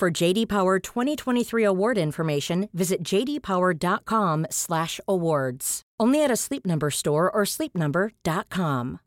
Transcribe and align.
For 0.00 0.10
JD 0.10 0.48
Power 0.48 0.78
2023 0.78 1.62
award 1.62 1.98
information, 1.98 2.70
visit 2.72 3.02
jdpower.com/awards. 3.02 5.82
Only 6.00 6.24
at 6.24 6.30
a 6.30 6.36
Sleep 6.36 6.64
Number 6.64 6.90
store 6.90 7.30
or 7.30 7.42
sleepnumber.com. 7.42 9.00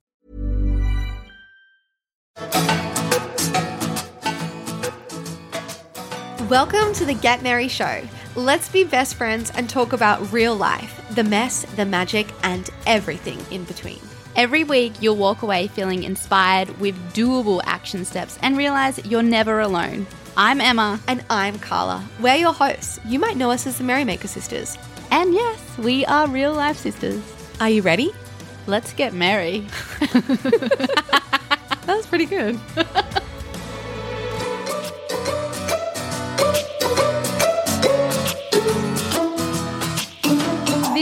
Welcome 6.47 6.93
to 6.93 7.05
the 7.05 7.17
Get 7.19 7.41
Merry 7.41 7.67
Show. 7.67 8.03
Let's 8.35 8.69
be 8.69 8.83
best 8.83 9.15
friends 9.15 9.51
and 9.55 9.67
talk 9.67 9.93
about 9.93 10.31
real 10.31 10.55
life, 10.55 11.03
the 11.15 11.23
mess, 11.23 11.65
the 11.75 11.85
magic, 11.85 12.27
and 12.43 12.69
everything 12.85 13.43
in 13.49 13.63
between. 13.63 14.12
Every 14.35 14.63
week, 14.63 14.93
you'll 14.99 15.15
walk 15.15 15.43
away 15.43 15.67
feeling 15.67 16.03
inspired 16.03 16.79
with 16.79 16.95
doable 17.13 17.61
action 17.65 18.03
steps 18.03 18.39
and 18.41 18.57
realize 18.57 19.03
you're 19.05 19.21
never 19.21 19.59
alone. 19.59 20.07
I'm 20.35 20.59
Emma. 20.59 20.99
And 21.07 21.23
I'm 21.29 21.59
Carla. 21.59 22.03
We're 22.19 22.35
your 22.35 22.53
hosts. 22.53 22.99
You 23.05 23.19
might 23.19 23.37
know 23.37 23.51
us 23.51 23.67
as 23.67 23.77
the 23.77 23.83
Merrymaker 23.83 24.27
Sisters. 24.27 24.77
And 25.11 25.33
yes, 25.33 25.77
we 25.77 26.03
are 26.05 26.27
real 26.27 26.53
life 26.53 26.77
sisters. 26.77 27.21
Are 27.59 27.69
you 27.69 27.83
ready? 27.83 28.11
Let's 28.65 28.93
get 28.93 29.13
merry. 29.13 29.67
That 31.85 31.97
was 31.97 32.07
pretty 32.07 32.25
good. 32.25 32.57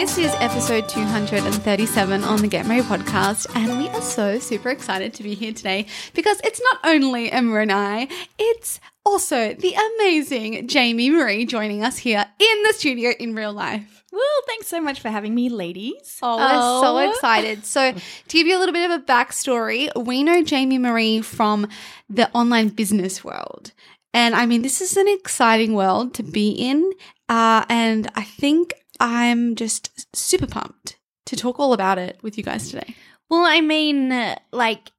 This 0.02 0.18
is 0.18 0.34
episode 0.40 0.90
237 0.90 2.24
on 2.24 2.42
the 2.42 2.48
Get 2.48 2.66
Merry 2.66 2.82
podcast, 2.82 3.46
and 3.56 3.78
we 3.78 3.88
are 3.90 4.02
so 4.02 4.40
super 4.40 4.70
excited 4.70 5.14
to 5.14 5.22
be 5.22 5.36
here 5.36 5.54
today 5.54 5.86
because 6.16 6.42
it's 6.44 6.60
not 6.60 6.80
only 6.84 7.32
Emma 7.32 7.58
and 7.58 7.72
I, 7.72 8.08
it's 8.40 8.80
also 9.06 9.54
the 9.54 9.76
amazing 9.76 10.68
Jamie 10.68 11.12
Marie 11.12 11.46
joining 11.46 11.84
us 11.84 12.00
here 12.00 12.26
in 12.40 12.64
the 12.64 12.74
studio 12.74 13.12
in 13.20 13.36
real 13.36 13.54
life. 13.54 14.04
Well, 14.12 14.24
thanks 14.48 14.66
so 14.66 14.82
much 14.82 15.00
for 15.00 15.10
having 15.10 15.36
me, 15.36 15.50
ladies. 15.50 16.18
Oh, 16.24 16.38
we're 16.38 16.82
so 16.82 16.98
excited. 17.12 17.64
So, 17.68 17.92
to 17.92 18.00
give 18.28 18.48
you 18.48 18.58
a 18.58 18.60
little 18.60 18.74
bit 18.74 18.90
of 18.90 19.00
a 19.00 19.04
backstory, 19.04 19.92
we 19.96 20.24
know 20.24 20.42
Jamie 20.44 20.80
Marie 20.80 21.22
from 21.22 21.68
the 22.10 22.28
online 22.32 22.70
business 22.70 23.24
world. 23.24 23.72
And 24.16 24.34
I 24.34 24.48
mean, 24.48 24.64
this 24.64 24.82
is 24.82 24.98
an 24.98 25.08
exciting 25.08 25.76
world 25.76 26.16
to 26.16 26.24
be 26.24 26.50
in. 26.50 26.92
Uh, 27.30 27.66
and 27.70 28.12
I 28.16 28.24
think 28.24 28.74
I'm 29.02 29.56
just 29.56 30.16
super 30.16 30.46
pumped 30.46 30.98
to 31.26 31.36
talk 31.36 31.60
all 31.60 31.74
about 31.74 31.98
it 31.98 32.20
with 32.22 32.38
you 32.38 32.44
guys 32.44 32.70
today. 32.70 32.96
Well, 33.30 33.44
I 33.44 33.60
mean, 33.60 34.12
uh, 34.12 34.36
like 34.52 34.92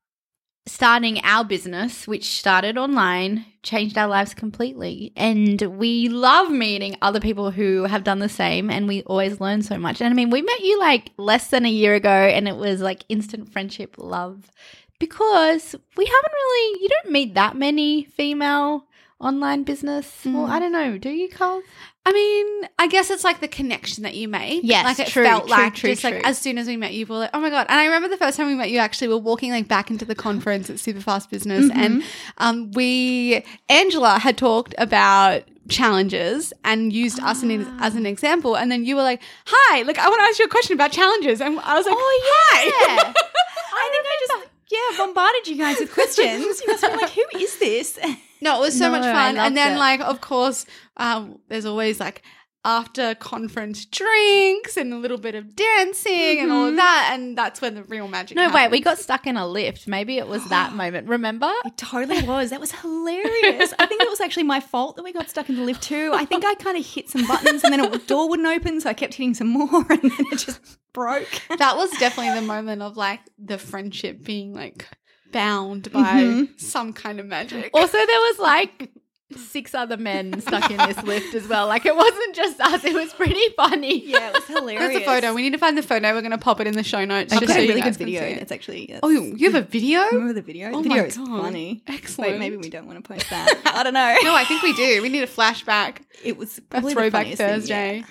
starting 0.66 1.20
our 1.22 1.44
business, 1.44 2.08
which 2.08 2.38
started 2.38 2.76
online, 2.76 3.44
changed 3.62 3.96
our 3.96 4.08
lives 4.08 4.34
completely. 4.34 5.12
And 5.16 5.60
we 5.78 6.08
love 6.08 6.50
meeting 6.50 6.96
other 7.00 7.20
people 7.20 7.52
who 7.52 7.84
have 7.84 8.02
done 8.02 8.18
the 8.18 8.28
same, 8.28 8.70
and 8.70 8.88
we 8.88 9.02
always 9.02 9.40
learn 9.40 9.62
so 9.62 9.78
much. 9.78 10.00
And 10.00 10.12
I 10.12 10.16
mean, 10.16 10.30
we 10.30 10.42
met 10.42 10.60
you 10.60 10.80
like 10.80 11.10
less 11.16 11.50
than 11.50 11.64
a 11.64 11.70
year 11.70 11.94
ago, 11.94 12.10
and 12.10 12.48
it 12.48 12.56
was 12.56 12.80
like 12.80 13.04
instant 13.08 13.52
friendship, 13.52 13.94
love. 13.98 14.50
Because 14.98 15.76
we 15.96 16.06
haven't 16.06 16.32
really, 16.32 16.82
you 16.82 16.88
don't 16.88 17.12
meet 17.12 17.34
that 17.34 17.56
many 17.56 18.04
female 18.04 18.86
online 19.20 19.62
business. 19.62 20.22
Well, 20.24 20.46
I 20.46 20.58
don't 20.58 20.72
know. 20.72 20.98
Do 20.98 21.10
you, 21.10 21.28
Carl? 21.28 21.62
I 22.04 22.12
mean, 22.12 22.68
I 22.80 22.88
guess 22.88 23.10
it's 23.10 23.22
like 23.22 23.38
the 23.40 23.46
connection 23.48 24.02
that 24.02 24.14
you 24.16 24.26
make. 24.26 24.62
Yes, 24.64 24.84
like 24.84 24.98
it 24.98 25.06
true, 25.12 25.22
felt 25.22 25.44
true, 25.46 25.50
like 25.50 25.74
true, 25.76 25.90
just 25.90 26.02
like 26.02 26.14
as 26.26 26.36
soon 26.36 26.58
as 26.58 26.66
we 26.66 26.76
met 26.76 26.92
you, 26.94 27.06
we 27.06 27.10
were 27.12 27.18
like, 27.20 27.30
oh 27.32 27.38
my 27.40 27.48
god! 27.48 27.66
And 27.68 27.78
I 27.78 27.84
remember 27.84 28.08
the 28.08 28.16
first 28.16 28.36
time 28.36 28.48
we 28.48 28.54
met 28.54 28.70
you, 28.70 28.78
actually, 28.78 29.06
we 29.08 29.14
were 29.14 29.20
walking 29.20 29.52
like 29.52 29.68
back 29.68 29.88
into 29.90 30.04
the 30.04 30.16
conference 30.16 30.68
at 30.68 30.76
Superfast 30.76 31.30
Business, 31.30 31.66
Mm-hmm. 31.66 31.80
and 31.80 32.02
um, 32.38 32.70
we 32.72 33.44
Angela 33.68 34.18
had 34.18 34.36
talked 34.36 34.74
about 34.78 35.44
challenges 35.68 36.52
and 36.64 36.92
used 36.92 37.20
us 37.20 37.42
in, 37.44 37.64
Ah. 37.64 37.86
as 37.86 37.94
an 37.94 38.04
example, 38.06 38.56
and 38.56 38.70
then 38.72 38.84
you 38.84 38.96
were 38.96 39.02
like, 39.02 39.22
"Hi, 39.46 39.82
look, 39.82 39.96
I 39.98 40.08
want 40.08 40.18
to 40.20 40.24
ask 40.24 40.38
you 40.40 40.44
a 40.46 40.48
question 40.48 40.74
about 40.74 40.90
challenges," 40.90 41.40
and 41.40 41.58
I 41.60 41.76
was 41.76 41.86
like, 41.86 41.94
Oh, 41.96 42.20
"Hi." 42.24 42.64
yeah. 42.64 43.12
I 43.74 43.88
think 43.92 44.06
I 44.06 44.16
just 44.26 44.48
yeah 44.72 44.96
bombarded 44.98 45.46
you 45.46 45.56
guys 45.56 45.78
with 45.78 45.92
questions. 45.98 46.60
You 46.60 46.66
must 46.72 46.82
be 46.82 46.88
like, 46.96 47.10
who 47.10 47.24
is 47.38 47.58
this? 47.58 47.98
No, 48.40 48.56
it 48.58 48.60
was 48.60 48.76
so 48.78 48.86
No, 48.90 48.98
much 48.98 49.02
fun. 49.04 49.36
And 49.36 49.56
then, 49.56 49.76
it. 49.76 49.78
like, 49.78 50.00
of 50.00 50.20
course, 50.20 50.66
um, 50.96 51.38
there's 51.48 51.64
always 51.64 52.00
like 52.00 52.22
after 52.64 53.14
conference 53.16 53.84
drinks 53.86 54.76
and 54.76 54.92
a 54.92 54.96
little 54.96 55.18
bit 55.18 55.34
of 55.34 55.56
dancing 55.56 56.38
and 56.38 56.52
all 56.52 56.66
of 56.68 56.76
that. 56.76 57.10
And 57.12 57.36
that's 57.36 57.60
when 57.60 57.74
the 57.74 57.82
real 57.84 58.06
magic 58.08 58.36
Mm-hmm. 58.38 58.50
No, 58.50 58.54
wait, 58.54 58.70
we 58.70 58.80
got 58.80 58.98
stuck 58.98 59.26
in 59.26 59.36
a 59.36 59.46
lift. 59.46 59.88
Maybe 59.88 60.18
it 60.18 60.28
was 60.28 60.48
that 60.48 60.72
moment. 60.82 61.08
Remember? 61.08 61.50
It 61.64 61.76
totally 61.76 62.22
was. 62.26 62.50
That 62.50 62.60
was 62.60 62.70
hilarious. 62.72 63.74
I 63.78 63.86
think 63.86 64.02
it 64.02 64.08
was 64.10 64.20
actually 64.20 64.44
my 64.44 64.60
fault 64.60 64.94
that 64.96 65.02
we 65.02 65.12
got 65.12 65.28
stuck 65.28 65.48
in 65.48 65.56
the 65.56 65.62
lift 65.62 65.82
too. 65.82 66.12
I 66.14 66.24
think 66.24 66.44
I 66.44 66.54
kind 66.54 66.76
of 66.78 66.86
hit 66.86 67.10
some 67.10 67.26
buttons 67.26 67.64
and 67.64 67.72
then 67.72 67.80
a 67.80 67.98
door 67.98 68.28
wouldn't 68.28 68.48
open, 68.48 68.80
so 68.80 68.90
I 68.90 68.94
kept 68.94 69.14
hitting 69.14 69.34
some 69.34 69.48
more, 69.48 69.86
and 69.90 70.02
then 70.02 70.26
it 70.32 70.38
just 70.38 70.60
broke. 70.92 71.28
that 71.58 71.76
was 71.76 71.90
definitely 71.98 72.40
the 72.40 72.46
moment 72.46 72.82
of 72.82 72.96
like 72.96 73.20
the 73.38 73.58
friendship 73.58 74.22
being 74.24 74.52
like 74.54 74.86
bound 75.32 75.90
by 75.92 76.00
Mm-hmm. 76.22 76.52
some 76.58 76.92
kind 76.92 77.18
of 77.20 77.26
magic. 77.26 77.70
Also, 77.74 77.96
there 77.96 78.06
was 78.06 78.38
like 78.38 78.90
six 79.38 79.74
other 79.74 79.96
men 79.96 80.40
stuck 80.40 80.70
in 80.70 80.76
this 80.76 81.02
lift 81.02 81.34
as 81.34 81.46
well. 81.48 81.66
Like 81.66 81.86
it 81.86 81.94
wasn't 81.96 82.34
just 82.34 82.60
us. 82.60 82.84
It 82.84 82.94
was 82.94 83.12
pretty 83.12 83.42
funny. 83.56 84.04
Yeah, 84.06 84.28
it 84.28 84.34
was 84.34 84.44
hilarious. 84.46 84.80
There's 84.80 85.02
a 85.02 85.04
photo. 85.04 85.34
We 85.34 85.42
need 85.42 85.52
to 85.52 85.58
find 85.58 85.76
the 85.76 85.82
photo. 85.82 86.12
We're 86.12 86.20
going 86.20 86.32
to 86.32 86.38
pop 86.38 86.60
it 86.60 86.66
in 86.66 86.74
the 86.74 86.82
show 86.82 87.04
notes. 87.04 87.32
I've 87.32 87.40
just 87.40 87.52
got 87.52 87.58
a 87.60 87.68
really 87.68 87.80
good 87.80 87.96
video. 87.96 88.22
it. 88.22 88.38
It's 88.38 88.52
actually 88.52 88.84
it's, 88.84 89.00
Oh, 89.02 89.08
you 89.08 89.50
have 89.50 89.62
a 89.62 89.66
video? 89.66 90.04
remember 90.06 90.32
the 90.34 90.42
video? 90.42 90.70
Oh 90.72 90.82
the 90.82 90.88
my 90.88 91.00
is 91.04 91.16
God. 91.16 91.42
funny. 91.42 91.82
Excellent. 91.86 92.32
Wait, 92.32 92.38
maybe 92.38 92.56
we 92.56 92.70
don't 92.70 92.86
want 92.86 93.02
to 93.02 93.08
post 93.08 93.28
that. 93.30 93.60
I 93.66 93.82
don't 93.82 93.94
know. 93.94 94.16
No, 94.22 94.34
I 94.34 94.44
think 94.44 94.62
we 94.62 94.72
do. 94.74 95.02
We 95.02 95.08
need 95.08 95.22
a 95.22 95.26
flashback. 95.26 95.98
it 96.22 96.36
was 96.36 96.60
a 96.70 96.80
throwback 96.80 97.12
funniest 97.12 97.38
thing, 97.38 97.46
yeah. 97.48 97.54
Thursday. 97.56 97.96
Yeah. 97.98 98.04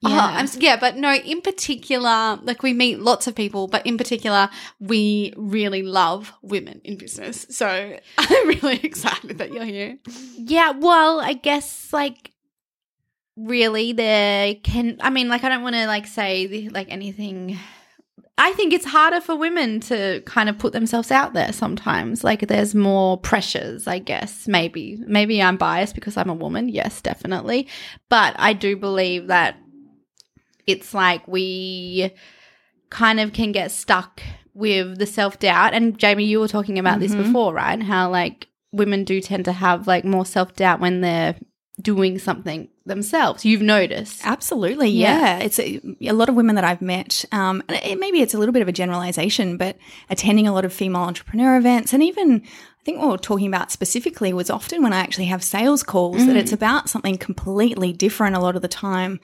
Yeah. 0.00 0.20
I'm, 0.20 0.48
yeah, 0.58 0.76
but 0.78 0.96
no, 0.96 1.14
in 1.14 1.40
particular, 1.40 2.38
like 2.42 2.62
we 2.62 2.72
meet 2.72 2.98
lots 3.00 3.26
of 3.26 3.34
people, 3.34 3.68
but 3.68 3.86
in 3.86 3.96
particular, 3.96 4.50
we 4.80 5.32
really 5.36 5.82
love 5.82 6.32
women 6.42 6.80
in 6.84 6.96
business. 6.96 7.46
So 7.50 7.66
I'm 8.18 8.48
really 8.48 8.80
excited 8.82 9.38
that 9.38 9.52
you're 9.52 9.64
here. 9.64 9.98
Yeah, 10.36 10.65
well, 10.72 11.20
I 11.20 11.34
guess 11.34 11.92
like 11.92 12.32
really 13.36 13.92
there 13.92 14.54
can 14.54 14.96
I 15.00 15.10
mean 15.10 15.28
like 15.28 15.44
I 15.44 15.50
don't 15.50 15.62
want 15.62 15.76
to 15.76 15.86
like 15.86 16.06
say 16.06 16.68
like 16.72 16.90
anything 16.90 17.58
I 18.38 18.52
think 18.52 18.74
it's 18.74 18.84
harder 18.84 19.20
for 19.20 19.34
women 19.34 19.80
to 19.80 20.20
kind 20.26 20.50
of 20.50 20.58
put 20.58 20.74
themselves 20.74 21.10
out 21.10 21.32
there 21.32 21.54
sometimes. 21.54 22.22
Like 22.22 22.46
there's 22.48 22.74
more 22.74 23.16
pressures, 23.16 23.86
I 23.86 23.98
guess. 23.98 24.46
Maybe. 24.46 25.02
Maybe 25.06 25.42
I'm 25.42 25.56
biased 25.56 25.94
because 25.94 26.18
I'm 26.18 26.28
a 26.28 26.34
woman. 26.34 26.68
Yes, 26.68 27.00
definitely. 27.00 27.66
But 28.10 28.34
I 28.38 28.52
do 28.52 28.76
believe 28.76 29.28
that 29.28 29.56
it's 30.66 30.92
like 30.92 31.26
we 31.26 32.10
kind 32.90 33.20
of 33.20 33.32
can 33.32 33.52
get 33.52 33.70
stuck 33.70 34.20
with 34.52 34.98
the 34.98 35.06
self-doubt. 35.06 35.72
And 35.72 35.98
Jamie, 35.98 36.24
you 36.24 36.40
were 36.40 36.48
talking 36.48 36.78
about 36.78 37.00
this 37.00 37.12
mm-hmm. 37.12 37.22
before, 37.22 37.54
right? 37.54 37.82
How 37.82 38.10
like 38.10 38.48
women 38.76 39.04
do 39.04 39.20
tend 39.20 39.44
to 39.46 39.52
have 39.52 39.86
like 39.86 40.04
more 40.04 40.26
self-doubt 40.26 40.80
when 40.80 41.00
they're 41.00 41.36
doing 41.80 42.18
something 42.18 42.68
themselves. 42.86 43.44
You've 43.44 43.60
noticed. 43.60 44.22
Absolutely, 44.24 44.88
Yeah. 44.88 45.38
yeah. 45.38 45.38
It's 45.44 45.58
a, 45.58 45.80
a 46.02 46.12
lot 46.12 46.28
of 46.30 46.34
women 46.34 46.54
that 46.54 46.64
I've 46.64 46.80
met. 46.80 47.24
Um, 47.32 47.62
and 47.68 47.78
it, 47.84 48.00
maybe 48.00 48.22
it's 48.22 48.32
a 48.32 48.38
little 48.38 48.52
bit 48.52 48.62
of 48.62 48.68
a 48.68 48.72
generalization, 48.72 49.56
but 49.58 49.76
attending 50.08 50.46
a 50.48 50.54
lot 50.54 50.64
of 50.64 50.72
female 50.72 51.02
entrepreneur 51.02 51.56
events, 51.58 51.92
and 51.92 52.02
even 52.02 52.42
I 52.44 52.84
think 52.84 52.98
what 53.00 53.08
we're 53.10 53.16
talking 53.18 53.48
about 53.48 53.70
specifically 53.72 54.32
was 54.32 54.48
often 54.48 54.82
when 54.82 54.92
I 54.92 55.00
actually 55.00 55.24
have 55.26 55.42
sales 55.42 55.82
calls 55.82 56.24
that 56.24 56.36
it's 56.36 56.52
about 56.52 56.88
something 56.88 57.18
completely 57.18 57.92
different 57.92 58.36
a 58.36 58.40
lot 58.40 58.56
of 58.56 58.62
the 58.62 58.68
time. 58.68 59.18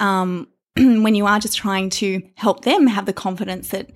Um, 0.00 0.48
when 0.76 1.14
you 1.16 1.26
are 1.26 1.40
just 1.40 1.58
trying 1.58 1.90
to 1.90 2.22
help 2.36 2.62
them 2.64 2.86
have 2.86 3.06
the 3.06 3.12
confidence 3.12 3.70
that 3.70 3.90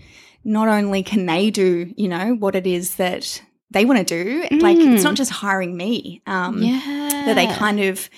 not 0.45 0.67
only 0.69 1.03
can 1.05 1.25
they 1.27 1.51
do, 1.51 1.95
you 1.97 2.09
know, 2.09 2.35
what 2.35 2.57
it 2.57 2.67
is 2.67 2.97
that 2.97 3.41
they 3.73 3.85
want 3.85 4.07
to 4.07 4.25
do, 4.25 4.45
like 4.59 4.77
it's 4.79 5.05
not 5.05 5.15
just 5.15 5.31
hiring 5.31 5.77
me. 5.77 6.23
Um, 6.27 6.63
Yeah. 6.63 6.81
that 7.27 7.35
they 7.35 7.47
kind 7.47 7.81
of 7.81 8.09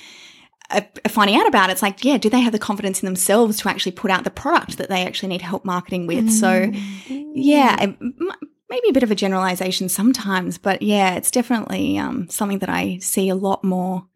are 0.71 0.85
are 1.05 1.09
finding 1.11 1.37
out 1.37 1.47
about. 1.47 1.71
It's 1.71 1.83
like, 1.83 2.05
yeah, 2.05 2.17
do 2.19 2.29
they 2.31 2.41
have 2.41 2.53
the 2.53 2.59
confidence 2.59 3.03
in 3.03 3.07
themselves 3.07 3.59
to 3.59 3.69
actually 3.69 3.93
put 3.93 4.11
out 4.11 4.25
the 4.25 4.31
product 4.31 4.79
that 4.79 4.89
they 4.89 5.05
actually 5.07 5.29
need 5.29 5.43
help 5.43 5.65
marketing 5.65 6.07
with? 6.07 6.31
So, 6.31 6.71
yeah, 7.09 7.83
it- 7.83 7.97
m- 8.01 8.31
maybe 8.71 8.89
a 8.89 8.93
bit 8.93 9.03
of 9.03 9.11
a 9.11 9.15
generalization 9.15 9.89
sometimes, 9.89 10.59
but 10.59 10.83
yeah, 10.83 11.15
it's 11.15 11.31
definitely 11.31 11.99
um, 11.99 12.29
something 12.31 12.59
that 12.61 12.71
I 12.71 12.99
see 13.01 13.29
a 13.29 13.35
lot 13.35 13.63
more 13.63 14.07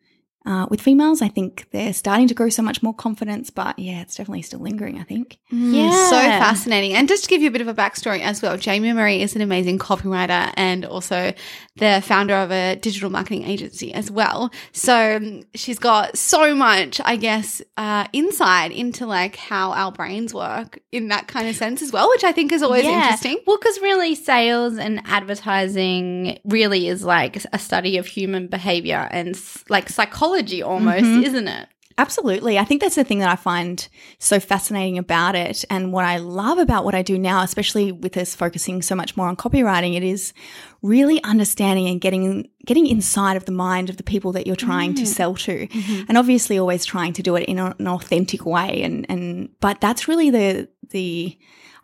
uh, 0.49 0.67
with 0.71 0.81
females. 0.81 1.21
I 1.21 1.29
think 1.29 1.67
they're 1.73 1.93
starting 1.93 2.27
to 2.29 2.35
grow 2.35 2.49
so 2.49 2.63
much 2.63 2.83
more 2.83 2.95
confidence, 2.95 3.51
but 3.51 3.79
yeah, 3.79 4.01
it's 4.01 4.15
definitely 4.15 4.41
still 4.41 4.61
lingering, 4.61 4.99
I 4.99 5.03
think. 5.03 5.39
Yeah. 5.51 5.91
So 6.09 6.17
fascinating. 6.17 6.95
And 6.95 7.07
just 7.07 7.25
to 7.25 7.29
give 7.29 7.43
you 7.43 7.49
a 7.49 7.51
bit 7.51 7.61
of 7.61 7.69
a 7.69 7.75
backstory 7.75 8.21
as 8.21 8.41
well, 8.41 8.57
Jamie 8.57 8.95
Marie 8.95 9.21
is 9.21 9.37
an 9.37 9.43
amazing 9.43 9.79
copywriter 9.79 10.51
and 10.57 10.87
also 10.87 11.35
the 11.77 12.03
founder 12.03 12.35
of 12.35 12.51
a 12.51 12.77
digital 12.77 13.11
marketing 13.11 13.45
agency 13.45 13.93
as 13.93 14.11
well. 14.11 14.51
So 14.73 15.17
um, 15.17 15.43
she's 15.55 15.79
got 15.79 16.17
so 16.17 16.55
much, 16.55 16.99
I 17.05 17.17
guess, 17.17 17.61
uh, 17.77 18.07
insight 18.15 18.73
into 18.73 19.05
like 19.05 19.37
how 19.37 19.73
our 19.73 19.93
brains 19.93 20.33
work 20.33 20.81
in 20.93 21.09
that 21.09 21.29
kind 21.29 21.47
of 21.47 21.57
sense 21.57 21.83
as 21.83 21.93
well, 21.93 22.09
which 22.09 22.25
I 22.25 22.33
think 22.33 22.53
is 22.53 22.63
always 22.63 22.87
interesting. 22.87 23.39
Well, 23.47 23.59
because 23.59 23.79
really, 23.83 24.15
sales 24.15 24.79
and 24.79 25.03
advertising 25.05 26.39
really 26.45 26.89
is 26.89 27.05
like 27.05 27.45
a 27.53 27.59
study 27.59 27.99
of 27.99 28.07
human 28.07 28.47
behavior 28.47 29.09
and 29.11 29.39
like 29.69 29.91
psychology 29.91 30.38
almost, 30.63 31.05
mm-hmm. 31.05 31.25
isn't 31.25 31.49
it? 31.49 31.69
Absolutely. 31.99 32.61
I 32.61 32.65
think 32.65 32.81
that's 32.81 32.95
the 32.95 33.03
thing 33.03 33.19
that 33.19 33.29
I 33.29 33.35
find 33.35 33.87
so 34.21 34.39
fascinating 34.39 34.99
about 34.99 35.35
it. 35.35 35.65
And 35.69 35.93
what 35.93 36.05
I 36.05 36.19
love 36.19 36.59
about 36.59 36.85
what 36.85 36.95
I 36.95 37.03
do 37.03 37.19
now, 37.19 37.43
especially 37.43 37.91
with 37.91 38.17
us 38.17 38.37
focusing 38.37 38.83
so 38.83 38.95
much 38.95 39.17
more 39.17 39.27
on 39.27 39.35
copywriting, 39.35 39.97
it 39.97 40.05
is 40.05 40.33
really 40.81 41.21
understanding 41.25 41.89
and 41.89 42.01
getting 42.01 42.49
getting 42.65 42.87
inside 42.87 43.37
of 43.37 43.47
the 43.47 43.53
mind 43.53 43.91
of 43.91 43.97
the 43.97 44.05
people 44.05 44.31
that 44.33 44.47
you're 44.47 44.55
trying 44.55 44.95
to 44.95 45.03
mm. 45.03 45.09
sell 45.09 45.35
to. 45.35 45.67
Mm-hmm. 45.67 46.05
And 46.09 46.17
obviously 46.17 46.57
always 46.57 46.85
trying 46.85 47.15
to 47.15 47.23
do 47.23 47.35
it 47.35 47.47
in 47.47 47.59
an 47.59 47.89
authentic 47.89 48.47
way. 48.47 48.83
And 48.83 49.05
and 49.09 49.49
but 49.61 49.81
that's 49.81 50.07
really 50.07 50.31
the 50.31 50.69
the 50.91 51.37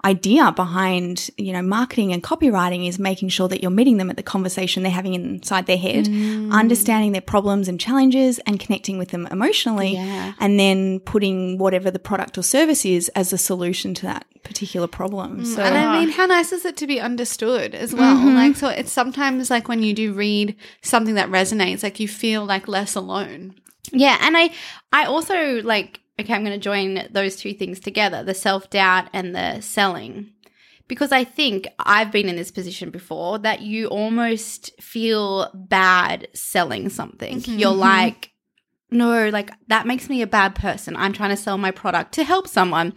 idea 0.05 0.53
behind 0.53 1.31
you 1.39 1.53
know 1.53 1.63
marketing 1.63 2.13
and 2.13 2.23
copywriting 2.23 2.87
is 2.87 2.99
making 2.99 3.29
sure 3.29 3.49
that 3.49 3.63
you're 3.63 3.71
meeting 3.71 3.97
them 3.97 4.11
at 4.11 4.17
the 4.17 4.23
conversation 4.23 4.83
they're 4.83 4.93
having 4.93 5.15
inside 5.15 5.67
their 5.67 5.79
head 5.79 6.05
mm. 6.05 6.53
understanding 6.53 7.13
their 7.13 7.21
problems 7.23 7.69
and 7.69 7.81
challenges 7.81 8.39
and 8.41 8.61
connecting 8.61 8.99
with 8.99 9.09
them 9.09 9.27
emotionally 9.31 9.95
Yeah. 9.95 10.35
and 10.41 10.61
then 10.61 11.01
putting 11.01 11.59
whatever 11.59 11.91
the 11.91 11.99
product 11.99 12.37
or 12.37 12.43
service 12.43 12.85
is 12.85 13.09
as 13.11 13.33
a 13.33 13.39
solution 13.39 13.95
to 13.95 14.03
that 14.03 14.27
particular 14.43 14.87
problem 14.87 15.41
mm, 15.41 15.47
so 15.47 15.63
and 15.63 15.75
I 15.75 16.01
mean, 16.01 16.11
how 16.19 16.27
nice 16.27 16.53
is 16.53 16.65
it 16.65 16.77
to 16.79 16.87
be 16.87 17.01
understood 17.01 17.75
as 17.75 17.95
well? 17.95 18.17
Mm-hmm. 18.17 18.35
Like, 18.35 18.57
so 18.57 18.69
it's 18.69 18.93
sometimes 18.93 19.51
like 19.51 19.69
when 19.69 19.83
you 19.83 19.95
do 19.95 20.13
read 20.13 20.57
something 20.83 21.15
that 21.15 21.31
resonates, 21.31 21.83
like 21.83 22.01
you 22.01 22.09
feel 22.09 22.45
like 22.45 22.69
less 22.69 22.95
alone. 22.95 23.55
Yeah, 23.93 24.19
and 24.21 24.37
I 24.37 24.51
I 24.93 25.05
also 25.05 25.63
like 25.63 26.01
okay, 26.21 26.33
I'm 26.35 26.45
going 26.45 26.59
to 26.59 26.63
join 26.63 27.09
those 27.11 27.37
two 27.37 27.55
things 27.55 27.81
together, 27.81 28.23
the 28.23 28.35
self-doubt 28.35 29.09
and 29.13 29.35
the 29.35 29.61
selling. 29.61 30.31
Because 30.87 31.13
I 31.13 31.25
think 31.25 31.67
I've 31.79 32.13
been 32.13 32.29
in 32.29 32.37
this 32.37 32.51
position 32.51 32.91
before 32.91 33.39
that 33.39 33.63
you 33.63 33.87
almost 33.87 34.71
feel 34.83 35.51
bad 35.55 36.29
selling 36.35 36.91
something. 36.91 37.39
Mm-hmm, 37.39 37.59
You're 37.59 37.71
mm-hmm. 37.71 37.81
like 37.81 38.35
no, 38.91 39.29
like 39.31 39.51
that 39.69 39.87
makes 39.87 40.09
me 40.09 40.23
a 40.23 40.27
bad 40.27 40.55
person. 40.55 40.95
I'm 40.97 41.13
trying 41.13 41.31
to 41.31 41.37
sell 41.37 41.59
my 41.59 41.71
product 41.71 42.13
to 42.13 42.25
help 42.25 42.47
someone. 42.47 42.93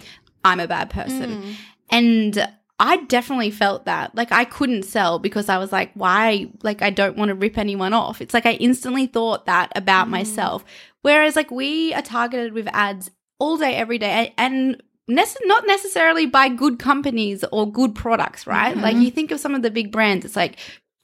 I'm 0.46 0.60
a 0.60 0.68
bad 0.68 0.90
person. 0.90 1.42
Mm. 1.42 1.56
And 1.90 2.54
I 2.80 2.98
definitely 3.06 3.50
felt 3.50 3.86
that. 3.86 4.14
Like 4.16 4.32
I 4.32 4.46
couldn't 4.46 4.84
sell 4.84 5.18
because 5.18 5.50
I 5.50 5.58
was 5.58 5.72
like, 5.72 5.92
why? 5.96 6.52
Like 6.62 6.82
I 6.82 6.92
don't 6.92 7.18
want 7.18 7.30
to 7.30 7.36
rip 7.36 7.58
anyone 7.58 7.94
off. 7.94 8.22
It's 8.22 8.34
like 8.34 8.46
I 8.46 8.54
instantly 8.54 9.08
thought 9.08 9.48
that 9.48 9.72
about 9.76 10.08
mm. 10.08 10.12
myself. 10.12 10.64
Whereas 11.02 11.36
like 11.36 11.52
we 11.52 11.94
are 11.94 12.02
targeted 12.02 12.54
with 12.54 12.68
ads 12.74 13.10
all 13.40 13.58
day, 13.58 13.76
every 13.76 13.98
day, 13.98 14.34
and 14.38 14.82
not 15.08 15.66
necessarily 15.68 16.26
by 16.26 16.50
good 16.50 16.80
companies 16.80 17.44
or 17.52 17.72
good 17.72 17.96
products, 17.96 18.46
right? 18.46 18.74
Mm-hmm. 18.74 18.84
Like 18.84 18.98
you 18.98 19.12
think 19.12 19.32
of 19.32 19.40
some 19.40 19.56
of 19.56 19.62
the 19.62 19.72
big 19.72 19.92
brands, 19.92 20.26
it's 20.26 20.36
like 20.36 20.58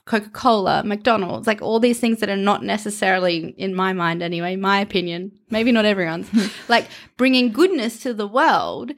Coca 0.06 0.30
Cola, 0.30 0.84
McDonald's, 0.84 1.48
like 1.48 1.62
all 1.62 1.80
these 1.80 2.00
things 2.00 2.20
that 2.20 2.30
are 2.30 2.36
not 2.36 2.64
necessarily, 2.64 3.54
in 3.58 3.74
my 3.74 3.94
mind 3.94 4.22
anyway, 4.22 4.56
my 4.56 4.80
opinion, 4.80 5.32
maybe 5.50 5.72
not 5.72 5.86
everyone's, 5.86 6.30
like 6.68 6.88
bringing 7.16 7.52
goodness 7.52 8.02
to 8.04 8.14
the 8.14 8.28
world. 8.28 8.92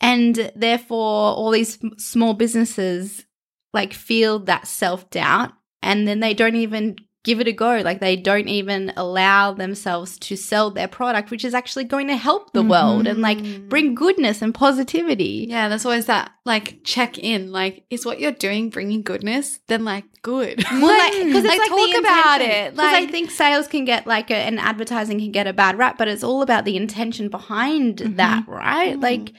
And 0.00 0.52
therefore, 0.56 1.32
all 1.34 1.50
these 1.52 1.78
small 1.96 2.34
businesses 2.34 3.24
like 3.72 3.94
feel 3.94 4.40
that 4.40 4.66
self 4.66 5.08
doubt 5.10 5.52
and 5.82 6.06
then 6.06 6.20
they 6.20 6.34
don't 6.34 6.56
even 6.56 6.96
give 7.24 7.40
it 7.40 7.46
a 7.46 7.52
go. 7.52 7.80
Like 7.84 8.00
they 8.00 8.16
don't 8.16 8.48
even 8.48 8.92
allow 8.96 9.52
themselves 9.52 10.18
to 10.20 10.36
sell 10.36 10.70
their 10.70 10.88
product, 10.88 11.30
which 11.30 11.44
is 11.44 11.54
actually 11.54 11.84
going 11.84 12.08
to 12.08 12.16
help 12.16 12.52
the 12.52 12.60
mm-hmm. 12.60 12.70
world 12.70 13.06
and 13.06 13.20
like 13.20 13.68
bring 13.68 13.94
goodness 13.94 14.42
and 14.42 14.54
positivity. 14.54 15.46
Yeah, 15.48 15.68
there's 15.68 15.84
always 15.84 16.06
that 16.06 16.32
like 16.44 16.78
check 16.84 17.18
in. 17.18 17.52
Like, 17.52 17.84
is 17.90 18.04
what 18.04 18.18
you're 18.18 18.32
doing 18.32 18.70
bringing 18.70 19.02
goodness? 19.02 19.60
Then 19.68 19.84
like 19.84 20.04
good. 20.22 20.64
Well, 20.70 20.80
like, 20.98 21.12
because 21.12 21.44
Like, 21.44 21.60
it's 21.60 21.70
like 21.70 21.94
talk 21.94 22.00
about 22.00 22.40
it, 22.40 22.72
Because 22.72 22.92
I 22.92 23.06
think 23.06 23.30
sales 23.30 23.68
can 23.68 23.84
get 23.84 24.06
like 24.06 24.30
a, 24.30 24.36
and 24.36 24.58
advertising 24.58 25.18
can 25.18 25.32
get 25.32 25.46
a 25.46 25.52
bad 25.52 25.78
rap, 25.78 25.98
but 25.98 26.08
it's 26.08 26.24
all 26.24 26.42
about 26.42 26.64
the 26.64 26.76
intention 26.76 27.28
behind 27.28 27.98
mm-hmm. 27.98 28.16
that, 28.16 28.46
right? 28.48 28.98
Like, 28.98 29.20
mm. 29.20 29.34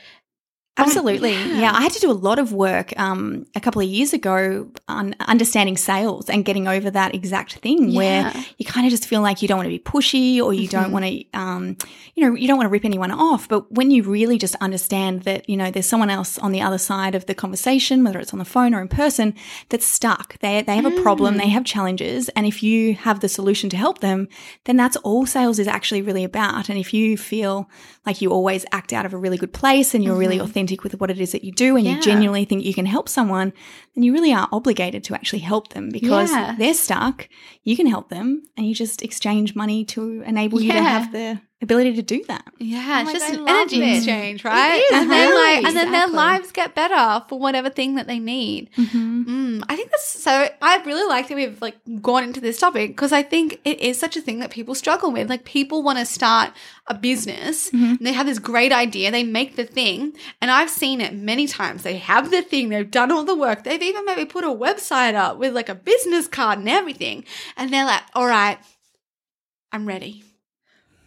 Absolutely. 0.75 1.33
Yeah. 1.33 1.71
I 1.71 1.83
had 1.83 1.91
to 1.91 1.99
do 1.99 2.09
a 2.09 2.13
lot 2.13 2.39
of 2.39 2.51
work 2.51 2.97
um, 2.99 3.45
a 3.53 3.59
couple 3.59 3.79
of 3.79 3.87
years 3.87 4.11
ago 4.11 4.67
on 4.87 5.15
understanding 5.19 5.77
sales 5.77 6.29
and 6.29 6.43
getting 6.43 6.67
over 6.67 6.89
that 6.89 7.13
exact 7.13 7.55
thing 7.55 7.93
where 7.93 8.33
you 8.57 8.65
kind 8.65 8.87
of 8.87 8.91
just 8.91 9.07
feel 9.07 9.21
like 9.21 9.43
you 9.43 9.47
don't 9.47 9.57
want 9.57 9.67
to 9.67 9.69
be 9.69 9.77
pushy 9.77 10.41
or 10.41 10.51
you 10.51 10.67
don't 10.67 10.91
want 10.91 11.05
to, 11.05 11.23
um, 11.33 11.77
you 12.15 12.25
know, 12.25 12.35
you 12.35 12.47
don't 12.47 12.57
want 12.57 12.65
to 12.65 12.71
rip 12.71 12.85
anyone 12.85 13.11
off. 13.11 13.47
But 13.47 13.71
when 13.71 13.91
you 13.91 14.01
really 14.01 14.39
just 14.39 14.55
understand 14.61 15.23
that, 15.23 15.47
you 15.47 15.55
know, 15.55 15.69
there's 15.69 15.85
someone 15.85 16.09
else 16.09 16.39
on 16.39 16.51
the 16.51 16.61
other 16.61 16.79
side 16.79 17.13
of 17.13 17.27
the 17.27 17.35
conversation, 17.35 18.03
whether 18.03 18.19
it's 18.19 18.33
on 18.33 18.39
the 18.39 18.45
phone 18.45 18.73
or 18.73 18.81
in 18.81 18.87
person, 18.87 19.35
that's 19.69 19.85
stuck. 19.85 20.39
They, 20.39 20.63
they 20.63 20.75
have 20.75 20.85
a 20.85 21.01
problem, 21.03 21.37
they 21.37 21.49
have 21.49 21.65
challenges. 21.65 22.29
And 22.29 22.47
if 22.47 22.63
you 22.63 22.95
have 22.95 23.19
the 23.19 23.29
solution 23.29 23.69
to 23.69 23.77
help 23.77 23.99
them, 23.99 24.27
then 24.63 24.75
that's 24.75 24.97
all 24.97 25.27
sales 25.27 25.59
is 25.59 25.67
actually 25.67 26.01
really 26.01 26.23
about. 26.23 26.67
And 26.67 26.79
if 26.79 26.95
you 26.95 27.15
feel 27.15 27.69
like 28.07 28.21
you 28.21 28.31
always 28.31 28.65
act 28.71 28.91
out 28.91 29.05
of 29.05 29.13
a 29.13 29.17
really 29.17 29.37
good 29.37 29.53
place 29.53 29.93
and 29.93 30.03
you're 30.03 30.15
really 30.15 30.39
authentic 30.39 30.62
with 30.71 30.99
what 30.99 31.09
it 31.11 31.19
is 31.19 31.31
that 31.31 31.43
you 31.43 31.51
do 31.51 31.75
and 31.75 31.85
Yeah. 31.85 31.95
you 31.95 32.01
genuinely 32.01 32.45
think 32.45 32.63
you 32.63 32.73
can 32.73 32.85
help 32.85 33.09
someone, 33.09 33.53
then 33.95 34.03
you 34.03 34.13
really 34.13 34.33
are 34.33 34.47
obligated 34.51 35.03
to 35.05 35.13
actually 35.13 35.39
help 35.39 35.69
them 35.69 35.89
because 35.89 36.31
Yeah. 36.31 36.55
they're 36.57 36.73
stuck. 36.73 37.27
You 37.63 37.75
can 37.75 37.87
help 37.87 38.09
them 38.09 38.43
and 38.57 38.67
you 38.67 38.73
just 38.75 39.01
exchange 39.01 39.55
money 39.55 39.83
to 39.85 40.21
enable 40.25 40.61
you 40.61 40.71
to 40.71 40.81
have 40.81 41.11
the 41.11 41.39
ability 41.63 41.95
to 41.95 42.01
do 42.01 42.23
that. 42.25 42.45
Yeah, 42.59 43.01
it's 43.01 43.13
just 43.13 43.31
God, 43.31 43.39
an 43.39 43.47
energy 43.47 43.81
it. 43.81 43.97
exchange, 43.97 44.43
right? 44.43 44.77
is, 44.77 44.85
and 44.91 45.09
then 45.09 45.29
really. 45.29 45.55
like, 45.55 45.65
and 45.65 45.75
then 45.75 45.91
their 45.91 46.07
lives 46.07 46.51
get 46.51 46.75
better 46.75 47.25
for 47.27 47.39
whatever 47.39 47.69
thing 47.69 47.95
that 47.95 48.05
they 48.05 48.19
need. 48.19 48.69
Mm, 48.77 49.63
I 49.67 49.75
think 49.75 49.89
that's 49.89 50.21
so. 50.21 50.49
I 50.61 50.83
really 50.83 51.07
like 51.07 51.29
that 51.29 51.35
we've 51.35 51.61
like 51.61 51.77
gone 52.01 52.23
into 52.23 52.41
this 52.41 52.59
topic 52.59 52.91
because 52.91 53.11
I 53.11 53.23
think 53.23 53.59
it 53.63 53.79
is 53.79 53.99
such 53.99 54.17
a 54.17 54.21
thing 54.21 54.39
that 54.39 54.51
people 54.51 54.75
struggle 54.75 55.11
with. 55.11 55.29
Like 55.29 55.45
people 55.45 55.81
want 55.81 55.99
to 55.99 56.05
start 56.05 56.51
a 56.87 56.93
business, 56.93 57.71
and 57.71 57.99
they 57.99 58.13
have 58.13 58.25
this 58.25 58.39
great 58.39 58.73
idea, 58.73 59.09
they 59.09 59.23
make 59.23 59.55
the 59.55 59.65
thing, 59.65 60.13
and 60.41 60.51
I've 60.51 60.69
seen 60.69 60.99
it 60.99 61.13
many 61.13 61.47
times. 61.47 61.83
They 61.83 61.97
have 61.97 62.29
the 62.29 62.41
thing, 62.41 62.69
they've 62.69 62.89
done 62.89 63.11
all 63.11 63.23
the 63.23 63.35
work, 63.35 63.63
they've 63.63 63.81
even 63.81 64.05
maybe 64.05 64.25
put 64.25 64.43
a 64.43 64.47
website 64.47 65.15
up 65.15 65.37
with 65.37 65.55
like 65.55 65.69
a 65.69 65.75
business 65.75 66.27
card 66.27 66.59
and 66.59 66.67
everything, 66.67 67.23
and 67.55 67.71
they're 67.71 67.85
like, 67.85 68.03
"All 68.13 68.27
right, 68.27 68.59
I'm 69.71 69.87
ready." 69.87 70.23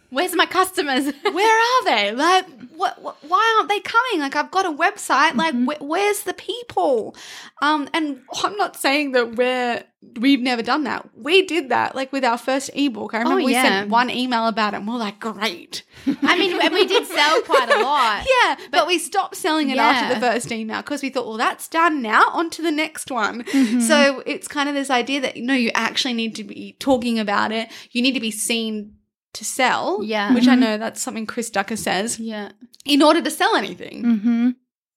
Where's 0.09 0.35
my 0.35 0.45
customers? 0.45 1.05
where 1.31 1.61
are 1.61 1.85
they? 1.85 2.11
Like, 2.13 2.45
what, 2.75 3.01
what? 3.01 3.17
Why 3.27 3.55
aren't 3.57 3.69
they 3.69 3.79
coming? 3.79 4.19
Like, 4.19 4.35
I've 4.35 4.51
got 4.51 4.65
a 4.65 4.71
website. 4.71 5.35
Like, 5.35 5.55
wh- 5.55 5.81
where's 5.81 6.23
the 6.23 6.33
people? 6.33 7.15
Um, 7.61 7.89
and 7.93 8.21
I'm 8.43 8.55
not 8.57 8.75
saying 8.75 9.13
that 9.13 9.35
we're 9.35 9.83
we've 10.19 10.39
never 10.39 10.61
done 10.61 10.83
that. 10.83 11.09
We 11.15 11.45
did 11.45 11.69
that, 11.69 11.95
like 11.95 12.11
with 12.11 12.23
our 12.23 12.37
first 12.37 12.69
ebook. 12.75 13.13
I 13.13 13.19
remember 13.19 13.43
we 13.43 13.53
yeah. 13.53 13.63
sent 13.63 13.89
one 13.89 14.09
email 14.09 14.47
about 14.47 14.73
it, 14.73 14.77
and 14.77 14.87
we're 14.87 14.95
like, 14.95 15.19
great. 15.19 15.83
I 16.21 16.37
mean, 16.37 16.59
and 16.61 16.73
we 16.73 16.85
did 16.85 17.05
sell 17.05 17.41
quite 17.45 17.69
a 17.69 17.81
lot. 17.81 18.25
Yeah, 18.25 18.55
but, 18.71 18.87
we 18.87 18.99
stopped 18.99 19.35
selling 19.35 19.69
it 19.69 19.77
after 19.77 20.13
the 20.13 20.21
first 20.21 20.51
email 20.51 20.81
because 20.81 21.01
we 21.01 21.09
thought, 21.09 21.27
well, 21.27 21.37
that's 21.37 21.67
done 21.67 22.01
now. 22.01 22.23
On 22.31 22.49
to 22.51 22.61
the 22.61 22.71
next 22.71 23.11
one. 23.11 23.43
Mm-hmm. 23.43 23.81
So 23.81 24.23
it's 24.25 24.47
kind 24.47 24.69
of 24.69 24.75
this 24.75 24.89
idea 24.89 25.19
that 25.21 25.37
no, 25.37 25.53
you 25.53 25.71
actually 25.73 26.13
need 26.13 26.35
to 26.35 26.43
be 26.43 26.75
talking 26.79 27.19
about 27.19 27.51
it. 27.51 27.69
You 27.91 28.01
need 28.01 28.13
to 28.13 28.19
be 28.19 28.31
seen 28.31 28.96
to 29.37 29.45
sell. 29.45 30.03
Yeah. 30.03 30.33
which 30.33 30.47
I 30.47 30.55
know 30.55 30.77
that's 30.77 31.01
something 31.01 31.25
Chris 31.25 31.49
Ducker 31.49 31.75
says 31.77 32.19
Yeah. 32.19 32.51
in 32.85 33.01
order 33.01 33.21
to 33.21 33.31
sell 33.31 33.55
anything, 33.55 34.03
Mm-hmm. 34.03 34.49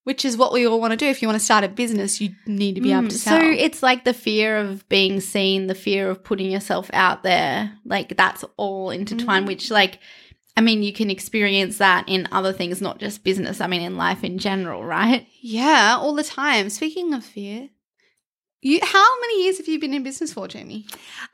which 0.05 0.25
is 0.25 0.37
what 0.37 0.53
we 0.53 0.67
all 0.67 0.81
want 0.81 0.93
to 0.93 0.97
do. 0.97 1.07
If 1.07 1.23
you 1.23 1.29
want 1.29 1.39
to 1.39 1.45
start 1.45 1.65
a 1.65 1.69
business, 1.69 2.21
you 2.21 2.31
need 2.47 2.75
to 2.77 2.81
be 2.81 2.93
able 2.93 3.09
to 3.09 3.19
sell. 3.19 3.39
Mm, 3.39 3.55
So 3.57 3.65
it's 3.65 3.83
like 3.83 4.05
the 4.05 4.15
fear 4.15 4.57
of 4.59 4.89
being 4.89 5.21
seen, 5.21 5.67
the 5.67 5.75
fear 5.75 6.09
of 6.11 6.23
putting 6.25 6.51
yourself 6.51 6.91
out 6.93 7.23
there. 7.23 7.73
Like 7.85 8.17
that's 8.17 8.45
all 8.57 8.91
intertwined, 8.91 9.47
which 9.47 9.71
like 9.71 9.99
I 10.57 10.63
mean, 10.63 10.83
you 10.83 10.93
can 10.93 11.11
experience 11.11 11.79
that 11.79 12.05
in 12.09 12.29
other 12.33 12.53
things, 12.53 12.81
not 12.83 12.99
just 12.99 13.23
business. 13.25 13.61
I 13.61 13.67
mean, 13.69 13.83
in 13.83 13.97
life 13.97 14.25
in 14.25 14.39
general, 14.39 14.85
right? 14.85 15.27
yeah, 15.41 15.97
all 15.99 16.13
the 16.15 16.25
time. 16.25 16.69
Speaking 16.71 17.15
of 17.15 17.25
fear, 17.25 17.69
You, 18.62 18.79
how 18.83 19.21
many 19.23 19.45
years 19.45 19.57
have 19.57 19.69
you 19.69 19.81
been 19.81 19.95
in 19.95 20.02
business 20.02 20.35
for, 20.35 20.47
Jamie? 20.47 20.85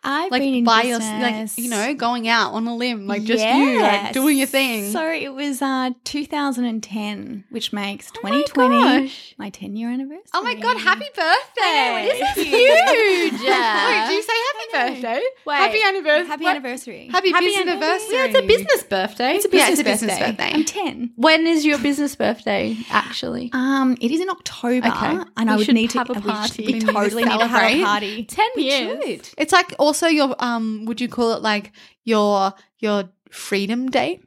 I've 0.04 0.30
Like 0.30 0.42
been 0.42 0.54
in 0.54 0.62
by 0.64 0.82
your, 0.82 1.00
business. 1.00 1.56
like 1.56 1.64
you 1.64 1.68
know, 1.68 1.92
going 1.94 2.28
out 2.28 2.52
on 2.52 2.68
a 2.68 2.76
limb, 2.76 3.08
like 3.08 3.24
just 3.24 3.44
you, 3.44 3.80
like 3.82 4.12
doing 4.12 4.38
your 4.38 4.46
thing. 4.46 4.92
So 4.92 5.10
it 5.10 5.30
was 5.34 5.60
uh, 5.60 5.90
2010, 6.04 7.44
which 7.50 7.72
makes 7.72 8.12
my 8.22 8.30
2020 8.30 8.68
gosh. 9.08 9.34
my 9.38 9.50
10 9.50 9.74
year 9.74 9.90
anniversary. 9.90 10.22
oh 10.34 10.42
my 10.42 10.54
god, 10.54 10.76
happy 10.78 11.06
birthday! 11.16 12.08
This 12.12 12.36
is 12.36 12.44
huge. 12.46 13.32
Wait, 13.42 14.04
do 14.06 14.12
you 14.14 14.22
say 14.22 14.32
happy 14.46 14.92
birthday? 14.94 15.20
Wait. 15.46 15.56
happy 15.56 15.80
anniversary. 15.84 16.26
Happy 16.28 16.46
anniversary. 16.46 17.08
Happy, 17.10 17.32
Happy 17.32 17.46
business 17.46 17.66
anniversary. 17.68 18.14
Yeah, 18.16 18.24
it's 18.26 18.38
a 18.38 18.46
business 18.46 18.82
birthday. 18.84 19.34
It's 19.34 19.44
a 19.46 19.48
Yeah, 19.50 19.68
business, 19.70 19.80
it's 19.80 19.80
a 19.80 19.84
business 20.06 20.18
birthday. 20.20 20.52
birthday. 20.52 20.52
I'm 20.54 20.64
10. 20.64 21.12
When 21.16 21.46
is 21.48 21.66
your 21.66 21.78
business 21.78 22.14
birthday, 22.14 22.76
actually? 22.90 23.50
Um, 23.52 23.96
it 24.00 24.12
is 24.12 24.20
in 24.20 24.30
October, 24.30 24.86
Okay. 24.86 25.06
and 25.36 25.48
We 25.48 25.52
I 25.52 25.56
would 25.56 25.72
need 25.74 25.90
to 25.90 25.98
have 25.98 26.10
a 26.10 26.14
party. 26.20 26.80
We, 27.16 27.22
We 27.24 27.28
need 27.28 27.38
to 27.38 27.38
totally 27.38 27.48
need 27.48 27.48
to 27.48 27.48
have 27.48 27.60
celebrate. 27.60 27.82
a 27.82 27.84
party. 27.84 28.24
10 28.24 28.46
We 28.56 28.62
years. 28.62 29.04
should. 29.26 29.34
It's 29.38 29.52
like 29.52 29.74
also 29.78 30.06
your 30.06 30.34
um. 30.38 30.84
Would 30.86 31.00
you 31.00 31.08
call 31.08 31.32
it 31.32 31.42
like 31.42 31.72
your 32.04 32.52
your 32.78 33.04
freedom 33.30 33.88
date? 33.88 34.22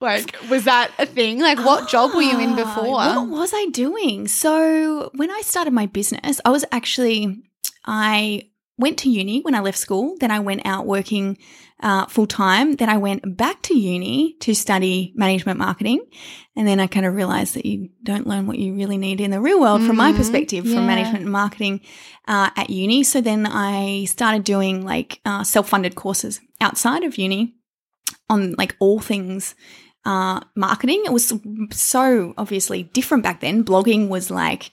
Like, 0.00 0.34
was 0.48 0.64
that 0.64 0.90
a 0.98 1.04
thing? 1.04 1.40
Like, 1.40 1.58
what 1.58 1.86
job 1.88 2.14
were 2.14 2.22
you 2.22 2.38
in 2.40 2.52
Ah, 2.52 2.56
before? 2.56 2.90
What 2.92 3.28
was 3.28 3.50
I 3.54 3.66
doing? 3.66 4.28
So 4.28 5.10
when 5.14 5.30
I 5.30 5.42
started 5.42 5.72
my 5.74 5.84
business, 5.86 6.40
I 6.44 6.48
was 6.50 6.64
actually 6.72 7.42
I 7.84 8.48
went 8.78 8.96
to 9.00 9.10
uni 9.10 9.40
when 9.42 9.54
I 9.54 9.60
left 9.60 9.76
school. 9.76 10.16
Then 10.18 10.30
I 10.30 10.40
went 10.40 10.62
out 10.64 10.86
working 10.86 11.36
uh, 11.82 12.06
full 12.06 12.26
time. 12.26 12.76
Then 12.76 12.88
I 12.88 12.98
went 12.98 13.36
back 13.36 13.62
to 13.62 13.74
uni 13.78 14.36
to 14.40 14.54
study 14.54 15.12
management 15.16 15.58
marketing, 15.58 16.00
and 16.56 16.66
then 16.68 16.78
I 16.80 16.86
kind 16.86 17.06
of 17.06 17.14
realized 17.14 17.54
that 17.54 17.64
you 17.66 17.88
don't 18.02 18.26
learn 18.26 18.46
what 18.46 18.58
you 18.58 18.74
really 18.74 18.98
need 18.98 19.20
in 19.20 19.30
the 19.30 19.40
real 19.40 19.60
world, 19.60 19.82
from 19.82 19.96
my 19.96 20.12
Mhm. 20.12 20.16
perspective, 20.16 20.66
Yeah. 20.66 20.74
from 20.74 20.86
management 20.86 21.22
and 21.24 21.32
marketing 21.32 21.80
uh, 22.28 22.50
at 22.56 22.70
uni. 22.70 23.02
So 23.02 23.20
then 23.20 23.46
I 23.46 24.04
started 24.04 24.44
doing 24.44 24.84
like 24.84 25.20
uh, 25.24 25.42
self 25.42 25.68
funded 25.68 25.94
courses 25.94 26.40
outside 26.60 27.02
of 27.02 27.16
uni 27.18 27.54
on 28.28 28.54
like 28.58 28.76
all 28.78 29.00
things 29.00 29.54
uh, 30.06 30.40
marketing. 30.56 31.02
It 31.04 31.12
was 31.12 31.32
so 31.72 32.32
obviously 32.38 32.84
different 32.84 33.22
back 33.22 33.40
then. 33.40 33.64
Blogging 33.64 34.08
was 34.08 34.30
like 34.30 34.70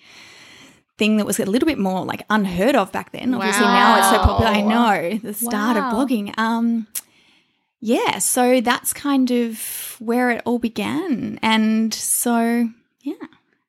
thing 0.98 1.18
that 1.18 1.26
was 1.26 1.40
a 1.40 1.46
little 1.46 1.68
bit 1.68 1.78
more 1.78 2.04
like 2.06 2.24
unheard 2.30 2.76
of 2.76 2.92
back 2.92 3.12
then. 3.12 3.34
Obviously 3.36 3.66
now 3.66 3.98
it's 4.00 4.10
so 4.10 4.18
popular. 4.20 4.52
I 4.52 4.62
know 4.62 5.18
the 5.20 5.34
start 5.34 5.78
Wow. 5.78 5.90
of 5.90 5.94
blogging. 6.10 6.38
Um, 6.38 6.88
yeah, 7.80 8.18
so 8.18 8.60
that's 8.62 8.94
kind 8.94 9.30
of 9.32 9.96
where 10.00 10.32
it 10.32 10.42
all 10.46 10.58
began, 10.60 11.38
and 11.44 11.94
so 11.94 12.70
yeah. 13.02 13.14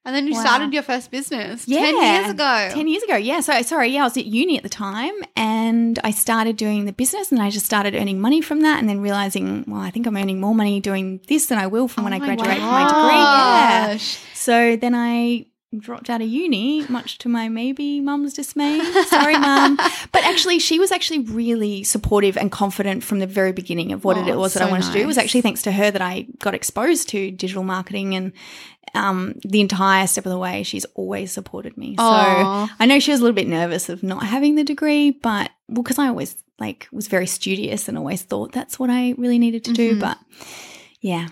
and 0.07 0.17
then 0.17 0.27
you 0.27 0.33
Wow. 0.33 0.41
started 0.41 0.73
your 0.73 0.83
first 0.83 1.11
business 1.11 1.69
Yeah. 1.69 1.81
ten 1.81 1.95
years 2.03 2.31
ago. 2.31 2.69
10 2.73 2.89
years 2.89 3.03
ago. 3.03 3.17
Yeah. 3.17 3.41
So, 3.41 3.61
sorry. 3.61 3.89
Yeah. 3.91 4.01
I 4.01 4.05
was 4.05 4.17
at 4.17 4.25
uni 4.25 4.57
at 4.57 4.63
the 4.63 4.71
time 4.71 5.13
and 5.37 5.99
I 6.03 6.11
started 6.13 6.57
doing 6.57 6.87
the 6.87 6.95
business 6.95 7.31
and 7.31 7.43
I 7.43 7.51
just 7.51 7.67
started 7.67 7.95
earning 7.95 8.19
money 8.19 8.41
from 8.41 8.63
that 8.63 8.79
and 8.79 8.89
then 8.89 9.01
realizing, 9.03 9.65
well, 9.69 9.83
I 9.83 9.91
think 9.91 10.07
I'm 10.07 10.17
earning 10.17 10.41
more 10.41 10.55
money 10.55 10.81
doing 10.81 11.21
this 11.29 11.47
than 11.47 11.59
I 11.59 11.67
will 11.67 11.89
from 11.89 12.05
when 12.05 12.15
Oh 12.15 12.17
I 12.17 12.19
my 12.21 12.27
graduate 12.27 12.57
from 12.57 12.67
my 12.67 12.85
degree. 12.89 13.19
Yeah. 13.19 13.99
So 14.33 14.77
then 14.77 14.95
I 14.95 15.45
dropped 15.77 16.09
out 16.09 16.23
of 16.23 16.29
uni, 16.29 16.87
much 16.89 17.19
to 17.19 17.29
my 17.29 17.49
maybe 17.49 18.01
mum's 18.01 18.33
dismay. 18.35 18.81
Sorry, 19.05 19.39
mum. 19.39 19.77
But 20.13 20.25
actually, 20.25 20.59
she 20.59 20.79
was 20.79 20.91
actually 20.91 21.21
really 21.21 21.85
supportive 21.85 22.37
and 22.37 22.51
confident 22.51 23.05
from 23.05 23.19
the 23.19 23.27
very 23.27 23.53
beginning 23.53 23.93
of 23.93 24.05
what 24.05 24.17
Oh, 24.17 24.27
it 24.27 24.37
was 24.37 24.55
that 24.55 24.63
I 24.63 24.67
so 24.67 24.71
wanted 24.71 24.87
to 24.87 24.93
do. 24.93 25.01
It 25.01 25.07
was 25.07 25.19
actually 25.19 25.43
thanks 25.43 25.63
to 25.63 25.73
her 25.73 25.91
that 25.91 26.01
I 26.03 26.27
got 26.39 26.55
exposed 26.55 27.09
to 27.11 27.31
digital 27.31 27.65
marketing 27.65 28.15
and 28.15 28.33
um, 28.95 29.35
the 29.45 29.61
entire 29.61 30.07
step 30.07 30.25
of 30.25 30.31
the 30.31 30.39
way. 30.39 30.63
She's 30.63 30.87
always 30.95 31.33
supported 31.33 31.77
me. 31.77 31.97
So 31.97 32.03
Aw. 32.05 32.77
I 32.81 32.87
know 32.87 32.99
she 32.99 33.11
was 33.11 33.21
a 33.21 33.23
little 33.23 33.37
bit 33.37 33.47
nervous 33.49 33.89
of 33.91 34.03
not 34.03 34.23
having 34.25 34.55
the 34.55 34.65
degree, 34.65 35.11
but 35.11 35.51
well, 35.69 35.83
because 35.83 35.99
I 35.99 36.09
always 36.09 36.43
like 36.59 36.89
was 36.91 37.09
very 37.09 37.27
studious 37.27 37.89
and 37.89 37.99
always 37.99 38.23
thought 38.23 38.53
that's 38.53 38.79
what 38.79 38.89
I 38.91 39.15
really 39.19 39.39
needed 39.39 39.65
to 39.65 39.73
do. 39.73 39.97
Mhm. 39.97 40.01
But 40.01 40.19
yeah. 41.01 41.29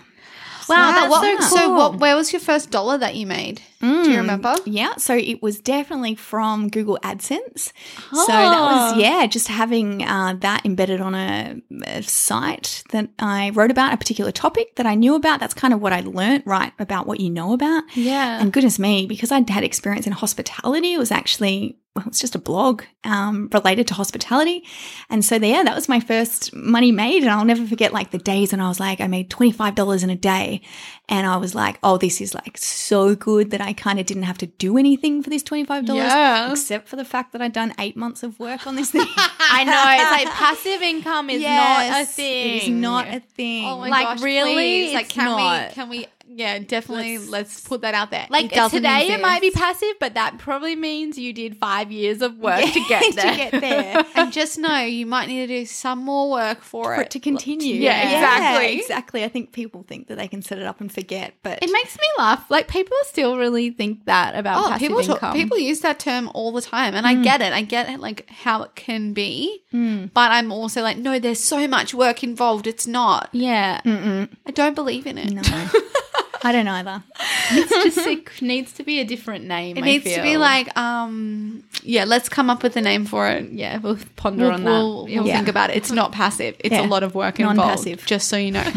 Wow, 0.69 0.91
that's 0.91 1.09
what, 1.09 1.43
so 1.43 1.55
So, 1.55 1.65
cool. 1.67 1.75
what? 1.77 1.95
Where 1.99 2.15
was 2.15 2.31
your 2.33 2.39
first 2.39 2.71
dollar 2.71 2.97
that 2.97 3.15
you 3.15 3.25
made? 3.25 3.61
Do 3.79 3.87
you 3.87 3.93
Mm. 4.09 4.17
remember? 4.17 4.55
Yeah, 4.65 4.95
so 4.97 5.15
it 5.15 5.41
was 5.43 5.59
definitely 5.59 6.15
from 6.15 6.67
Google 6.69 6.97
AdSense. 7.03 7.71
So 8.11 8.25
that 8.27 8.59
was 8.59 8.93
Oh. 8.93 8.97
yeah, 8.99 9.25
just 9.27 9.47
having 9.49 10.03
uh, 10.03 10.35
that 10.39 10.65
embedded 10.65 10.99
on 10.99 11.13
a, 11.13 11.61
a 11.85 12.01
site 12.01 12.83
that 12.91 13.09
I 13.19 13.51
wrote 13.51 13.69
about 13.69 13.93
a 13.93 13.97
particular 13.97 14.31
topic 14.31 14.75
that 14.77 14.85
I 14.87 14.95
knew 14.95 15.13
about. 15.15 15.39
That's 15.39 15.53
kind 15.53 15.73
of 15.73 15.81
what 15.81 15.93
I 15.93 16.01
learnt 16.01 16.45
right 16.47 16.73
about 16.79 17.05
what 17.05 17.19
you 17.19 17.29
know 17.29 17.53
about. 17.53 17.83
Yeah. 17.95 18.41
And 18.41 18.51
goodness 18.51 18.79
me, 18.79 19.05
because 19.05 19.31
I'd 19.31 19.49
had 19.49 19.63
experience 19.63 20.07
in 20.07 20.13
hospitality, 20.13 20.93
it 20.93 20.97
was 20.99 21.11
actually 21.11 21.77
well, 21.97 22.05
it's 22.07 22.19
just 22.21 22.35
a 22.35 22.39
blog 22.39 22.83
um, 23.03 23.49
related 23.51 23.87
to 23.87 23.93
hospitality. 23.95 24.63
And 25.09 25.25
so 25.25 25.39
there, 25.39 25.63
that 25.63 25.75
was 25.75 25.89
my 25.89 25.99
first 25.99 26.53
money 26.55 26.91
made. 26.91 27.23
And 27.23 27.31
I'll 27.31 27.43
never 27.45 27.65
forget 27.65 27.91
like 27.91 28.11
the 28.11 28.17
days 28.19 28.51
when 28.51 28.61
I 28.61 28.67
was 28.69 28.79
like, 28.79 29.01
I 29.01 29.07
made 29.07 29.29
$25 29.31 30.03
in 30.03 30.09
a 30.09 30.15
day. 30.15 30.61
And 31.09 31.25
I 31.25 31.37
was 31.37 31.55
like, 31.55 31.79
oh, 31.83 31.97
this 31.97 32.21
is 32.21 32.33
like 32.35 32.57
so 32.57 33.15
good 33.15 33.51
that 33.51 33.61
I 33.61 33.73
kind 33.73 33.99
of 33.99 34.05
didn't 34.05 34.23
have 34.23 34.37
to 34.39 34.45
do 34.45 34.77
anything 34.77 35.23
for 35.23 35.29
this 35.29 35.41
$25. 35.43 35.87
Yeah. 35.95 36.51
Except 36.51 36.87
for 36.87 36.97
the 36.97 37.05
fact 37.05 37.31
that 37.31 37.41
I'd 37.41 37.53
done 37.53 37.73
eight 37.79 37.97
months 37.97 38.23
of 38.23 38.39
work 38.39 38.67
on 38.67 38.75
this 38.75 38.91
thing. 38.91 39.05
I 39.17 39.63
know. 39.63 39.83
It's 40.03 40.25
like 40.25 40.33
passive 40.35 40.81
income 40.81 41.29
is 41.29 41.41
not 41.41 42.01
a 42.01 42.05
thing. 42.05 42.55
It 42.57 42.63
is 42.63 42.69
not 42.69 43.07
a 43.07 43.19
thing. 43.21 43.65
Oh 43.65 43.79
my 43.79 43.89
Like, 43.89 44.05
gosh, 44.05 44.21
really? 44.21 44.53
please. 44.53 44.93
Like, 44.93 45.05
It's 45.05 45.13
can 45.13 45.25
not. 45.25 45.69
we? 45.69 45.73
Can 45.73 45.89
we? 45.89 46.07
Yeah, 46.37 46.59
definitely. 46.59 47.17
Let's, 47.17 47.29
Let's- 47.31 47.61
put 47.67 47.81
that 47.81 47.95
out 47.95 48.11
there. 48.11 48.27
Like 48.29 48.55
It 48.55 48.69
today, 48.69 49.07
it 49.11 49.21
might 49.21 49.41
be 49.41 49.49
passive, 49.51 49.95
but 49.99 50.13
that 50.13 50.37
probably 50.37 50.75
means 50.75 51.17
you 51.17 51.33
did 51.33 51.57
five 51.57 51.91
years 51.91 52.21
of 52.21 52.37
work 52.37 52.61
to 52.63 52.85
get 52.87 53.15
there. 53.15 53.31
to 53.31 53.37
get 53.37 53.51
there. 53.61 54.05
and 54.15 54.31
just 54.31 54.59
know 54.59 54.77
you 54.81 55.07
might 55.07 55.27
need 55.27 55.47
to 55.47 55.47
do 55.47 55.65
some 55.65 55.99
more 55.99 56.29
work 56.29 56.61
for, 56.61 56.95
for 56.95 57.01
it 57.01 57.09
to 57.11 57.19
continue. 57.19 57.73
Yeah, 57.75 58.01
exactly. 58.03 58.79
exactly. 58.79 59.23
I 59.23 59.29
think 59.29 59.51
people 59.51 59.83
think 59.87 60.07
that 60.09 60.17
they 60.17 60.27
can 60.27 60.43
set 60.43 60.59
it 60.59 60.65
up 60.65 60.79
and 60.79 60.91
forget, 60.91 61.33
but 61.41 61.57
It 61.63 61.71
makes 61.71 61.95
me 61.97 62.05
laugh. 62.19 62.45
Like 62.51 62.67
people 62.67 62.95
still 63.03 63.37
really 63.37 63.71
think 63.71 64.05
that 64.05 64.35
about 64.35 64.63
Oh, 64.63 64.69
passive 64.69 64.87
people 64.87 65.01
talk, 65.01 65.15
income. 65.15 65.33
people 65.33 65.57
use 65.57 65.79
that 65.81 65.99
term 65.99 66.29
all 66.35 66.51
the 66.51 66.61
time, 66.61 66.93
and 66.93 67.07
I 67.07 67.15
mm. 67.15 67.23
get 67.23 67.41
it. 67.41 67.51
I 67.51 67.63
get 67.63 67.89
it, 67.89 67.99
like 67.99 68.29
how 68.29 68.61
it 68.61 68.75
can 68.75 69.13
be, 69.13 69.63
mm. 69.73 70.11
but 70.13 70.31
I'm 70.31 70.51
also 70.51 70.83
like, 70.83 70.97
no, 70.97 71.17
there's 71.17 71.43
so 71.43 71.67
much 71.67 71.95
work 71.95 72.23
involved. 72.23 72.67
It's 72.67 72.85
not. 72.85 73.29
yeah, 73.33 73.81
Mm-mm. 73.81 74.29
I 74.45 74.51
don't 74.51 74.75
believe 74.75 75.07
in 75.07 75.17
it. 75.17 75.31
no, 75.31 75.41
I 76.43 76.51
don't 76.51 76.67
either. 76.67 77.03
it's 77.51 77.95
just 77.95 78.07
it 78.07 78.41
needs 78.41 78.73
to 78.73 78.83
be 78.83 78.99
a 78.99 79.05
different 79.05 79.45
name. 79.45 79.77
It 79.77 79.83
I 79.83 79.85
needs 79.85 80.03
to 80.13 80.21
be 80.21 80.37
like, 80.37 80.75
um, 80.77 81.63
yeah. 81.83 82.03
Let's 82.05 82.29
come 82.29 82.49
up 82.49 82.63
with 82.63 82.75
a 82.77 82.81
name 82.81 83.05
for 83.05 83.27
it. 83.27 83.51
yeah, 83.51 83.77
we'll 83.79 83.97
ponder 84.15 84.43
We'll, 84.45 84.53
on 84.53 84.63
that. 84.63 84.69
we'll, 84.69 85.03
we'll 85.05 85.25
Yeah. 85.27 85.35
think 85.37 85.47
about 85.47 85.69
it. 85.71 85.77
It's 85.77 85.91
not 85.91 86.11
passive. 86.11 86.55
It's 86.59 86.73
Yeah. 86.73 86.85
a 86.85 86.87
lot 86.87 87.03
of 87.03 87.15
work 87.15 87.39
involved. 87.39 87.57
Non-passive. 87.57 88.05
Just 88.05 88.27
so 88.27 88.37
you 88.37 88.51
know, 88.51 88.63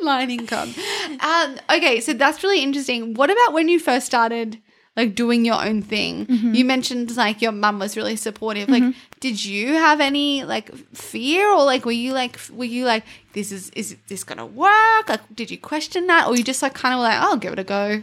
online 0.00 0.30
income. 0.30 0.74
Um, 1.20 1.56
okay, 1.70 2.00
so 2.00 2.12
that's 2.12 2.42
really 2.42 2.62
interesting. 2.62 3.14
What 3.14 3.30
about 3.30 3.52
when 3.52 3.68
you 3.68 3.78
first 3.78 4.06
started? 4.06 4.58
Like 4.96 5.14
doing 5.14 5.44
your 5.44 5.62
own 5.62 5.82
thing. 5.82 6.24
Mm-hmm. 6.24 6.54
You 6.54 6.64
mentioned 6.64 7.14
like 7.16 7.42
your 7.42 7.52
mum 7.52 7.78
was 7.78 7.96
really 7.98 8.16
supportive. 8.16 8.68
Like, 8.70 8.94
did 9.20 9.44
you 9.44 9.74
have 9.74 10.00
any 10.00 10.44
like 10.44 10.74
fear 10.94 11.46
or 11.50 11.64
like 11.64 11.84
were 11.84 11.92
you 11.92 12.14
like 12.14 12.40
were 12.50 12.64
you 12.64 12.86
like 12.86 13.04
this 13.34 13.52
is 13.52 13.68
is 13.70 13.94
this 14.08 14.24
gonna 14.24 14.46
work? 14.46 15.08
Like, 15.08 15.20
did 15.34 15.50
you 15.50 15.58
question 15.58 16.06
that 16.06 16.28
or 16.28 16.36
you 16.36 16.42
just 16.42 16.62
like 16.62 16.72
kind 16.72 16.94
of 16.94 17.00
like 17.00 17.18
oh, 17.20 17.32
I'll 17.32 17.36
give 17.36 17.52
it 17.52 17.58
a 17.58 17.64
go? 17.64 18.02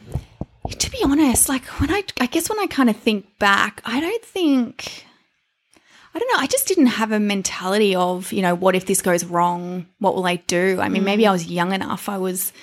To 0.70 0.92
be 0.92 1.00
honest, 1.04 1.50
like 1.50 1.66
when 1.82 1.92
I, 1.92 2.04
I 2.22 2.26
guess 2.28 2.50
when 2.50 2.60
I 2.60 2.68
kind 2.68 2.90
of 2.90 2.96
think 2.96 3.38
back, 3.38 3.82
I 3.86 4.00
don't 4.00 4.24
think, 4.24 5.06
I 6.16 6.20
don't 6.20 6.30
know, 6.34 6.40
I 6.40 6.48
just 6.48 6.68
didn't 6.68 6.86
have 6.86 7.12
a 7.12 7.20
mentality 7.20 7.96
of, 7.96 8.32
you 8.32 8.42
know, 8.42 8.56
what 8.56 8.74
if 8.74 8.86
this 8.86 9.02
goes 9.02 9.26
wrong? 9.26 9.88
What 10.00 10.16
will 10.16 10.26
I 10.26 10.38
do? 10.38 10.80
I 10.80 10.88
mean, 10.88 11.04
maybe 11.04 11.28
I 11.28 11.34
was 11.34 11.48
young 11.48 11.74
enough. 11.74 12.08
I 12.08 12.18
was, 12.18 12.54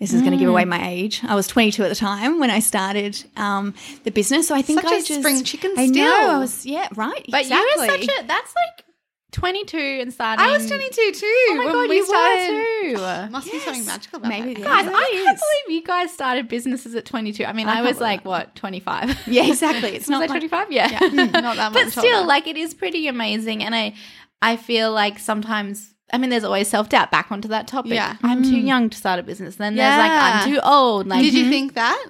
this 0.00 0.12
is 0.14 0.20
going 0.22 0.32
to 0.32 0.38
give 0.38 0.48
away 0.48 0.64
my 0.64 0.88
age. 0.88 1.20
I 1.24 1.34
was 1.34 1.46
22 1.46 1.82
at 1.84 1.88
the 1.88 1.94
time 1.94 2.40
when 2.40 2.50
I 2.50 2.60
started 2.60 3.22
um, 3.36 3.74
the 4.04 4.10
business. 4.10 4.48
So 4.48 4.54
I 4.54 4.62
think 4.62 4.80
Such 4.80 4.90
I 4.90 4.96
a 4.96 5.02
just, 5.02 5.20
spring 5.20 5.44
chicken 5.44 5.74
I 5.76 5.86
know. 5.86 6.30
I 6.30 6.38
was, 6.38 6.64
yeah, 6.66 6.88
right. 6.96 7.24
but 7.28 7.42
exactly. 7.42 7.86
you 7.86 7.92
were 7.92 7.98
such 7.98 8.08
a 8.24 8.26
that's 8.26 8.54
like 8.54 8.86
twenty 9.30 9.64
two 9.64 9.78
and 10.00 10.12
starting. 10.12 10.44
I 10.44 10.50
was 10.56 10.66
22 10.66 11.12
too. 11.12 11.26
Oh 11.50 11.54
my 11.56 11.64
god, 11.66 11.88
we 11.88 11.96
you 11.96 12.06
started. 12.06 12.92
were 12.92 13.26
too. 13.26 13.30
Must 13.30 13.52
be 13.52 13.58
something 13.60 13.84
magical 13.86 14.18
about 14.18 14.28
Maybe 14.28 14.54
that. 14.54 14.64
Guys, 14.64 14.86
is. 14.86 14.92
I 14.94 15.10
can't 15.12 15.38
believe 15.38 15.76
you 15.80 15.86
guys 15.86 16.12
started 16.12 16.48
businesses 16.48 16.94
at 16.94 17.04
22. 17.04 17.44
I 17.44 17.52
mean, 17.52 17.68
I 17.68 17.78
I, 17.78 17.82
was 17.82 18.00
like, 18.00 18.24
what, 18.24 18.54
25? 18.56 19.18
Yeah, 19.28 19.46
exactly. 19.46 19.90
It's 19.90 20.08
not 20.08 20.20
like- 20.20 20.30
25? 20.30 20.72
Yeah. 20.72 20.88
Not 21.00 21.32
that 21.32 21.72
much. 21.72 21.84
but 21.84 21.90
still, 21.92 22.16
older. 22.16 22.26
like, 22.26 22.46
it 22.48 22.56
is 22.56 22.74
pretty 22.74 23.06
amazing. 23.06 23.62
And 23.62 23.74
I, 23.74 23.94
I 24.42 24.56
feel 24.56 24.92
like 24.92 25.18
sometimes, 25.18 25.94
I 26.12 26.18
mean, 26.18 26.30
there's 26.30 26.44
always 26.44 26.68
self 26.68 26.88
doubt 26.88 27.10
back 27.10 27.30
onto 27.30 27.48
that 27.48 27.66
topic. 27.66 27.92
Yeah. 27.92 28.16
I'm 28.22 28.42
too 28.42 28.56
Mm. 28.56 28.66
young 28.66 28.90
to 28.90 28.96
start 28.96 29.18
a 29.20 29.22
business. 29.22 29.56
Then 29.56 29.76
Yeah. 29.76 29.96
there's 29.96 30.08
like, 30.08 30.22
I'm 30.22 30.52
too 30.52 30.60
old. 30.62 31.06
Like, 31.06 31.22
did 31.22 31.34
you 31.34 31.48
think 31.48 31.74
that? 31.74 32.04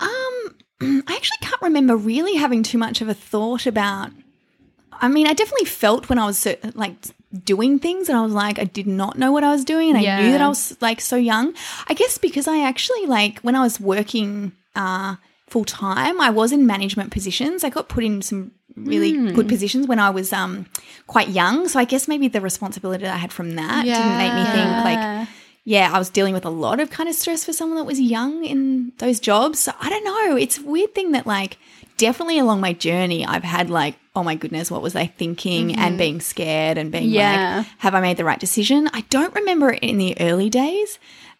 Um, 0.00 0.54
I 1.06 1.14
actually 1.14 1.38
can't 1.42 1.62
remember 1.62 1.96
really 1.96 2.34
having 2.36 2.62
too 2.62 2.78
much 2.78 3.00
of 3.00 3.08
a 3.08 3.14
thought 3.14 3.66
about. 3.66 4.10
I 5.00 5.08
mean, 5.08 5.26
I 5.26 5.32
definitely 5.32 5.66
felt 5.66 6.08
when 6.08 6.18
I 6.18 6.26
was 6.26 6.38
so, 6.38 6.56
like 6.74 6.94
doing 7.44 7.78
things, 7.78 8.08
and 8.08 8.16
I 8.18 8.22
was 8.22 8.32
like, 8.32 8.58
I 8.58 8.64
did 8.64 8.86
not 8.86 9.18
know 9.18 9.30
what 9.32 9.44
I 9.44 9.50
was 9.52 9.64
doing, 9.64 9.90
and 9.90 9.98
I 9.98 10.22
knew 10.22 10.32
that 10.32 10.40
I 10.40 10.48
was 10.48 10.76
like 10.80 11.00
so 11.00 11.16
young. 11.16 11.54
I 11.88 11.94
guess 11.94 12.18
because 12.18 12.48
I 12.48 12.62
actually 12.64 13.06
like 13.06 13.38
when 13.40 13.54
I 13.54 13.60
was 13.60 13.78
working 13.80 14.52
uh, 14.74 15.16
full 15.48 15.64
time. 15.64 16.20
I 16.20 16.30
was 16.30 16.52
in 16.52 16.66
management 16.66 17.10
positions. 17.10 17.64
I 17.64 17.70
got 17.70 17.88
put 17.88 18.04
in 18.04 18.22
some 18.22 18.52
really 18.84 19.12
Hmm. 19.14 19.32
good 19.34 19.48
positions 19.48 19.86
when 19.86 19.98
I 19.98 20.10
was 20.10 20.32
um, 20.32 20.66
quite 21.06 21.28
young. 21.28 21.68
So 21.68 21.78
I 21.78 21.84
guess 21.84 22.08
maybe 22.08 22.28
the 22.28 22.40
responsibility 22.40 23.04
that 23.04 23.14
I 23.14 23.18
had 23.18 23.32
from 23.32 23.56
that 23.56 23.84
didn't 23.84 24.16
make 24.18 24.34
me 24.34 24.44
think 24.52 24.84
like, 24.84 25.28
yeah, 25.64 25.90
I 25.92 25.98
was 25.98 26.08
dealing 26.10 26.34
with 26.34 26.44
a 26.46 26.50
lot 26.50 26.80
of 26.80 26.90
kind 26.90 27.08
of 27.08 27.14
stress 27.14 27.44
for 27.44 27.52
someone 27.52 27.76
that 27.78 27.84
was 27.84 28.00
young 28.00 28.44
in 28.44 28.92
those 28.98 29.20
jobs. 29.20 29.58
So 29.58 29.72
I 29.80 29.88
don't 29.90 30.04
know. 30.04 30.36
It's 30.36 30.58
a 30.58 30.62
weird 30.62 30.94
thing 30.94 31.12
that 31.12 31.26
like 31.26 31.58
definitely 31.98 32.38
along 32.38 32.60
my 32.60 32.72
journey, 32.72 33.26
I've 33.26 33.42
had 33.44 33.68
like, 33.70 33.96
oh 34.16 34.22
my 34.22 34.34
goodness, 34.34 34.70
what 34.70 34.82
was 34.82 34.96
I 34.96 35.06
thinking? 35.06 35.74
And 35.76 35.98
being 35.98 36.20
scared 36.20 36.78
and 36.78 36.90
being 36.90 37.10
Yeah. 37.10 37.58
like, 37.58 37.66
have 37.78 37.94
I 37.94 38.00
made 38.00 38.16
the 38.16 38.24
right 38.24 38.38
decision? 38.40 38.88
I 38.92 39.02
don't 39.10 39.34
remember 39.34 39.72
it 39.72 39.82
in 39.82 39.98
the 39.98 40.18
early 40.20 40.48
days. 40.48 40.98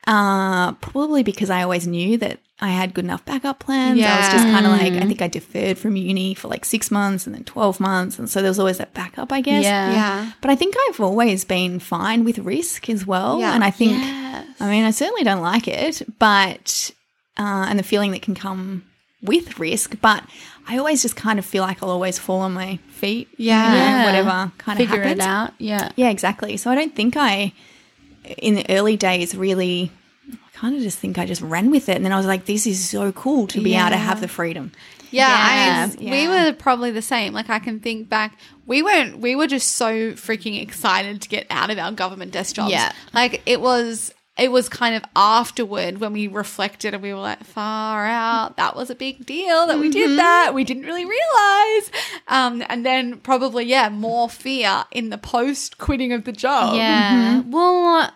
Uh, 0.09 0.73
probably 0.81 1.23
because 1.23 1.51
I 1.51 1.63
always 1.63 1.87
knew 1.87 2.17
that 2.19 2.41
I 2.61 2.71
had 2.71 2.95
good 2.95 3.05
enough 3.05 3.25
backup 3.25 3.59
plans. 3.61 4.01
I 4.03 4.17
was 4.19 4.29
just 4.31 4.45
kind 4.45 4.65
of 4.67 4.73
like, 4.73 4.95
I 4.95 5.07
think 5.07 5.21
I 5.23 5.29
deferred 5.29 5.79
from 5.79 5.97
uni 5.97 6.35
for 6.35 6.49
like 6.49 6.65
six 6.65 6.91
months 6.91 7.27
and 7.27 7.35
then 7.35 7.45
12 7.45 7.79
months. 7.79 8.19
And 8.19 8.29
so 8.29 8.41
there 8.41 8.51
was 8.51 8.59
always 8.59 8.79
that 8.79 8.95
backup, 8.95 9.31
I 9.33 9.43
guess. 9.43 9.63
Yeah. 9.65 9.93
Yeah. 9.93 10.33
But 10.41 10.51
I 10.51 10.57
think 10.57 10.75
I've 10.89 10.99
always 10.99 11.45
been 11.45 11.79
fine 11.79 12.25
with 12.25 12.39
risk 12.39 12.89
as 12.89 13.07
well. 13.07 13.39
Yeah. 13.39 13.55
And 13.55 13.63
I 13.63 13.71
think, 13.71 13.93
Yes. 13.93 14.47
I 14.61 14.71
mean, 14.71 14.85
I 14.85 14.91
certainly 14.93 15.23
don't 15.25 15.43
like 15.43 15.69
it, 15.69 16.03
but, 16.19 16.91
uh, 17.37 17.67
and 17.69 17.79
the 17.79 17.83
feeling 17.85 18.11
that 18.13 18.23
can 18.23 18.35
come 18.35 18.85
with 19.23 19.59
risk, 19.61 19.97
but 20.01 20.25
I 20.67 20.79
always 20.79 21.03
just 21.03 21.17
kind 21.17 21.39
of 21.39 21.45
feel 21.45 21.63
like 21.63 21.83
I'll 21.83 21.91
always 21.91 22.19
fall 22.19 22.41
on 22.41 22.55
my 22.55 22.79
feet. 22.89 23.29
you 23.37 23.47
Yeah. 23.49 23.69
know, 23.69 23.75
Yeah. 23.77 24.05
Whatever 24.07 24.53
kind 24.59 24.81
of 24.81 24.89
Figure 24.89 25.03
happens. 25.03 25.21
it 25.25 25.29
out. 25.29 25.53
Yeah. 25.59 25.91
Yeah, 25.97 26.09
exactly. 26.11 26.57
So 26.57 26.71
I 26.71 26.75
don't 26.75 26.95
think 26.97 27.17
I, 27.17 27.53
in 28.39 28.55
the 28.55 28.67
early 28.71 28.97
days, 28.97 29.35
really, 29.37 29.91
I 29.91 29.98
kind 30.61 30.75
of 30.77 30.83
just 30.83 30.99
think 30.99 31.19
I 31.19 31.27
just 31.27 31.41
ran 31.43 31.71
with 31.71 31.89
it. 31.89 31.97
And 31.97 32.05
then 32.05 32.13
I 32.13 32.17
was 32.17 32.27
like, 32.27 32.47
this 32.47 32.67
is 32.67 32.89
so 32.89 33.13
cool 33.13 33.47
to 33.49 33.61
be 33.63 33.75
able 33.75 33.91
to 33.91 33.97
have 33.97 34.21
the 34.21 34.29
freedom. 34.29 34.73
Yeah, 35.11 35.29
Yeah, 35.29 35.89
I, 35.91 35.97
we 35.99 36.07
yeah. 36.25 36.47
were 36.47 36.53
probably 36.53 36.91
the 36.91 37.01
same. 37.03 37.33
Like 37.33 37.49
I 37.49 37.59
can 37.59 37.81
think 37.81 38.09
back, 38.09 38.37
we 38.67 38.83
weren't. 38.83 39.19
We 39.21 39.37
were 39.37 39.47
just 39.47 39.77
so 39.77 40.13
freaking 40.13 40.61
excited 40.61 41.23
to 41.23 41.29
get 41.29 41.47
out 41.49 41.71
of 41.71 41.79
our 41.79 41.93
government 41.93 42.33
desk 42.33 42.57
jobs. 42.57 42.73
Yeah. 42.73 42.93
like 43.15 43.41
it 43.47 43.61
was. 43.61 44.13
It 44.37 44.53
was 44.53 44.69
kind 44.69 44.95
of 44.95 45.03
afterward 45.17 45.99
when 45.99 46.13
we 46.13 46.29
reflected 46.29 46.95
and 46.95 47.03
we 47.03 47.13
were 47.13 47.19
like, 47.19 47.43
far 47.43 48.07
out. 48.07 48.57
That 48.57 48.77
was 48.77 48.89
a 48.89 48.95
big 48.95 49.27
deal 49.27 49.67
that 49.67 49.81
we 49.81 49.91
did 49.91 50.17
that. 50.17 50.53
We 50.55 50.63
didn't 50.63 50.85
really 50.85 51.05
realize. 51.05 51.91
Um, 52.29 52.63
and 52.69 52.87
then 52.87 53.17
probably, 53.19 53.65
yeah, 53.65 53.89
more 53.89 54.29
fear 54.31 54.85
in 54.93 55.11
the 55.11 55.19
post 55.19 55.79
quitting 55.79 56.13
of 56.13 56.23
the 56.25 56.31
job. 56.31 56.77
Yeah. 56.77 57.43
Well, 57.49 58.13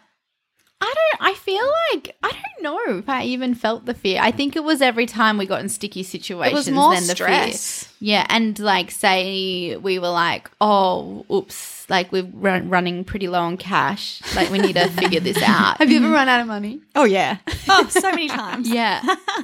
I 0.85 0.93
don't. 0.95 1.31
I 1.31 1.35
feel 1.35 1.65
like 1.93 2.17
I 2.25 2.31
don't 2.33 2.63
know 2.63 2.99
if 2.99 3.09
I 3.09 3.23
even 3.25 3.55
felt 3.55 3.87
the 3.87 3.95
fear. 3.95 4.19
I 4.21 4.33
think 4.33 4.57
it 4.57 4.65
was 4.65 4.83
every 4.83 5.07
time 5.07 5.39
we 5.39 5.47
got 5.47 5.61
in 5.61 5.69
sticky 5.69 6.03
situations. 6.03 6.69
more 6.71 6.93
then 6.93 7.07
the 7.07 7.15
stress. 7.15 7.85
fear. 7.85 7.89
Yeah, 8.01 8.27
and 8.29 8.59
like 8.59 8.91
say 8.91 9.77
we 9.77 10.01
were 10.01 10.09
like, 10.09 10.51
oh, 10.61 11.25
oops, 11.31 11.89
like 11.89 12.11
we're 12.11 12.29
run- 12.35 12.69
running 12.69 13.05
pretty 13.05 13.29
low 13.29 13.39
on 13.41 13.57
cash. 13.59 14.21
Like 14.35 14.51
we 14.51 14.59
need 14.59 14.75
to 14.75 14.89
figure 15.01 15.21
this 15.21 15.41
out. 15.43 15.79
Have 15.79 15.91
you 15.91 15.99
ever 15.99 16.11
run 16.11 16.29
out 16.29 16.41
of 16.41 16.49
money? 16.49 16.81
Oh, 16.97 17.05
yeah. 17.05 17.39
Oh, 17.69 17.87
so 17.89 18.11
many 18.11 18.29
times. 18.29 18.69
Yeah. 18.73 19.03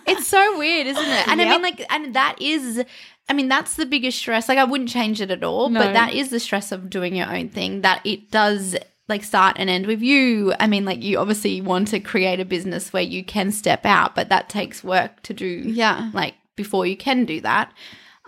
it's 0.09 0.27
so 0.27 0.59
weird, 0.59 0.89
isn't 0.89 1.05
it? 1.05 1.29
And 1.29 1.41
I 1.41 1.45
mean, 1.51 1.63
like, 1.63 1.85
and 1.93 2.15
that 2.15 2.37
is, 2.41 2.83
I 3.29 3.33
mean, 3.33 3.49
that's 3.49 3.77
the 3.77 3.87
biggest 3.87 4.19
stress. 4.19 4.49
Like, 4.49 4.59
I 4.59 4.65
wouldn't 4.65 4.89
change 4.91 5.21
it 5.21 5.31
at 5.31 5.45
all, 5.45 5.69
No. 5.69 5.81
but 5.81 5.93
that 5.93 6.15
is 6.15 6.31
the 6.31 6.41
stress 6.41 6.73
of 6.73 6.91
doing 6.91 7.15
your 7.15 7.33
own 7.33 7.49
thing 7.51 7.83
that 7.83 8.01
it 8.05 8.31
does 8.33 8.75
like 9.09 9.25
start 9.25 9.57
and 9.59 9.71
end 9.71 9.87
with 9.87 10.03
you. 10.03 10.53
I 10.61 10.67
mean, 10.67 10.85
like, 10.85 11.03
you 11.03 11.19
obviously 11.19 11.61
want 11.61 11.89
to 11.89 12.01
create 12.01 12.41
a 12.41 12.45
business 12.45 12.93
where 12.93 13.03
you 13.03 13.25
can 13.25 13.51
step 13.53 13.87
out, 13.87 14.15
but 14.15 14.29
that 14.29 14.49
takes 14.49 14.85
work 14.85 15.23
to 15.23 15.35
do. 15.35 15.47
Yeah. 15.47 16.11
Like, 16.13 16.35
before 16.57 16.87
you 16.87 16.97
can 16.97 17.25
do 17.25 17.41
that. 17.41 17.73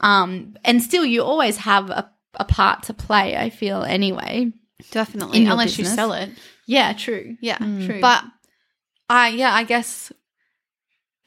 Um, 0.01 0.57
and 0.65 0.83
still, 0.83 1.05
you 1.05 1.23
always 1.23 1.59
have 1.59 1.91
a, 1.91 2.11
a 2.35 2.45
part 2.45 2.85
to 2.85 2.95
play, 2.95 3.37
I 3.37 3.51
feel, 3.51 3.83
anyway. 3.83 4.53
Definitely, 4.91 5.45
unless 5.47 5.79
you 5.79 5.85
sell 5.85 6.13
it. 6.13 6.31
Yeah, 6.67 6.93
true. 6.93 7.37
Yeah, 7.41 7.59
True. 7.59 8.01
But 8.01 8.25
I 9.09 9.29
yeah, 9.29 9.53
I 9.53 9.65
guess 9.65 10.13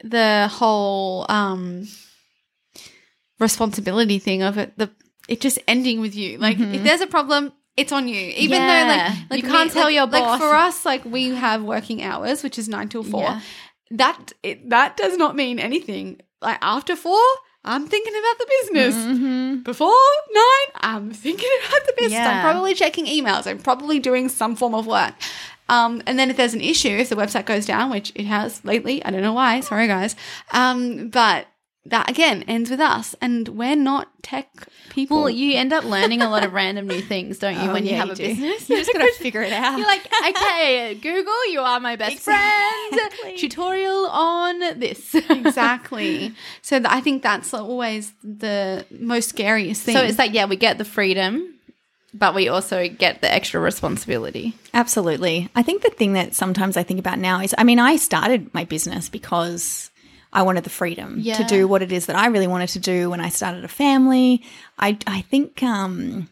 the 0.02 0.48
whole 0.50 1.26
um 1.28 1.86
responsibility 3.38 4.18
thing 4.18 4.42
of 4.42 4.58
it, 4.58 4.76
the 4.78 4.90
it 5.28 5.40
just 5.40 5.58
ending 5.68 6.00
with 6.00 6.14
you. 6.14 6.38
Like 6.38 6.58
if 6.58 6.82
there's 6.82 7.00
a 7.00 7.06
problem, 7.06 7.52
it's 7.76 7.92
on 7.92 8.08
you. 8.08 8.16
Even. 8.36 8.56
Yeah. 8.58 8.84
though 8.84 8.88
like 9.20 9.30
like 9.30 9.42
You 9.42 9.48
can't 9.50 9.70
tell 9.72 9.84
like- 9.84 9.94
your 9.94 10.06
Like 10.06 10.22
boss. 10.22 10.38
for 10.40 10.54
us, 10.54 10.84
like 10.84 11.04
we 11.04 11.30
have 11.30 11.62
working 11.62 12.02
hours, 12.02 12.42
which 12.42 12.58
is 12.58 12.68
nine 12.68 12.88
till 12.88 13.02
four. 13.04 13.22
Yeah. 13.22 13.40
That 13.90 14.32
it, 14.42 14.70
that 14.70 14.96
does 14.96 15.16
not 15.16 15.36
mean 15.36 15.58
anything. 15.58 16.20
Like 16.40 16.58
after 16.62 16.96
four, 16.96 17.20
I'm 17.64 17.86
thinking 17.86 18.12
about 18.12 18.38
the 18.38 18.46
business. 18.60 18.94
Mm-hmm. 18.96 19.62
Before 19.62 19.94
nine, 20.32 20.68
I'm 20.76 21.10
thinking 21.12 21.48
about 21.68 21.86
the 21.86 21.92
business. 21.96 22.12
Yeah. 22.12 22.30
I'm 22.36 22.42
probably 22.52 22.74
checking 22.74 23.06
emails. 23.06 23.46
I'm 23.46 23.58
probably 23.58 23.98
doing 23.98 24.28
some 24.28 24.56
form 24.56 24.74
of 24.74 24.86
work. 24.86 25.14
Um, 25.68 26.02
and 26.06 26.18
then 26.18 26.28
if 26.28 26.36
there's 26.36 26.52
an 26.52 26.60
issue, 26.60 26.90
if 26.90 27.08
the 27.08 27.14
website 27.16 27.46
goes 27.46 27.64
down, 27.64 27.90
which 27.90 28.12
it 28.14 28.26
has 28.26 28.62
lately, 28.66 29.02
I 29.02 29.10
don't 29.10 29.22
know 29.22 29.32
why. 29.32 29.60
Sorry, 29.60 29.86
guys. 29.86 30.14
Um, 30.52 31.08
but 31.08 31.46
that 31.86 32.08
again 32.08 32.42
ends 32.48 32.70
with 32.70 32.80
us, 32.80 33.14
and 33.20 33.46
we're 33.48 33.76
not 33.76 34.08
tech 34.22 34.48
people. 34.90 35.18
Well, 35.18 35.30
you 35.30 35.56
end 35.58 35.72
up 35.72 35.84
learning 35.84 36.22
a 36.22 36.30
lot 36.30 36.42
of 36.44 36.52
random 36.54 36.86
new 36.86 37.00
things, 37.02 37.38
don't 37.38 37.54
you, 37.62 37.68
Oh, 37.68 37.72
when 37.74 37.84
you 37.84 37.94
have 37.94 38.06
you 38.06 38.12
a 38.12 38.16
do. 38.16 38.26
business? 38.28 38.70
You 38.70 38.76
just 38.78 38.92
got 38.92 39.00
to 39.02 39.12
figure 39.18 39.42
it 39.42 39.52
out. 39.64 39.76
You're 39.76 39.86
like, 39.86 40.06
okay, 40.30 40.94
Google, 40.94 41.50
you 41.52 41.60
are 41.60 41.80
my 41.80 41.96
best 41.96 42.20
friend. 42.20 43.00
Tutorial 43.36 44.06
on 44.06 44.58
this. 44.78 45.14
exactly. 45.14 46.32
So 46.62 46.78
th- 46.78 46.88
I 46.90 47.00
think 47.00 47.22
that's 47.22 47.52
always 47.52 48.12
the 48.22 48.86
most 48.90 49.28
scariest 49.28 49.82
thing. 49.82 49.96
so 49.96 50.02
it's 50.02 50.18
like, 50.18 50.32
yeah, 50.32 50.46
we 50.46 50.56
get 50.56 50.78
the 50.78 50.84
freedom, 50.84 51.54
but 52.14 52.34
we 52.34 52.48
also 52.48 52.88
get 52.88 53.20
the 53.20 53.30
extra 53.32 53.60
responsibility. 53.60 54.54
Absolutely. 54.72 55.50
I 55.54 55.62
think 55.62 55.82
the 55.82 55.90
thing 55.90 56.14
that 56.14 56.34
sometimes 56.34 56.76
I 56.78 56.82
think 56.82 56.98
about 57.00 57.18
now 57.18 57.40
is 57.40 57.54
I 57.58 57.64
mean, 57.64 57.78
I 57.78 57.96
started 57.96 58.52
my 58.54 58.64
business 58.64 59.08
because 59.10 59.90
I 60.34 60.42
wanted 60.42 60.64
the 60.64 60.70
freedom 60.70 61.16
Yeah. 61.20 61.36
to 61.36 61.44
do 61.44 61.68
what 61.68 61.80
it 61.82 61.92
is 61.92 62.06
that 62.06 62.16
I 62.16 62.26
really 62.26 62.46
wanted 62.48 62.68
to 62.70 62.80
do 62.80 63.08
when 63.10 63.20
I 63.20 63.28
started 63.28 63.64
a 63.64 63.68
family. 63.68 64.42
I, 64.78 64.98
I 65.06 65.20
think 65.22 65.62
um, 65.62 66.28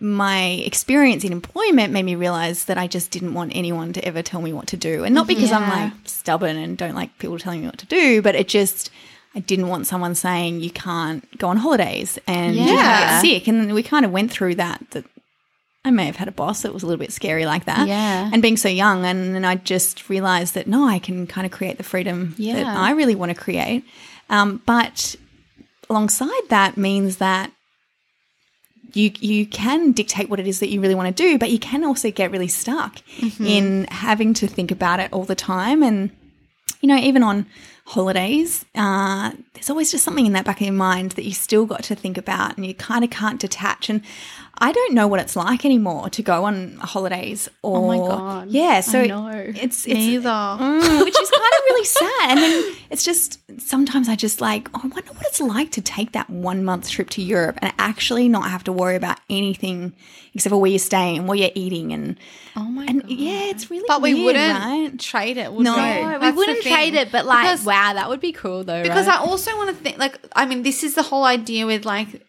my 0.00 0.42
experience 0.64 1.24
in 1.24 1.32
employment 1.32 1.92
made 1.92 2.04
me 2.04 2.14
realize 2.14 2.64
that 2.66 2.78
I 2.78 2.86
just 2.86 3.10
didn't 3.10 3.34
want 3.34 3.52
anyone 3.54 3.92
to 3.94 4.04
ever 4.04 4.22
tell 4.22 4.40
me 4.40 4.52
what 4.52 4.68
to 4.68 4.76
do. 4.76 5.04
And 5.04 5.14
not 5.14 5.26
because 5.26 5.52
I'm 5.52 5.68
like 5.68 5.92
stubborn 6.04 6.56
and 6.56 6.78
don't 6.78 6.94
like 6.94 7.18
people 7.18 7.38
telling 7.38 7.60
me 7.60 7.66
what 7.66 7.78
to 7.78 7.86
do, 7.86 8.22
but 8.22 8.34
it 8.34 8.48
just, 8.48 8.90
I 9.34 9.40
didn't 9.40 9.68
want 9.68 9.86
someone 9.86 10.14
saying 10.14 10.60
you 10.60 10.70
can't 10.70 11.22
go 11.38 11.48
on 11.48 11.56
holidays 11.58 12.18
and 12.26 12.54
you 12.56 12.62
Yeah. 12.64 12.80
can't 12.82 13.10
get 13.10 13.20
sick. 13.20 13.48
And 13.48 13.74
we 13.74 13.82
kind 13.82 14.04
of 14.04 14.12
went 14.12 14.30
through 14.30 14.54
that, 14.54 14.84
that 14.92 15.04
I 15.88 15.90
may 15.90 16.06
have 16.06 16.16
had 16.16 16.28
a 16.28 16.32
boss 16.32 16.62
that 16.62 16.72
was 16.72 16.82
a 16.82 16.86
little 16.86 16.98
bit 16.98 17.12
scary 17.12 17.46
like 17.46 17.64
that. 17.64 17.88
Yeah. 17.88 18.30
And 18.32 18.40
being 18.42 18.56
so 18.56 18.68
young. 18.68 19.04
And 19.04 19.34
then 19.34 19.44
I 19.44 19.56
just 19.56 20.08
realized 20.08 20.54
that 20.54 20.66
no, 20.66 20.86
I 20.86 20.98
can 20.98 21.26
kind 21.26 21.44
of 21.46 21.50
create 21.52 21.76
the 21.78 21.82
freedom 21.84 22.34
that 22.38 22.66
I 22.66 22.92
really 22.92 23.14
want 23.14 23.30
to 23.34 23.40
create. 23.40 23.84
Um, 24.30 24.62
but 24.66 25.16
alongside 25.90 26.42
that 26.50 26.76
means 26.76 27.16
that 27.16 27.50
you 28.94 29.10
you 29.20 29.46
can 29.46 29.92
dictate 29.92 30.30
what 30.30 30.40
it 30.40 30.46
is 30.46 30.60
that 30.60 30.68
you 30.68 30.80
really 30.80 30.94
want 30.94 31.14
to 31.14 31.22
do, 31.22 31.38
but 31.38 31.50
you 31.50 31.58
can 31.58 31.84
also 31.84 32.10
get 32.10 32.30
really 32.30 32.48
stuck 32.48 32.96
Mm-hmm. 33.18 33.46
in 33.46 33.84
having 33.90 34.34
to 34.34 34.46
think 34.46 34.70
about 34.70 35.00
it 35.00 35.12
all 35.12 35.24
the 35.24 35.34
time. 35.34 35.82
And 35.82 36.10
you 36.80 36.88
know, 36.88 36.96
even 36.96 37.22
on 37.22 37.46
holidays, 37.84 38.64
uh, 38.74 39.32
there's 39.54 39.70
always 39.70 39.90
just 39.90 40.04
something 40.04 40.26
in 40.26 40.32
that 40.34 40.44
back 40.44 40.60
of 40.60 40.66
your 40.66 40.74
mind 40.74 41.12
that 41.12 41.24
you 41.24 41.32
still 41.32 41.66
got 41.66 41.82
to 41.84 41.94
think 41.94 42.16
about, 42.16 42.56
and 42.56 42.64
you 42.66 42.74
kind 42.74 43.02
of 43.04 43.10
can't 43.10 43.40
detach. 43.40 43.90
And 43.90 44.02
I 44.60 44.72
don't 44.72 44.94
know 44.94 45.06
what 45.06 45.20
it's 45.20 45.36
like 45.36 45.64
anymore 45.64 46.10
to 46.10 46.22
go 46.22 46.44
on 46.44 46.76
holidays. 46.80 47.48
Or, 47.62 47.78
Oh 47.78 47.86
my 47.86 47.96
God. 47.98 48.48
yeah, 48.50 48.80
so 48.80 49.00
it's 49.02 49.86
it's 49.86 49.86
neither. 49.86 50.28
Mm, 50.28 51.04
which 51.04 51.20
is 51.20 51.30
kind 51.30 51.42
of 51.42 51.60
really 51.66 51.84
sad. 52.00 52.30
And 52.30 52.38
then 52.40 52.74
it's 52.90 53.04
just 53.04 53.38
sometimes 53.60 54.08
I 54.08 54.16
just 54.16 54.40
like, 54.40 54.68
oh, 54.74 54.80
I 54.82 54.86
wonder 54.88 55.12
what 55.12 55.26
it's 55.26 55.40
like 55.40 55.70
to 55.72 55.80
take 55.80 56.12
that 56.12 56.28
one 56.28 56.64
month 56.64 56.90
trip 56.90 57.08
to 57.10 57.22
Europe 57.22 57.58
and 57.62 57.72
actually 57.78 58.28
not 58.28 58.50
have 58.50 58.64
to 58.64 58.72
worry 58.72 58.96
about 58.96 59.18
anything 59.30 59.92
except 60.34 60.50
for 60.50 60.58
where 60.60 60.70
you're 60.70 60.78
staying 60.78 61.18
and 61.18 61.28
what 61.28 61.38
you're 61.38 61.50
eating. 61.54 61.92
And, 61.92 62.16
Oh 62.56 62.64
my 62.64 62.86
god. 62.86 63.04
yeah, 63.08 63.44
it's 63.50 63.70
really 63.70 63.84
but 63.86 64.02
we 64.02 64.14
weird, 64.14 64.24
wouldn't 64.26 64.58
right? 64.58 64.98
trade 64.98 65.36
it. 65.36 65.52
Would 65.52 65.64
No. 65.64 65.74
we? 65.76 65.80
No, 65.80 66.18
we 66.20 66.30
wouldn't 66.32 66.62
trade 66.62 66.94
it, 66.94 67.12
but 67.12 67.24
like, 67.26 67.44
Because- 67.44 67.64
wow, 67.64 67.92
that 67.94 68.08
would 68.08 68.20
be 68.20 68.32
cool 68.32 68.64
though. 68.64 68.82
because 68.82 69.06
right? 69.06 69.20
I 69.20 69.22
also 69.24 69.56
want 69.56 69.70
to 69.70 69.76
think 69.76 69.98
like 69.98 70.18
I 70.34 70.46
mean 70.46 70.62
this 70.64 70.82
is 70.82 70.94
the 70.94 71.02
whole 71.04 71.24
idea 71.24 71.64
with 71.66 71.84
like 71.84 72.26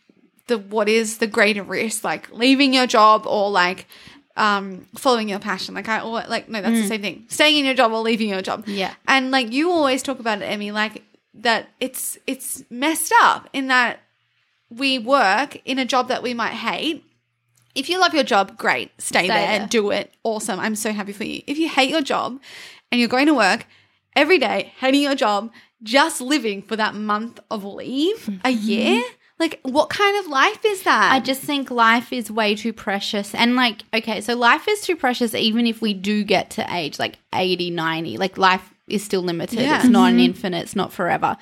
the 0.49 0.57
what 0.57 0.87
is 0.89 1.17
the 1.19 1.27
greater 1.27 1.63
risk 1.63 2.03
like 2.03 2.29
leaving 2.31 2.73
your 2.73 2.85
job 2.87 3.25
or 3.25 3.49
like 3.49 3.87
um 4.37 4.85
following 4.95 5.27
your 5.29 5.39
passion 5.39 5.73
like 5.75 5.87
I 5.89 6.01
or 6.01 6.23
like 6.27 6.49
no 6.49 6.61
that's 6.61 6.79
the 6.81 6.87
same 6.87 7.01
thing 7.01 7.25
staying 7.29 7.57
in 7.57 7.65
your 7.65 7.73
job 7.73 7.91
or 7.91 8.01
leaving 8.01 8.29
your 8.29 8.41
job 8.41 8.63
Yeah. 8.67 8.93
and 9.07 9.31
like 9.31 9.51
you 9.51 9.71
always 9.71 10.03
talk 10.03 10.19
about 10.19 10.41
it 10.41 10.45
Emmy 10.45 10.71
like 10.71 11.03
that 11.33 11.69
it's 11.79 12.17
it's 12.27 12.63
messed 12.69 13.13
up 13.21 13.47
in 13.53 13.67
that 13.67 13.99
we 14.69 14.99
work 14.99 15.59
in 15.65 15.79
a 15.79 15.85
job 15.85 16.07
that 16.09 16.21
we 16.23 16.33
might 16.33 16.53
hate 16.53 17.03
if 17.75 17.87
you 17.87 17.99
love 17.99 18.15
your 18.15 18.23
job, 18.23 18.57
great, 18.57 18.89
stay, 18.99 19.19
Stay 19.19 19.27
there, 19.27 19.59
there. 19.59 19.67
do 19.67 19.91
it, 19.91 20.11
awesome. 20.23 20.59
I'm 20.59 20.75
so 20.75 20.91
happy 20.91 21.13
for 21.13 21.23
you. 21.23 21.43
If 21.45 21.59
you 21.59 21.69
hate 21.69 21.91
your 21.91 22.01
job 22.01 22.41
and 22.91 22.99
you're 22.99 23.07
going 23.07 23.27
to 23.27 23.33
work 23.33 23.67
every 24.15 24.39
day, 24.39 24.73
hating 24.79 25.03
your 25.03 25.13
job, 25.15 25.51
just 25.83 26.19
living 26.19 26.63
for 26.63 26.75
that 26.75 26.95
month 26.95 27.39
of 27.51 27.63
leave 27.63 28.27
a 28.43 28.49
year. 28.49 29.01
Like, 29.39 29.61
what 29.63 29.89
kind 29.89 30.19
of 30.19 30.27
life 30.27 30.65
is 30.65 30.83
that? 30.83 31.13
I 31.13 31.21
just 31.21 31.41
think 31.41 31.71
life 31.71 32.11
is 32.11 32.29
way 32.29 32.55
too 32.55 32.73
precious. 32.73 33.33
And 33.33 33.55
like, 33.55 33.83
okay, 33.93 34.19
so 34.19 34.35
life 34.35 34.67
is 34.67 34.81
too 34.81 34.97
precious 34.97 35.33
even 35.33 35.65
if 35.65 35.81
we 35.81 35.93
do 35.93 36.25
get 36.25 36.49
to 36.51 36.75
age 36.75 36.99
like 36.99 37.17
80, 37.33 37.71
90. 37.71 38.17
Like 38.17 38.37
life 38.37 38.73
is 38.87 39.03
still 39.03 39.21
limited. 39.21 39.59
Yeah. 39.59 39.77
It's 39.77 39.87
not 39.87 40.09
an 40.09 40.15
mm-hmm. 40.15 40.25
infinite, 40.25 40.63
it's 40.63 40.75
not 40.75 40.91
forever. 40.91 41.37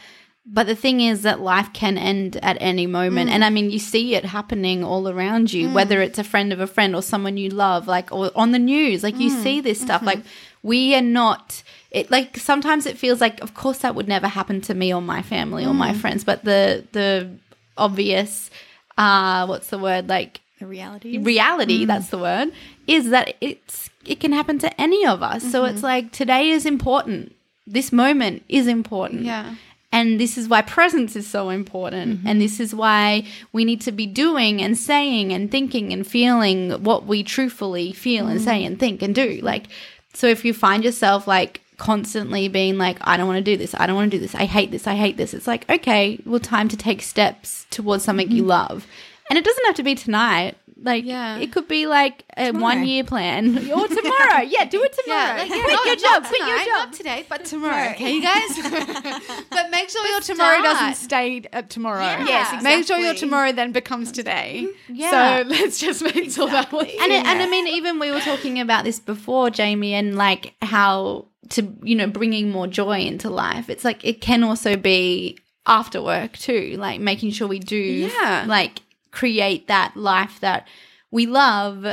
But 0.49 0.67
the 0.67 0.75
thing 0.75 1.01
is 1.01 1.23
that 1.23 1.41
life 1.41 1.73
can 1.73 1.97
end 1.97 2.38
at 2.38 2.55
any 2.62 2.88
moment. 2.88 3.29
Mm. 3.29 3.33
And 3.33 3.45
I 3.45 3.49
mean, 3.49 3.69
you 3.69 3.79
see 3.79 4.15
it 4.15 4.23
happening 4.23 4.81
all 4.81 5.10
around 5.10 5.51
you, 5.51 5.69
whether 5.69 5.97
mm. 5.97 6.05
it's 6.05 6.19
a 6.19 6.23
friend 6.23 6.53
of 6.53 6.62
a 6.62 6.67
friend 6.67 6.95
or 6.95 7.01
someone 7.01 7.36
you 7.36 7.49
love, 7.49 7.86
like, 7.86 8.13
or 8.13 8.31
on 8.33 8.53
the 8.53 8.60
news. 8.60 9.03
Like, 9.03 9.19
you 9.19 9.29
mm. 9.29 9.43
see 9.43 9.60
this 9.60 9.81
stuff. 9.81 9.97
Mm-hmm. 9.97 10.07
Like, 10.07 10.19
we 10.63 10.95
are 10.95 11.01
not, 11.01 11.63
it 11.91 12.10
like, 12.12 12.38
sometimes 12.38 12.86
it 12.86 12.97
feels 12.97 13.19
like, 13.19 13.41
of 13.41 13.55
course, 13.55 13.79
that 13.79 13.93
would 13.93 14.07
never 14.07 14.29
happen 14.29 14.62
to 14.62 14.73
me 14.73 14.93
or 14.93 15.01
my 15.01 15.21
family 15.21 15.65
or 15.65 15.73
my 15.73 15.93
friends. 15.93 16.23
But 16.23 16.45
the, 16.45 16.86
the 16.93 17.29
obvious, 17.77 18.49
uh, 18.97 19.45
what's 19.45 19.69
the 19.69 19.77
word? 19.77 20.09
Like, 20.09 20.41
The 20.59 20.67
reality. 20.67 21.17
reality 21.17 21.83
mm. 21.83 21.87
that's 21.87 22.09
the 22.09 22.17
word 22.17 22.51
is 22.87 23.09
that 23.09 23.35
it's 23.41 23.89
it 24.05 24.19
can 24.19 24.31
happen 24.31 24.57
to 24.59 24.81
any 24.81 25.05
of 25.05 25.21
us. 25.21 25.43
So 25.51 25.63
mm-hmm. 25.63 25.73
it's 25.73 25.83
like 25.83 26.11
today 26.11 26.49
is 26.49 26.65
important. 26.65 27.35
This 27.65 27.91
moment 27.91 28.43
is 28.47 28.67
important. 28.67 29.23
Yeah. 29.23 29.55
and 29.91 30.19
this 30.19 30.37
is 30.37 30.47
why 30.49 30.61
presence 30.61 31.15
is 31.15 31.27
so 31.27 31.49
important. 31.49 32.19
Mm-hmm. 32.19 32.27
And 32.27 32.41
this 32.41 32.59
is 32.59 32.75
why 32.75 33.25
we 33.53 33.65
need 33.65 33.81
to 33.81 33.91
be 33.91 34.05
doing 34.05 34.61
and 34.61 34.77
saying 34.77 35.33
and 35.33 35.49
thinking 35.49 35.93
and 35.93 36.05
feeling 36.05 36.71
what 36.83 37.05
we 37.05 37.23
truthfully 37.23 37.93
feel 37.93 38.27
and 38.27 38.39
mm. 38.39 38.43
say 38.43 38.63
and 38.63 38.79
think 38.79 39.01
and 39.01 39.13
do. 39.13 39.39
Like 39.41 39.67
so 40.13 40.27
if 40.27 40.43
you 40.43 40.53
find 40.53 40.83
yourself 40.83 41.27
like 41.27 41.61
constantly 41.77 42.47
being 42.47 42.77
like 42.77 42.97
i 43.01 43.15
don't 43.17 43.27
want 43.27 43.37
to 43.37 43.43
do 43.43 43.55
this 43.55 43.75
i 43.75 43.85
don't 43.85 43.95
want 43.95 44.09
to 44.09 44.17
do 44.17 44.21
this 44.21 44.33
i 44.35 44.45
hate 44.45 44.71
this 44.71 44.87
i 44.87 44.95
hate 44.95 45.17
this 45.17 45.33
it's 45.33 45.47
like 45.47 45.69
okay 45.69 46.19
well 46.25 46.39
time 46.39 46.67
to 46.67 46.77
take 46.77 47.01
steps 47.01 47.65
towards 47.69 48.03
something 48.03 48.29
you 48.31 48.41
mm-hmm. 48.41 48.49
love 48.49 48.87
and 49.29 49.37
it 49.37 49.45
doesn't 49.45 49.65
have 49.65 49.75
to 49.75 49.83
be 49.83 49.95
tonight 49.95 50.55
like 50.83 51.05
Yeah. 51.05 51.37
it 51.37 51.51
could 51.51 51.67
be 51.67 51.87
like 51.87 52.23
a 52.35 52.47
Tomorrow. 52.47 52.63
one 52.63 52.87
year 52.87 53.03
plan 53.03 53.57
or 53.71 53.87
tomorrow 53.87 54.41
yeah 54.41 54.65
do 54.65 54.83
it 54.83 54.93
tomorrow 55.03 55.35
Yeah, 55.35 55.37
like, 55.37 55.49
quit 55.49 55.67
not- 55.67 55.85
your 55.85 55.95
job 55.95 56.23
quit 56.25 56.47
your 56.47 56.57
job 56.57 56.67
Not 56.67 56.93
today, 56.93 57.25
but 57.27 57.45
tomorrow. 57.45 57.91
Okay, 57.91 58.13
you 58.13 58.21
guys. 58.21 59.43
but 59.49 59.71
make 59.71 59.89
sure 59.89 60.05
your 60.07 60.21
tomorrow 60.21 60.59
start. 60.59 60.63
doesn't 60.63 60.95
stay 60.95 61.43
at 61.51 61.69
tomorrow. 61.69 62.01
Yes, 62.01 62.47
exactly. 62.47 62.69
Make 62.69 62.87
sure 62.87 62.97
your 62.97 63.13
tomorrow 63.13 63.51
then 63.51 63.71
becomes 63.71 64.11
today. 64.11 64.67
Mm-hmm. 64.67 64.95
Yeah. 64.95 65.43
So 65.43 65.49
let's 65.49 65.79
just 65.79 66.03
make 66.03 66.31
sure 66.31 66.47
that 66.49 66.71
we 66.71 66.79
and 66.79 67.11
it, 67.11 67.25
and 67.25 67.41
I 67.41 67.47
mean, 67.49 67.67
even 67.67 67.99
we 67.99 68.11
were 68.11 68.19
talking 68.19 68.59
about 68.59 68.83
this 68.83 68.99
before, 68.99 69.49
Jamie, 69.49 69.93
and 69.93 70.15
like 70.15 70.53
how 70.61 71.25
to 71.49 71.73
you 71.83 71.95
know 71.95 72.07
bringing 72.07 72.49
more 72.49 72.67
joy 72.67 72.99
into 73.01 73.29
life. 73.29 73.69
It's 73.69 73.83
like 73.86 74.03
it 74.05 74.21
can 74.21 74.43
also 74.43 74.75
be 74.75 75.38
after 75.65 76.01
work 76.01 76.33
too, 76.38 76.75
like 76.79 76.99
making 77.01 77.31
sure 77.31 77.47
we 77.47 77.60
do 77.60 77.77
Yeah. 78.21 78.45
like 78.47 78.81
create 79.12 79.67
that 79.67 79.95
life 79.97 80.39
that 80.41 80.67
we 81.12 81.25
love 81.25 81.86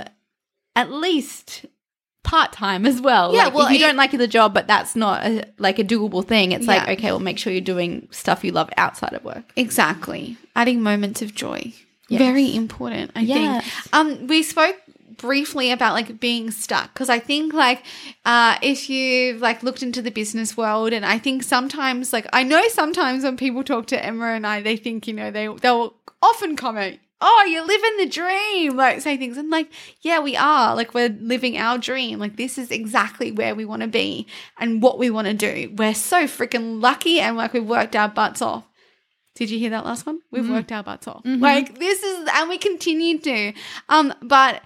at 0.76 0.90
least 0.90 1.64
part 2.22 2.52
time 2.52 2.86
as 2.86 3.00
well. 3.00 3.34
Yeah, 3.34 3.44
Like, 3.44 3.54
well, 3.54 3.66
if 3.66 3.72
you 3.72 3.78
don't 3.78 3.96
like 3.96 4.10
the 4.12 4.26
job, 4.26 4.54
but 4.54 4.66
that's 4.66 4.96
not 4.96 5.24
a, 5.26 5.44
like 5.58 5.78
a 5.78 5.84
doable 5.84 6.26
thing. 6.26 6.52
It's 6.52 6.66
Yeah. 6.66 6.74
like 6.84 6.98
okay, 6.98 7.10
well, 7.10 7.20
make 7.20 7.38
sure 7.38 7.52
you're 7.52 7.60
doing 7.60 8.08
stuff 8.10 8.42
you 8.44 8.50
love 8.52 8.70
outside 8.76 9.12
of 9.12 9.24
work. 9.24 9.52
Exactly. 9.56 10.36
Adding 10.56 10.80
moments 10.82 11.20
of 11.22 11.34
joy. 11.34 11.72
Very 12.10 12.54
important, 12.54 13.10
I 13.16 13.20
Yes. 13.20 13.64
think. 13.64 13.92
Um, 13.94 14.26
we 14.28 14.42
spoke 14.42 14.76
briefly 15.24 15.70
about 15.70 15.94
like 15.94 16.20
being 16.20 16.50
stuck 16.50 16.92
because 16.92 17.08
I 17.08 17.18
think 17.18 17.54
like 17.54 17.82
uh 18.26 18.58
if 18.60 18.90
you've 18.90 19.40
like 19.40 19.62
looked 19.62 19.82
into 19.82 20.02
the 20.02 20.10
business 20.10 20.54
world 20.54 20.92
and 20.92 21.06
I 21.06 21.18
think 21.18 21.42
sometimes 21.42 22.12
like 22.12 22.26
I 22.30 22.42
know 22.42 22.68
sometimes 22.68 23.24
when 23.24 23.38
people 23.38 23.64
talk 23.64 23.86
to 23.86 24.04
Emma 24.04 24.26
and 24.26 24.46
I 24.46 24.60
they 24.60 24.76
think, 24.76 25.08
you 25.08 25.14
know, 25.14 25.30
they 25.30 25.46
they'll 25.46 25.94
often 26.20 26.56
comment 26.56 27.00
Oh, 27.26 27.46
you're 27.48 27.64
living 27.64 27.96
the 27.96 28.06
dream, 28.06 28.76
like 28.76 29.00
say 29.00 29.16
things. 29.16 29.38
And 29.38 29.48
like, 29.48 29.68
yeah, 30.02 30.20
we 30.20 30.36
are. 30.36 30.76
Like, 30.76 30.92
we're 30.92 31.08
living 31.08 31.56
our 31.56 31.78
dream. 31.78 32.18
Like, 32.18 32.36
this 32.36 32.58
is 32.58 32.70
exactly 32.70 33.32
where 33.32 33.54
we 33.54 33.64
want 33.64 33.80
to 33.80 33.88
be 33.88 34.26
and 34.58 34.82
what 34.82 34.98
we 34.98 35.08
want 35.08 35.28
to 35.28 35.32
do. 35.32 35.72
We're 35.74 35.94
so 35.94 36.24
freaking 36.24 36.82
lucky 36.82 37.20
and 37.20 37.34
like 37.38 37.54
we've 37.54 37.64
worked 37.64 37.96
our 37.96 38.10
butts 38.10 38.42
off. 38.42 38.64
Did 39.36 39.48
you 39.48 39.58
hear 39.58 39.70
that 39.70 39.86
last 39.86 40.04
one? 40.04 40.20
We've 40.30 40.48
worked 40.50 40.70
our 40.70 40.82
butts 40.82 41.08
off. 41.08 41.22
Like 41.40 41.78
this 41.78 42.02
is, 42.02 42.28
and 42.34 42.48
we 42.48 42.58
continue 42.58 43.18
to. 43.18 43.52
Um, 43.88 44.12
but 44.20 44.60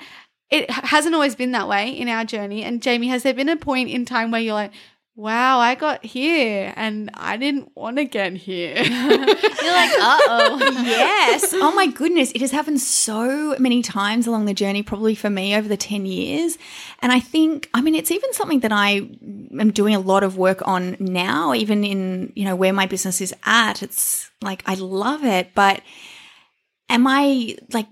it 0.51 0.71
hasn't 0.71 1.15
always 1.15 1.35
been 1.35 1.53
that 1.53 1.69
way 1.69 1.91
in 1.91 2.09
our 2.09 2.25
journey. 2.25 2.65
And 2.65 2.81
Jamie, 2.83 3.09
has 3.09 3.23
there 3.23 3.35
been 3.35 3.49
a 3.49 3.57
point 3.57 3.91
in 3.91 4.05
time 4.05 4.31
where 4.31 4.41
you're 4.41 4.55
like, 4.55 4.73
"Wow, 5.15 5.59
I 5.59 5.75
got 5.75 6.05
here, 6.05 6.73
and 6.77 7.11
I 7.15 7.37
didn't 7.37 7.71
want 7.77 7.97
to 7.97 8.05
get 8.05 8.35
here." 8.35 8.77
You're 9.69 9.73
like, 9.73 9.91
uh 9.99 10.19
oh, 10.29 10.59
yes. 10.87 11.53
Oh 11.53 11.73
my 11.73 11.87
goodness. 11.87 12.31
It 12.33 12.41
has 12.41 12.53
happened 12.53 12.81
so 12.81 13.57
many 13.59 13.83
times 13.83 14.27
along 14.27 14.47
the 14.47 14.55
journey, 14.55 14.83
probably 14.83 15.15
for 15.15 15.29
me 15.29 15.55
over 15.55 15.69
the 15.69 15.77
10 15.77 16.07
years. 16.07 16.57
And 17.01 17.13
I 17.13 17.21
think, 17.21 17.69
I 17.75 17.81
mean, 17.81 17.95
it's 17.95 18.11
even 18.11 18.33
something 18.33 18.61
that 18.61 18.73
I 18.73 19.09
am 19.59 19.73
doing 19.73 19.95
a 19.95 20.01
lot 20.01 20.23
of 20.23 20.39
work 20.39 20.67
on 20.67 20.97
now, 21.01 21.53
even 21.55 21.85
in, 21.85 22.33
you 22.35 22.45
know, 22.45 22.57
where 22.57 22.73
my 22.73 22.87
business 22.87 23.21
is 23.21 23.35
at. 23.45 23.83
It's 23.83 24.31
like, 24.41 24.63
I 24.67 24.75
love 24.75 25.25
it, 25.25 25.51
but 25.55 25.83
am 26.89 27.07
I 27.07 27.57
like, 27.73 27.89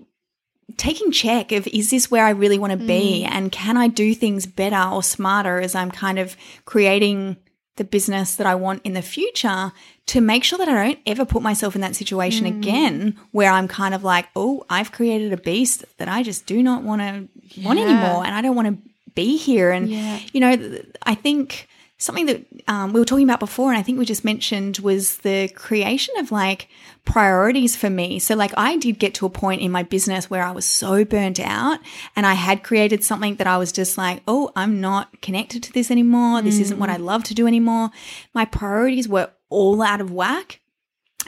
taking 0.77 1.11
check 1.11 1.51
of 1.51 1.67
is 1.67 1.89
this 1.89 2.09
where 2.09 2.25
I 2.25 2.29
really 2.29 2.59
want 2.59 2.71
to 2.71 2.77
be 2.77 3.25
mm. 3.25 3.31
and 3.31 3.51
can 3.51 3.77
I 3.77 3.87
do 3.87 4.13
things 4.13 4.45
better 4.45 4.89
or 4.89 5.03
smarter 5.03 5.59
as 5.59 5.75
I'm 5.75 5.91
kind 5.91 6.19
of 6.19 6.37
creating 6.65 7.37
the 7.77 7.83
business 7.83 8.35
that 8.35 8.47
I 8.47 8.55
want 8.55 8.81
in 8.83 8.93
the 8.93 9.01
future 9.01 9.71
to 10.07 10.21
make 10.21 10.43
sure 10.43 10.57
that 10.57 10.67
I 10.67 10.73
don't 10.73 10.99
ever 11.05 11.25
put 11.25 11.41
myself 11.41 11.75
in 11.75 11.81
that 11.81 11.95
situation 11.95 12.45
mm. 12.45 12.57
again 12.57 13.19
where 13.31 13.51
I'm 13.51 13.67
kind 13.67 13.93
of 13.93 14.03
like, 14.03 14.27
oh, 14.35 14.65
I've 14.69 14.91
created 14.91 15.33
a 15.33 15.37
beast 15.37 15.83
that 15.97 16.07
I 16.07 16.23
just 16.23 16.45
do 16.45 16.61
not 16.61 16.83
want 16.83 17.01
to 17.01 17.61
want 17.61 17.79
anymore 17.79 18.25
and 18.25 18.35
I 18.35 18.41
don't 18.41 18.55
want 18.55 18.67
to 18.67 18.89
be 19.15 19.37
here. 19.37 19.71
And, 19.71 19.89
you 19.89 20.39
know, 20.39 20.79
I 21.03 21.15
think 21.15 21.67
something 21.97 22.27
that 22.27 22.45
um, 22.67 22.93
we 22.93 22.99
were 22.99 23.05
talking 23.05 23.27
about 23.27 23.39
before 23.39 23.69
and 23.69 23.77
I 23.77 23.81
think 23.81 23.97
we 23.97 24.05
just 24.05 24.23
mentioned 24.23 24.77
was 24.79 25.17
the 25.17 25.47
creation 25.49 26.15
of 26.17 26.31
like 26.31 26.67
priorities 27.07 27.75
for 27.75 27.89
me. 27.89 28.19
So, 28.19 28.35
like, 28.35 28.53
I 28.57 28.77
did 28.77 28.99
get 28.99 29.15
to 29.15 29.25
a 29.25 29.29
point 29.29 29.61
in 29.61 29.71
my 29.71 29.81
business 29.81 30.29
where 30.29 30.43
I 30.43 30.51
was 30.51 30.65
so 30.65 31.03
burnt 31.05 31.39
out 31.39 31.79
and 32.15 32.25
I 32.25 32.33
had 32.33 32.63
created 32.63 33.03
something 33.03 33.35
that 33.35 33.47
I 33.47 33.57
was 33.57 33.71
just 33.71 33.97
like, 33.97 34.21
oh, 34.27 34.51
I'm 34.55 34.79
not 34.79 35.21
connected 35.21 35.63
to 35.63 35.73
this 35.73 35.89
anymore. 35.89 36.41
This 36.41 36.59
isn't 36.59 36.79
what 36.79 36.89
I 36.89 36.97
love 36.97 37.23
to 37.25 37.33
do 37.33 37.47
anymore. 37.47 37.89
My 38.33 38.45
priorities 38.45 39.07
were 39.07 39.31
all 39.49 39.81
out 39.81 40.01
of 40.01 40.11
whack. 40.11 40.59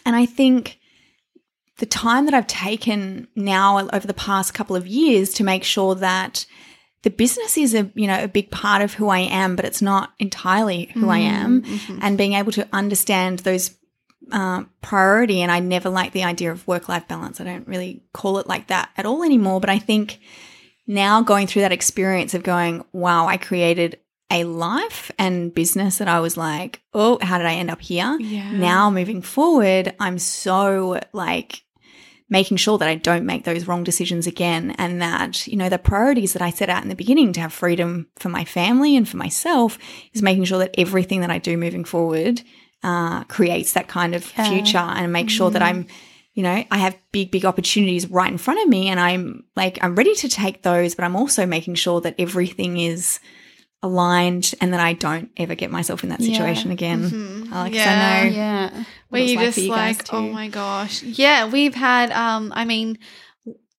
And 0.06 0.16
I 0.16 0.26
think 0.26 0.80
the 1.78 1.86
time 1.86 2.26
that 2.26 2.34
I've 2.34 2.48
taken 2.48 3.28
now 3.36 3.88
over 3.94 4.06
the 4.06 4.14
past 4.14 4.54
couple 4.54 4.76
of 4.76 4.86
years 4.86 5.34
to 5.36 5.44
make 5.44 5.64
sure 5.64 5.96
that 5.96 6.46
the 7.04 7.10
business 7.10 7.58
is 7.58 7.74
a 7.74 7.90
you 7.96 8.08
know 8.08 8.24
a 8.24 8.28
big 8.28 8.52
part 8.52 8.82
of 8.82 8.94
who 8.94 9.10
I 9.10 9.20
am, 9.20 9.56
but 9.56 9.66
it's 9.66 9.82
not 9.82 10.14
entirely 10.20 10.92
who 10.94 11.10
I 11.10 11.20
am, 11.20 11.64
and 12.02 12.18
being 12.18 12.34
able 12.34 12.52
to 12.54 12.68
understand 12.74 13.40
those 13.40 13.76
uh, 14.32 14.64
priority. 14.82 15.42
And 15.42 15.52
I 15.52 15.60
never 15.60 15.90
like 15.90 16.12
the 16.12 16.24
idea 16.24 16.52
of 16.52 16.68
work 16.68 16.90
life 16.90 17.08
balance. 17.08 17.40
I 17.40 17.46
don't 17.46 17.68
really 17.68 18.04
call 18.14 18.40
it 18.40 18.48
like 18.48 18.68
that 18.68 18.90
at 18.98 19.06
all 19.06 19.24
anymore. 19.24 19.60
But 19.60 19.70
I 19.70 19.80
think 19.80 20.20
now 20.88 21.22
going 21.22 21.48
through 21.48 21.62
that 21.64 21.72
experience 21.72 22.34
of 22.34 22.44
going, 22.44 22.84
wow, 22.92 23.28
I 23.28 23.38
created 23.38 24.00
a 24.32 24.44
life 24.44 25.12
and 25.18 25.54
business 25.54 25.98
that 25.98 26.08
I 26.08 26.20
was 26.20 26.38
like, 26.38 26.82
oh, 26.94 27.18
how 27.22 27.38
did 27.38 27.48
I 27.48 27.56
end 27.56 27.72
up 27.72 27.82
here? 27.82 28.18
Yeah. 28.20 28.52
Now 28.52 28.92
moving 28.92 29.22
forward, 29.22 29.96
I'm 30.00 30.20
so 30.20 31.00
like 31.14 31.64
making 32.30 32.58
sure 32.58 32.78
that 32.78 32.88
I 32.88 32.96
don't 32.96 33.26
make 33.26 33.44
those 33.44 33.68
wrong 33.68 33.84
decisions 33.84 34.28
again 34.28 34.72
and 34.78 35.02
that, 35.02 35.48
you 35.48 35.58
know, 35.58 35.70
the 35.70 35.80
priorities 35.80 36.34
that 36.34 36.42
I 36.42 36.52
set 36.52 36.70
out 36.70 36.84
in 36.84 36.90
the 36.90 36.96
beginning 36.96 37.34
to 37.34 37.42
have 37.42 37.52
freedom 37.52 38.08
for 38.18 38.30
my 38.30 38.46
family 38.46 38.96
and 38.96 39.08
for 39.08 39.18
myself 39.18 39.80
is 40.14 40.22
making 40.22 40.46
sure 40.46 40.60
that 40.60 40.76
everything 40.78 41.22
that 41.22 41.32
I 41.32 41.40
do 41.40 41.58
moving 41.58 41.84
forward 41.84 42.42
uh, 42.84 43.24
creates 43.26 43.74
that 43.74 43.88
kind 43.88 44.14
of 44.16 44.24
future 44.24 44.78
and 44.78 45.12
make 45.12 45.30
sure 45.30 45.50
that 45.50 45.62
I'm, 45.62 45.88
you 46.34 46.44
know, 46.44 46.64
I 46.70 46.78
have 46.78 46.98
big, 47.12 47.32
big 47.32 47.46
opportunities 47.46 48.10
right 48.10 48.32
in 48.32 48.38
front 48.38 48.62
of 48.62 48.70
me 48.70 48.90
and 48.90 49.00
I'm 49.00 49.44
like, 49.56 49.80
I'm 49.82 49.96
ready 49.96 50.14
to 50.16 50.30
take 50.30 50.62
those, 50.62 50.96
but 50.96 51.04
I'm 51.04 51.16
also 51.16 51.46
making 51.46 51.76
sure 51.76 52.00
that 52.02 52.16
everything 52.20 52.80
is 52.80 53.20
aligned 53.82 54.54
and 54.60 54.74
that 54.74 54.80
I 54.80 54.94
don't 54.94 55.32
ever 55.38 55.56
get 55.56 55.72
myself 55.72 56.04
in 56.04 56.10
that 56.10 56.22
situation 56.22 56.72
again. 56.72 57.50
Alex, 57.52 57.76
Yeah. 57.76 58.24
I 58.24 58.30
know. 58.30 58.36
yeah. 58.36 58.84
where 59.10 59.22
you 59.22 59.36
like 59.38 59.46
just 59.46 59.58
you 59.58 59.70
like, 59.70 60.04
too. 60.04 60.16
oh 60.18 60.30
my 60.30 60.48
gosh. 60.50 61.02
Yeah, 61.02 61.48
we've 61.50 61.76
had 61.76 62.12
um 62.12 62.52
I 62.56 62.66
mean 62.66 62.98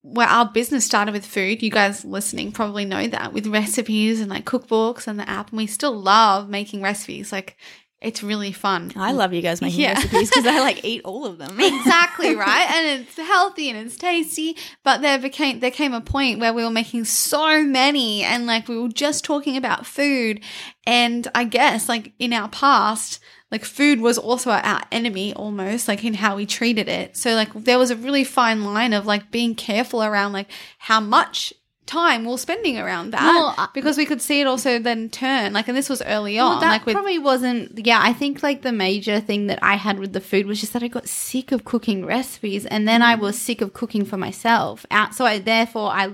well, 0.02 0.28
our 0.28 0.50
business 0.50 0.86
started 0.86 1.12
with 1.12 1.26
food. 1.26 1.62
You 1.62 1.70
guys 1.70 2.06
listening 2.06 2.52
probably 2.52 2.86
know 2.86 3.06
that 3.06 3.34
with 3.34 3.46
recipes 3.46 4.20
and 4.20 4.30
like 4.30 4.46
cookbooks 4.46 5.06
and 5.06 5.20
the 5.20 5.28
app. 5.28 5.50
And 5.50 5.58
we 5.58 5.66
still 5.66 5.92
love 5.92 6.48
making 6.48 6.80
recipes. 6.80 7.30
Like 7.32 7.58
it's 8.00 8.22
really 8.22 8.52
fun. 8.52 8.92
I 8.96 9.12
love 9.12 9.32
you 9.34 9.42
guys 9.42 9.60
making 9.60 9.80
Yeah. 9.80 9.92
recipes 9.94 10.30
because 10.30 10.46
I 10.46 10.60
like 10.60 10.84
eat 10.84 11.02
all 11.04 11.26
of 11.26 11.38
them. 11.38 11.60
exactly 11.60 12.34
right 12.46 12.66
and 12.70 13.00
it's 13.00 13.16
healthy 13.16 13.68
and 13.70 13.78
it's 13.78 13.96
tasty 13.96 14.56
but 14.84 15.02
there 15.02 15.18
became 15.18 15.60
there 15.60 15.70
came 15.70 15.92
a 15.92 16.00
point 16.00 16.38
where 16.40 16.52
we 16.54 16.64
were 16.64 16.70
making 16.70 17.04
so 17.04 17.62
many 17.62 18.22
and 18.22 18.46
like 18.46 18.68
we 18.68 18.78
were 18.78 18.88
just 18.88 19.24
talking 19.24 19.56
about 19.56 19.84
food 19.86 20.40
and 20.86 21.28
i 21.34 21.44
guess 21.44 21.88
like 21.88 22.12
in 22.18 22.32
our 22.32 22.48
past 22.48 23.20
like 23.50 23.64
food 23.64 24.00
was 24.00 24.16
also 24.16 24.50
our 24.50 24.82
enemy 24.92 25.34
almost 25.34 25.88
like 25.88 26.04
in 26.04 26.14
how 26.14 26.36
we 26.36 26.46
treated 26.46 26.88
it 26.88 27.16
so 27.16 27.34
like 27.34 27.52
there 27.54 27.78
was 27.78 27.90
a 27.90 27.96
really 27.96 28.24
fine 28.24 28.64
line 28.64 28.92
of 28.92 29.06
like 29.06 29.30
being 29.30 29.54
careful 29.54 30.02
around 30.02 30.32
like 30.32 30.50
how 30.78 31.00
much 31.00 31.52
time 31.90 32.24
we're 32.24 32.38
spending 32.38 32.78
around 32.78 33.10
that 33.10 33.22
Well, 33.22 33.54
I- 33.58 33.68
because 33.74 33.96
we 33.98 34.06
could 34.06 34.22
see 34.22 34.40
it 34.40 34.46
also 34.46 34.78
then 34.78 35.08
turn 35.10 35.52
like 35.52 35.66
and 35.68 35.76
this 35.76 35.88
was 35.88 36.00
early 36.02 36.36
Well, 36.36 36.46
on 36.52 36.60
that 36.60 36.70
like 36.70 36.86
with 36.86 36.94
probably 36.94 37.18
wasn't. 37.18 37.84
Yeah, 37.84 38.00
I 38.00 38.12
think 38.12 38.42
like 38.42 38.62
the 38.62 38.72
major 38.72 39.18
thing 39.20 39.48
that 39.48 39.58
I 39.62 39.74
had 39.74 39.98
with 39.98 40.12
the 40.12 40.20
food 40.20 40.46
was 40.46 40.60
just 40.60 40.72
that 40.74 40.82
I 40.82 40.88
got 40.88 41.08
sick 41.08 41.50
of 41.52 41.64
cooking 41.64 42.06
recipes, 42.06 42.64
and 42.66 42.86
then 42.86 43.02
I 43.02 43.14
was 43.16 43.36
sick 43.38 43.60
of 43.60 43.72
cooking 43.72 44.04
for 44.04 44.16
myself. 44.16 44.86
Out, 44.90 45.14
so 45.14 45.24
I 45.26 45.38
therefore 45.38 45.90
I 45.90 46.12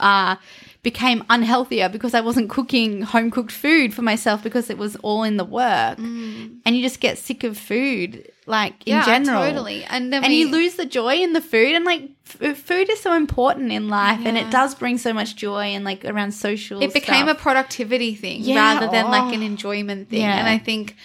uh, 0.00 0.36
became 0.82 1.24
unhealthier 1.28 1.88
because 1.88 2.14
I 2.14 2.20
wasn't 2.20 2.50
cooking 2.50 3.02
home 3.02 3.30
cooked 3.30 3.52
food 3.52 3.92
for 3.92 4.02
myself 4.02 4.42
because 4.42 4.70
it 4.70 4.78
was 4.78 4.96
all 4.96 5.22
in 5.22 5.36
the 5.36 5.44
work, 5.44 5.98
mm. 5.98 6.58
and 6.64 6.76
you 6.76 6.82
just 6.82 7.00
get 7.00 7.18
sick 7.18 7.44
of 7.44 7.58
food 7.58 8.30
like 8.46 8.72
in 8.86 8.94
yeah 8.94 9.04
general. 9.04 9.42
totally 9.42 9.84
and 9.84 10.10
then 10.10 10.24
and 10.24 10.32
we, 10.32 10.40
you 10.40 10.48
lose 10.48 10.76
the 10.76 10.86
joy 10.86 11.16
in 11.16 11.34
the 11.34 11.40
food 11.40 11.74
and 11.74 11.84
like 11.84 12.08
f- 12.40 12.56
food 12.56 12.88
is 12.88 12.98
so 12.98 13.12
important 13.12 13.70
in 13.70 13.90
life 13.90 14.20
and 14.24 14.38
it 14.38 14.50
does 14.50 14.74
bring 14.74 14.96
so 14.96 15.12
much 15.12 15.36
joy 15.36 15.64
and 15.64 15.84
like 15.84 16.02
around 16.06 16.32
social 16.32 16.82
it 16.82 16.94
became 16.94 17.28
a 17.28 17.34
productivity 17.34 18.14
thing 18.14 18.40
Yeah, 18.42 18.56
rather 18.56 18.90
than 18.90 19.10
like 19.10 19.34
an 19.34 19.42
oh. 19.42 19.46
enjoyment 19.46 20.08
thing. 20.10 20.20
Yeah. 20.20 20.36
And 20.38 20.48
I 20.48 20.58
think, 20.58 20.96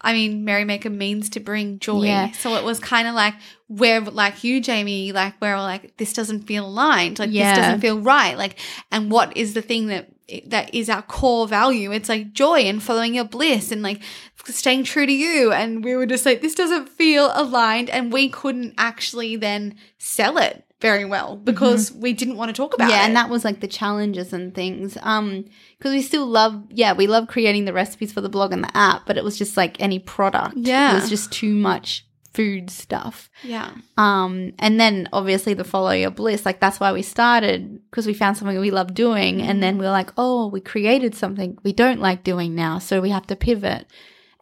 I 0.00 0.12
mean, 0.12 0.44
Merrymaker 0.44 0.90
means 0.90 1.30
to 1.30 1.40
bring 1.40 1.78
joy. 1.78 2.04
Yeah. 2.04 2.32
So 2.32 2.54
it 2.56 2.64
was 2.64 2.78
kind 2.78 3.08
of 3.08 3.14
like 3.14 3.34
we're 3.68 4.00
like 4.00 4.44
you, 4.44 4.60
Jamie, 4.60 5.12
like 5.12 5.34
we're 5.40 5.54
all 5.54 5.64
like 5.64 5.96
this 5.96 6.12
doesn't 6.12 6.42
feel 6.42 6.66
aligned, 6.66 7.18
like 7.18 7.30
Yeah. 7.32 7.54
this 7.54 7.64
doesn't 7.64 7.80
feel 7.80 7.98
right. 8.00 8.36
Like, 8.38 8.58
and 8.92 9.10
what 9.10 9.36
is 9.36 9.54
the 9.54 9.62
thing 9.62 9.88
that 9.88 10.08
that 10.46 10.74
is 10.74 10.88
our 10.88 11.02
core 11.02 11.46
value? 11.48 11.92
It's 11.92 12.08
like 12.08 12.32
joy 12.32 12.60
and 12.60 12.82
following 12.82 13.14
your 13.14 13.24
bliss 13.24 13.72
and 13.72 13.82
like 13.82 14.02
staying 14.44 14.84
true 14.84 15.06
to 15.06 15.12
you. 15.12 15.52
And 15.52 15.84
we 15.84 15.96
were 15.96 16.06
just 16.06 16.24
like, 16.26 16.40
this 16.42 16.54
doesn't 16.54 16.88
feel 16.88 17.30
aligned, 17.34 17.90
and 17.90 18.12
we 18.12 18.28
couldn't 18.28 18.74
actually 18.78 19.36
then 19.36 19.74
sell 19.98 20.38
it 20.38 20.62
very 20.80 21.04
well 21.06 21.36
because 21.36 21.90
we 21.90 22.12
didn't 22.12 22.36
want 22.36 22.50
to 22.50 22.52
talk 22.52 22.74
about 22.74 22.84
Mm-hmm. 22.84 22.90
yeah, 22.90 23.02
it. 23.02 23.06
and 23.06 23.16
that 23.16 23.30
was 23.30 23.44
like 23.44 23.60
the 23.60 23.66
challenges 23.66 24.32
and 24.32 24.54
things. 24.54 24.96
Um, 25.02 25.44
because 25.78 25.92
we 25.92 26.02
still 26.02 26.26
love, 26.26 26.62
yeah, 26.70 26.92
we 26.92 27.06
love 27.06 27.26
creating 27.28 27.64
the 27.64 27.72
recipes 27.72 28.12
for 28.12 28.20
the 28.20 28.28
blog 28.28 28.52
and 28.52 28.62
the 28.62 28.76
app, 28.76 29.06
but 29.06 29.16
it 29.16 29.24
was 29.24 29.36
just 29.38 29.56
like 29.56 29.80
any 29.80 29.98
product. 29.98 30.54
Yeah. 30.56 30.92
it 30.92 30.94
was 31.00 31.08
just 31.08 31.32
too 31.32 31.54
much 31.54 32.05
food 32.36 32.70
stuff. 32.70 33.28
yeah. 33.42 33.70
Um, 33.96 34.52
and 34.58 34.78
then 34.78 35.08
obviously 35.12 35.54
the 35.54 35.64
follow 35.64 35.90
your 35.90 36.10
bliss, 36.10 36.44
like 36.46 36.60
that's 36.60 36.78
why 36.78 36.92
we 36.92 37.02
started 37.02 37.80
because 37.90 38.06
we 38.06 38.14
found 38.14 38.36
something 38.36 38.58
we 38.60 38.70
love 38.70 38.94
doing, 38.94 39.42
and 39.42 39.62
then 39.62 39.78
we 39.78 39.86
are 39.86 39.90
like, 40.00 40.10
oh, 40.16 40.46
we 40.48 40.60
created 40.60 41.14
something 41.14 41.58
we 41.64 41.72
don't 41.72 42.00
like 42.00 42.22
doing 42.22 42.54
now, 42.54 42.78
so 42.78 43.00
we 43.00 43.10
have 43.10 43.26
to 43.26 43.36
pivot. 43.36 43.86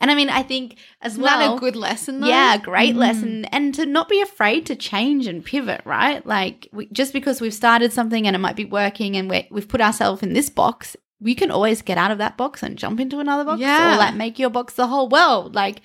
And 0.00 0.10
I 0.10 0.16
mean, 0.16 0.28
I 0.28 0.42
think 0.42 0.76
as 1.00 1.12
Isn't 1.12 1.22
well, 1.22 1.38
that 1.38 1.56
a 1.56 1.60
good 1.60 1.76
lesson 1.76 2.20
though? 2.20 2.26
Yeah, 2.26 2.58
great 2.58 2.96
lesson. 2.96 3.44
And 3.46 3.72
to 3.76 3.86
not 3.86 4.08
be 4.08 4.20
afraid 4.20 4.66
to 4.66 4.76
change 4.76 5.26
and 5.26 5.42
pivot, 5.44 5.80
right? 5.86 6.26
Like, 6.26 6.68
we, 6.72 6.88
just 6.92 7.12
because 7.14 7.40
we've 7.40 7.54
started 7.54 7.92
something 7.92 8.26
and 8.26 8.34
it 8.36 8.40
might 8.40 8.56
be 8.56 8.64
working 8.66 9.16
and 9.16 9.30
we're, 9.30 9.46
we've 9.50 9.68
put 9.68 9.80
ourselves 9.80 10.22
in 10.22 10.34
this 10.34 10.50
box, 10.50 10.96
we 11.20 11.34
can 11.34 11.50
always 11.50 11.80
get 11.80 11.96
out 11.96 12.10
of 12.10 12.18
that 12.18 12.36
box 12.36 12.62
and 12.62 12.76
jump 12.76 13.00
into 13.00 13.20
another 13.20 13.44
box 13.44 13.60
Yeah. 13.60 13.94
or 13.94 13.98
like 13.98 14.14
make 14.16 14.38
your 14.38 14.50
box 14.50 14.74
the 14.74 14.88
whole 14.88 15.08
world. 15.08 15.54
Like, 15.54 15.80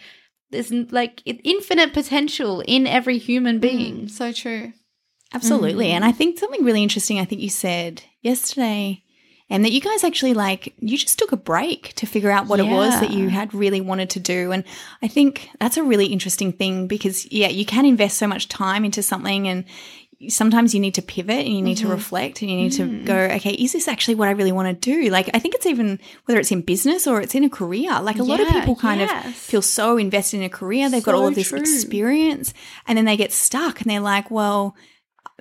there's 0.51 0.71
like 0.71 1.21
infinite 1.25 1.93
potential 1.93 2.61
in 2.61 2.87
every 2.87 3.17
human 3.17 3.59
being. 3.59 4.07
Mm, 4.07 4.09
so 4.09 4.31
true. 4.31 4.73
Absolutely. 5.33 5.91
And 5.91 6.03
I 6.03 6.11
think 6.11 6.39
something 6.39 6.63
really 6.63 6.81
interesting, 6.81 7.19
I 7.19 7.25
think 7.25 7.41
you 7.41 7.49
said 7.49 8.01
yesterday, 8.21 9.03
and 9.51 9.63
that 9.63 9.71
you 9.71 9.81
guys 9.81 10.03
actually 10.03 10.33
like, 10.33 10.73
you 10.79 10.97
just 10.97 11.17
took 11.19 11.31
a 11.31 11.37
break 11.37 11.93
to 11.95 12.05
figure 12.05 12.31
out 12.31 12.47
what 12.47 12.59
it 12.59 12.67
was 12.67 12.99
that 12.99 13.11
you 13.11 13.29
had 13.29 13.53
really 13.53 13.81
wanted 13.81 14.09
to 14.11 14.19
do. 14.19 14.51
And 14.51 14.63
I 15.01 15.07
think 15.07 15.49
that's 15.59 15.77
a 15.77 15.83
really 15.83 16.07
interesting 16.07 16.51
thing 16.51 16.87
because, 16.87 17.31
yeah, 17.31 17.47
you 17.47 17.65
can 17.65 17.85
invest 17.85 18.17
so 18.17 18.27
much 18.27 18.47
time 18.47 18.85
into 18.85 19.01
something 19.01 19.47
and 19.47 19.65
sometimes 20.27 20.73
you 20.73 20.81
need 20.81 20.95
to 20.95 21.01
pivot 21.01 21.45
and 21.45 21.55
you 21.55 21.61
need 21.61 21.77
to 21.77 21.87
reflect 21.87 22.41
and 22.41 22.51
you 22.51 22.57
need 22.57 22.73
to 22.73 23.03
go, 23.05 23.15
okay, 23.15 23.51
is 23.51 23.71
this 23.71 23.87
actually 23.87 24.15
what 24.15 24.27
I 24.27 24.31
really 24.31 24.51
want 24.51 24.67
to 24.67 24.73
do? 24.73 25.09
Like, 25.09 25.29
I 25.33 25.39
think 25.39 25.55
it's 25.55 25.65
even 25.65 25.97
whether 26.25 26.39
it's 26.39 26.51
in 26.51 26.61
business 26.61 27.07
or 27.07 27.21
it's 27.21 27.35
in 27.35 27.45
a 27.45 27.49
career. 27.49 28.01
Like, 28.01 28.19
a 28.19 28.23
lot 28.23 28.39
of 28.41 28.47
people 28.49 28.75
kind 28.75 29.01
of 29.01 29.09
feel 29.33 29.61
so 29.61 29.97
invested 29.97 30.37
in 30.37 30.43
a 30.43 30.49
career, 30.49 30.89
they've 30.89 31.03
got 31.03 31.15
all 31.15 31.27
of 31.27 31.35
this 31.35 31.49
true. 31.49 31.59
experience, 31.59 32.53
and 32.85 32.97
then 32.97 33.05
they 33.05 33.15
get 33.15 33.31
stuck 33.31 33.81
and 33.81 33.89
they're 33.89 34.01
like, 34.01 34.29
well, 34.29 34.75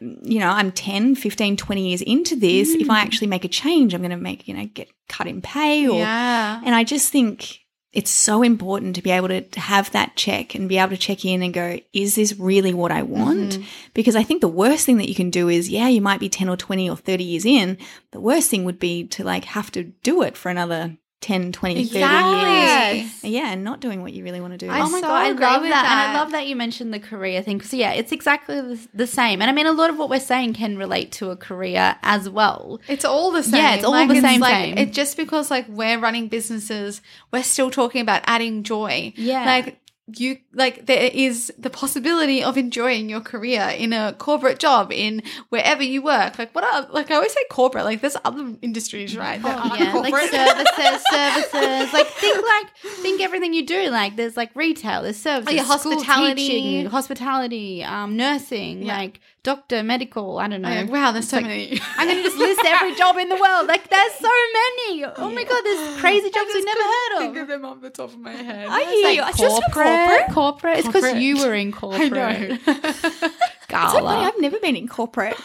you 0.00 0.38
know, 0.38 0.48
I'm 0.48 0.70
10, 0.70 1.16
15, 1.16 1.56
20 1.56 1.88
years 1.88 2.02
into 2.02 2.36
this. 2.36 2.70
If 2.70 2.86
Mm. 2.86 2.90
I 2.90 3.00
actually 3.00 3.26
make 3.26 3.44
a 3.44 3.48
change, 3.48 3.94
I'm 3.94 4.00
going 4.00 4.12
to 4.12 4.16
make, 4.16 4.46
you 4.46 4.54
know, 4.54 4.64
get 4.66 4.88
cut 5.08 5.26
in 5.26 5.42
pay 5.42 5.88
or, 5.88 5.98
yeah. 5.98 6.60
and 6.64 6.72
I 6.72 6.84
just 6.84 7.10
think 7.10 7.58
it's 7.92 8.10
so 8.10 8.42
important 8.42 8.96
to 8.96 9.02
be 9.02 9.10
able 9.10 9.28
to, 9.28 9.44
have 9.58 9.90
that 9.92 10.14
check 10.14 10.54
and 10.54 10.68
be 10.68 10.78
able 10.78 10.90
to 10.90 10.96
check 10.96 11.24
in 11.24 11.42
and 11.42 11.54
go, 11.54 11.78
is 11.92 12.14
this 12.14 12.38
really 12.38 12.74
what 12.74 12.92
I 12.92 13.02
want? 13.02 13.52
Mm-hmm. 13.52 13.62
Because 13.94 14.14
I 14.14 14.22
think 14.22 14.40
the 14.40 14.48
worst 14.48 14.84
thing 14.84 14.98
that 14.98 15.08
you 15.08 15.14
can 15.14 15.30
do 15.30 15.48
is, 15.48 15.68
yeah, 15.68 15.88
you 15.88 16.00
might 16.00 16.20
be 16.20 16.28
10 16.28 16.48
or 16.48 16.56
20 16.56 16.88
or 16.90 16.96
30 16.96 17.24
years 17.24 17.44
in. 17.46 17.78
The 18.12 18.20
worst 18.20 18.50
thing 18.50 18.64
would 18.64 18.78
be 18.78 19.06
to 19.08 19.24
like 19.24 19.44
have 19.46 19.72
to 19.72 19.84
do 19.84 20.22
it 20.22 20.36
for 20.36 20.50
another 20.50 20.96
10, 21.20 21.50
20, 21.50 21.84
30 21.86 21.98
years. 21.98 23.24
Yeah, 23.24 23.52
and 23.52 23.64
not 23.64 23.80
doing 23.80 24.02
what 24.02 24.12
you 24.12 24.22
really 24.22 24.40
want 24.40 24.52
to 24.52 24.56
do. 24.56 24.70
I 24.70 24.80
oh 24.80 24.88
my 24.88 25.00
so 25.00 25.06
god, 25.08 25.10
I 25.10 25.30
love 25.32 25.62
with 25.62 25.70
that. 25.70 25.84
and 25.84 26.16
I 26.16 26.20
love 26.20 26.30
that 26.30 26.46
you 26.46 26.54
mentioned 26.54 26.94
the 26.94 27.00
career 27.00 27.42
thing 27.42 27.58
because 27.58 27.74
yeah, 27.74 27.92
it's 27.92 28.12
exactly 28.12 28.60
the, 28.60 28.88
the 28.94 29.06
same. 29.06 29.42
And 29.42 29.50
I 29.50 29.52
mean, 29.52 29.66
a 29.66 29.72
lot 29.72 29.90
of 29.90 29.98
what 29.98 30.10
we're 30.10 30.20
saying 30.20 30.54
can 30.54 30.78
relate 30.78 31.10
to 31.12 31.30
a 31.30 31.36
career 31.36 31.96
as 32.02 32.28
well. 32.28 32.80
It's 32.86 33.04
all 33.04 33.32
the 33.32 33.42
same. 33.42 33.60
Yeah, 33.60 33.74
it's 33.74 33.84
all 33.84 34.06
the 34.06 34.20
same 34.20 34.40
like, 34.40 34.54
thing. 34.54 34.78
It 34.78 34.92
just 34.92 35.16
because 35.16 35.50
like 35.50 35.66
we're 35.68 35.98
running 35.98 36.28
businesses, 36.28 37.02
we're 37.32 37.42
still 37.42 37.70
talking 37.70 38.00
about 38.00 38.22
adding 38.26 38.62
joy. 38.62 39.12
Yeah. 39.16 39.44
Like 39.44 39.80
you 40.16 40.38
like 40.54 40.86
there 40.86 41.10
is 41.12 41.52
the 41.58 41.68
possibility 41.70 42.42
of 42.42 42.56
enjoying 42.56 43.08
your 43.10 43.20
career 43.20 43.72
in 43.76 43.92
a 43.92 44.14
corporate 44.18 44.58
job 44.58 44.90
in 44.92 45.22
wherever 45.50 45.82
you 45.82 46.00
work. 46.02 46.38
Like 46.38 46.54
what 46.54 46.64
are 46.64 46.88
like 46.90 47.10
I 47.10 47.16
always 47.16 47.32
say 47.32 47.40
corporate, 47.50 47.84
like 47.84 48.00
there's 48.00 48.16
other 48.24 48.54
industries, 48.62 49.16
right? 49.16 49.42
that 49.42 49.58
aren't 49.58 49.72
Oh, 49.72 49.84
yeah, 49.84 49.94
like 49.94 50.14
services, 50.30 51.04
services. 51.10 51.92
Like 51.92 52.06
think 52.06 52.42
like 52.46 52.66
think 53.02 53.20
everything 53.20 53.52
you 53.52 53.66
do. 53.66 53.90
Like 53.90 54.16
there's 54.16 54.36
like 54.36 54.50
retail, 54.54 55.02
there's 55.02 55.18
services, 55.18 55.52
Oh, 55.52 55.56
yeah, 55.56 55.62
hospitality. 55.64 56.34
teaching, 56.48 56.86
hospitality, 56.86 57.84
um, 57.84 58.16
nursing, 58.16 58.84
Yeah. 58.84 58.96
like 58.98 59.20
doctor, 59.48 59.82
medical. 59.82 60.38
I 60.38 60.48
don't 60.48 60.64
oh, 60.64 60.68
know. 60.68 60.86
Oh, 60.88 60.92
wow, 60.92 61.12
there's 61.12 61.28
so 61.28 61.38
like- 61.38 61.46
many. 61.46 61.80
I'm 61.96 62.06
gonna 62.06 62.22
just 62.22 62.36
list 62.36 62.60
every 62.66 62.94
job 62.94 63.16
in 63.16 63.28
the 63.30 63.36
world. 63.36 63.66
Like 63.66 63.88
there's 63.88 64.12
so 64.14 64.34
many. 64.60 65.04
Oh 65.04 65.30
my 65.34 65.44
god, 65.44 65.62
there's 65.64 66.00
crazy 66.04 66.30
jobs 66.30 66.50
we 66.52 66.62
never 66.62 66.82
heard 66.94 67.12
of. 67.14 67.20
think 67.20 67.36
of. 67.38 67.48
them 67.48 67.64
off 67.64 67.80
the 67.80 67.90
top 67.90 68.10
of 68.10 68.18
my 68.18 68.32
head. 68.32 68.68
I 68.68 68.84
hear 68.84 69.10
you. 69.10 69.22
It's 69.26 69.38
just 69.38 69.62
corporate. 69.72 70.34
Corporate. 70.34 70.78
It's 70.78 70.86
because 70.86 71.14
you 71.14 71.38
were 71.38 71.54
in 71.54 71.72
corporate. 71.72 72.12
I 72.66 72.72
know. 72.72 73.30
It's 73.70 73.74
so 73.74 74.00
funny. 74.00 74.06
Carla. 74.06 74.28
I've 74.28 74.40
never 74.40 74.58
been 74.60 74.76
in 74.76 74.88
corporate. 74.88 75.36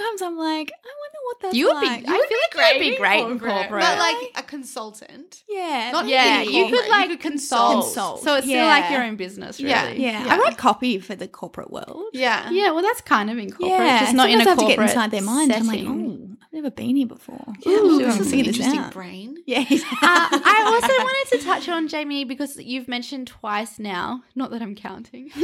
Sometimes 0.00 0.22
I'm 0.22 0.38
like, 0.38 0.72
I 0.72 0.88
wonder 1.02 1.18
what 1.24 1.40
that's 1.42 1.54
You 1.54 1.66
would 1.66 1.80
be. 1.80 1.86
like. 1.86 2.04
I 2.08 2.26
feel 2.26 2.38
like 2.66 2.74
you'd 2.82 2.90
be 2.92 2.96
great 2.96 3.20
in 3.26 3.38
corporate. 3.38 3.68
But 3.70 3.98
like 3.98 4.16
a 4.36 4.42
consultant. 4.42 5.42
yeah, 5.48 5.90
Not 5.92 6.06
yeah, 6.06 6.40
you 6.42 6.62
corporate. 6.62 6.80
could 6.82 6.90
like 6.90 7.08
You 7.10 7.16
could 7.16 7.22
consult. 7.22 7.84
consult. 7.84 8.22
So 8.22 8.36
it's 8.36 8.46
still 8.46 8.66
like 8.66 8.90
your 8.90 9.02
own 9.02 9.16
business, 9.16 9.58
really. 9.60 9.70
Yeah. 9.70 9.90
yeah. 9.90 10.24
Yeah. 10.26 10.34
I 10.34 10.38
write 10.38 10.56
copy 10.56 10.98
for 11.00 11.14
the 11.14 11.28
corporate 11.28 11.70
world. 11.70 12.04
Yeah. 12.12 12.50
Yeah, 12.50 12.70
well, 12.70 12.82
that's 12.82 13.00
kind 13.02 13.30
of 13.30 13.38
in 13.38 13.50
corporate, 13.50 13.78
Yeah, 13.78 14.00
just 14.00 14.14
not 14.14 14.30
in 14.30 14.40
a 14.40 14.44
sometimes 14.44 14.46
I 14.46 14.50
have 14.50 14.58
to 14.58 14.64
corporate 14.64 14.78
get 14.78 14.96
inside 14.96 15.10
their 15.10 15.22
minds. 15.22 15.54
I'm 15.54 15.66
like, 15.66 15.78
setting. 15.80 16.38
oh, 16.39 16.39
I've 16.39 16.39
never 16.52 16.70
been 16.70 16.96
here 16.96 17.06
before. 17.06 17.44
Yeah, 17.64 17.72
Ooh, 17.78 17.92
I'm 18.00 18.06
this 18.06 18.20
is 18.20 18.32
an 18.32 18.38
interesting 18.40 18.78
out. 18.78 18.92
brain. 18.92 19.36
Yeah, 19.46 19.60
Uh, 19.70 19.78
I 20.02 20.62
also 20.66 20.92
wanted 21.04 21.38
to 21.38 21.44
touch 21.44 21.68
on 21.68 21.88
Jamie 21.88 22.24
because 22.24 22.56
you've 22.56 22.88
mentioned 22.88 23.26
twice 23.28 23.78
now. 23.78 24.22
Not 24.34 24.50
that 24.50 24.62
I'm 24.62 24.74
counting. 24.74 25.30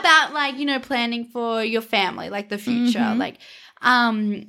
about 0.00 0.32
like 0.32 0.56
you 0.56 0.64
know 0.64 0.78
planning 0.80 1.24
for 1.26 1.62
your 1.62 1.82
family, 1.82 2.30
like 2.30 2.48
the 2.48 2.58
future. 2.58 2.98
Mhm. 2.98 3.18
Like, 3.18 3.38
um, 3.82 4.46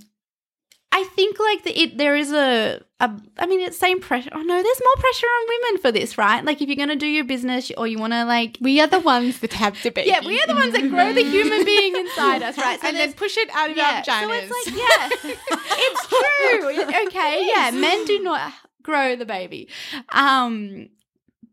I 0.91 1.04
think 1.04 1.38
like 1.39 1.63
the, 1.63 1.80
it 1.80 1.97
there 1.97 2.15
is 2.15 2.32
a, 2.32 2.82
a 3.00 3.12
I 3.38 3.45
mean 3.45 3.60
it's 3.60 3.78
same 3.78 4.00
pressure. 4.00 4.30
Oh 4.34 4.41
no, 4.41 4.56
there's 4.63 4.82
more 4.84 4.95
pressure 4.95 5.28
on 5.28 5.47
women 5.47 5.82
for 5.82 5.91
this, 5.91 6.17
right? 6.17 6.43
Like 6.43 6.62
if 6.62 6.69
you're 6.69 6.78
gonna 6.78 6.95
do 6.95 7.08
your 7.08 7.26
business 7.26 7.71
or 7.78 7.88
you 7.88 8.00
want 8.00 8.13
to 8.13 8.23
like. 8.23 8.58
We 8.62 8.80
are 8.80 8.88
the 8.88 9.00
ones 9.00 9.39
that 9.41 9.54
have 9.54 9.80
to 9.82 9.91
be. 9.91 10.04
Yeah, 10.06 10.26
we 10.26 10.39
are 10.41 10.47
the 10.47 10.56
ones 10.56 10.73
that 10.73 10.89
grow 10.89 11.12
the 11.13 11.23
human 11.23 11.65
being 11.65 11.95
inside 11.95 12.41
us, 12.41 12.58
right? 12.58 12.80
So 12.88 12.88
and 12.88 12.97
then 12.97 13.13
push 13.13 13.38
it 13.38 13.50
out 13.54 13.71
of 13.71 13.78
yeah, 13.78 14.04
our 14.08 14.21
so 14.21 14.32
it's 14.32 14.52
like 14.52 14.76
yeah, 14.76 15.10
it's 15.71 16.08
true. 16.08 17.04
Okay, 17.08 17.47
yeah, 17.47 17.71
men 17.71 18.06
do 18.06 18.19
not 18.21 18.54
grow 18.84 19.15
the 19.15 19.26
baby, 19.26 19.67
um, 20.10 20.89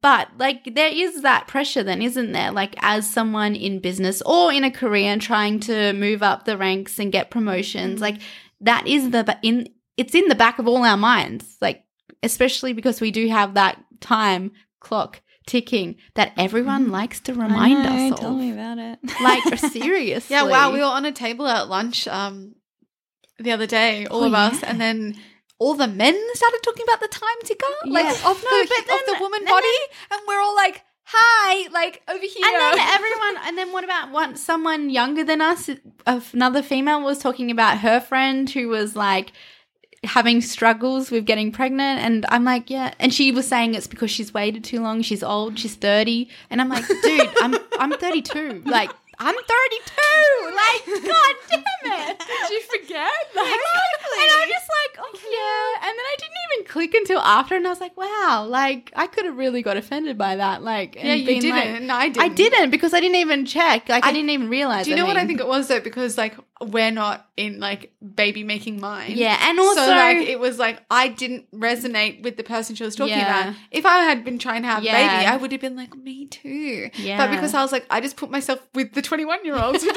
but 0.00 0.28
like 0.38 0.74
there 0.74 0.90
is 0.92 1.22
that 1.22 1.46
pressure, 1.48 1.82
then, 1.82 2.02
isn't 2.02 2.32
there? 2.32 2.52
Like 2.52 2.74
as 2.78 3.10
someone 3.10 3.54
in 3.54 3.78
business 3.80 4.22
or 4.22 4.52
in 4.52 4.64
a 4.64 4.70
career 4.70 5.10
and 5.10 5.20
trying 5.20 5.60
to 5.60 5.92
move 5.94 6.22
up 6.22 6.44
the 6.44 6.58
ranks 6.58 6.98
and 6.98 7.10
get 7.10 7.30
promotions, 7.30 8.00
like 8.00 8.20
that 8.64 8.86
is 8.86 9.10
the 9.10 9.38
in 9.42 9.68
it's 9.96 10.14
in 10.14 10.28
the 10.28 10.34
back 10.34 10.58
of 10.58 10.66
all 10.68 10.84
our 10.84 10.96
minds, 10.96 11.56
like 11.60 11.84
especially 12.22 12.72
because 12.72 13.00
we 13.00 13.10
do 13.10 13.28
have 13.28 13.54
that 13.54 13.82
time 14.00 14.52
clock 14.80 15.20
ticking 15.46 15.96
that 16.14 16.32
everyone 16.38 16.90
likes 16.90 17.20
to 17.20 17.32
remind 17.34 17.78
I 17.78 17.82
know, 18.08 18.14
us 18.14 18.20
Tell 18.20 18.32
of. 18.32 18.38
me 18.38 18.50
about 18.52 18.78
it. 18.78 18.98
Like 19.22 19.58
seriously. 19.72 20.34
Yeah, 20.34 20.44
wow. 20.44 20.72
We 20.72 20.78
were 20.80 20.84
on 20.86 21.04
a 21.04 21.12
table 21.12 21.46
at 21.46 21.68
lunch 21.68 22.08
um, 22.08 22.54
the 23.38 23.52
other 23.52 23.66
day, 23.66 24.06
all 24.06 24.24
Oh, 24.24 24.26
of 24.26 24.34
us, 24.34 24.62
yeah. 24.62 24.70
and 24.70 24.80
then 24.80 25.16
all 25.58 25.74
the 25.74 25.86
men 25.86 26.18
started 26.34 26.60
talking 26.64 26.84
about 26.84 27.00
the 27.00 27.08
time 27.08 27.38
ticker, 27.44 27.66
like 27.86 28.04
Yeah. 28.04 28.30
of 28.30 28.40
the, 28.40 28.48
No, 28.88 28.94
of 28.96 29.00
the 29.06 29.16
woman 29.20 29.40
and 29.40 29.48
body, 29.48 29.66
and 30.10 30.20
we're 30.26 30.40
all 30.40 30.54
like, 30.56 30.82
"Hi, 31.04 31.68
like 31.70 32.02
over 32.08 32.18
here." 32.18 32.44
And 32.44 32.78
then 32.78 32.78
everyone, 32.80 33.36
and 33.46 33.58
then 33.58 33.72
what 33.72 33.84
about 33.84 34.10
one 34.10 34.36
someone 34.36 34.90
younger 34.90 35.24
than 35.24 35.40
us? 35.40 35.70
Another 36.06 36.62
female 36.62 37.02
was 37.02 37.18
talking 37.18 37.50
about 37.50 37.78
her 37.78 38.00
friend 38.00 38.48
who 38.48 38.68
was 38.68 38.96
like 38.96 39.32
having 40.04 40.40
struggles 40.40 41.10
with 41.10 41.24
getting 41.24 41.50
pregnant, 41.50 42.00
and 42.00 42.26
I'm 42.28 42.44
like, 42.44 42.68
yeah, 42.70 42.92
and 42.98 43.12
she 43.12 43.32
was 43.32 43.48
saying 43.48 43.74
it's 43.74 43.86
because 43.86 44.10
she's 44.10 44.34
waited 44.34 44.62
too 44.62 44.80
long. 44.80 45.02
She's 45.02 45.22
old. 45.22 45.58
She's 45.58 45.74
thirty, 45.74 46.28
and 46.50 46.60
I'm 46.60 46.68
like, 46.68 46.86
dude, 47.02 47.30
I'm 47.40 47.56
I'm 47.78 47.92
32. 47.92 48.62
Like 48.66 48.90
I'm 49.18 49.34
32. 49.34 50.54
Like, 50.54 50.86
god 51.04 51.34
damn 51.50 51.62
it. 52.10 52.18
Did 52.18 52.50
you 52.50 52.60
forget? 52.62 53.10
Exactly. 53.34 54.22
And 54.22 54.42
I'm 54.42 54.48
just 54.48 54.68
like, 54.68 54.98
oh 55.00 55.12
yeah. 55.14 55.88
And 55.88 55.98
then 55.98 56.04
I 56.04 56.16
didn't 56.18 56.34
even 56.52 56.66
click 56.66 56.94
until 56.94 57.18
after, 57.20 57.56
and 57.56 57.66
I 57.66 57.70
was 57.70 57.80
like, 57.80 57.96
wow, 57.96 58.46
like 58.48 58.92
I 58.94 59.06
could 59.06 59.24
have 59.24 59.36
really 59.36 59.62
got 59.62 59.76
offended 59.76 60.16
by 60.18 60.36
that. 60.36 60.62
Like, 60.62 60.96
and 60.96 61.06
Yeah, 61.08 61.14
you 61.14 61.40
didn't, 61.40 61.50
like- 61.50 61.66
and 61.66 61.90
I 61.92 62.08
didn't. 62.08 62.22
I 62.22 62.28
didn't 62.28 62.70
because 62.70 62.94
I 62.94 63.00
didn't 63.00 63.16
even 63.16 63.46
check. 63.46 63.88
Like, 63.88 64.04
I, 64.04 64.08
I- 64.10 64.12
didn't 64.12 64.30
even 64.30 64.48
realize. 64.48 64.84
Do 64.84 64.90
you 64.90 64.96
know 64.96 65.06
what 65.06 65.16
I 65.16 65.26
think 65.26 65.40
it 65.40 65.48
was 65.48 65.68
though? 65.68 65.80
Because 65.80 66.16
like 66.18 66.34
we're 66.60 66.92
not 66.92 67.28
in 67.36 67.58
like 67.58 67.92
baby 68.14 68.44
making 68.44 68.80
mind. 68.80 69.14
Yeah, 69.14 69.36
and 69.48 69.58
also 69.58 69.84
so 69.86 69.90
like 69.90 70.18
it 70.18 70.38
was 70.38 70.58
like 70.58 70.82
I 70.90 71.08
didn't 71.08 71.50
resonate 71.52 72.22
with 72.22 72.36
the 72.36 72.44
person 72.44 72.76
she 72.76 72.84
was 72.84 72.94
talking 72.94 73.14
Yeah. 73.18 73.48
about. 73.48 73.56
If 73.72 73.84
I 73.84 73.98
had 74.04 74.24
been 74.24 74.38
trying 74.38 74.62
to 74.62 74.68
have 74.68 74.82
a 74.82 74.86
Yeah. 74.86 75.18
baby, 75.18 75.26
I 75.26 75.36
would 75.36 75.50
have 75.52 75.60
been 75.60 75.76
like, 75.76 75.96
me 75.96 76.26
too. 76.26 76.90
Yeah. 76.94 77.18
But 77.18 77.30
because 77.34 77.54
I 77.54 77.62
was 77.62 77.72
like, 77.72 77.86
I 77.90 78.00
just 78.00 78.16
put 78.16 78.30
myself 78.30 78.60
with 78.74 78.92
the 78.92 79.02
twenty 79.02 79.24
one 79.24 79.44
year 79.44 79.56
olds. 79.56 79.84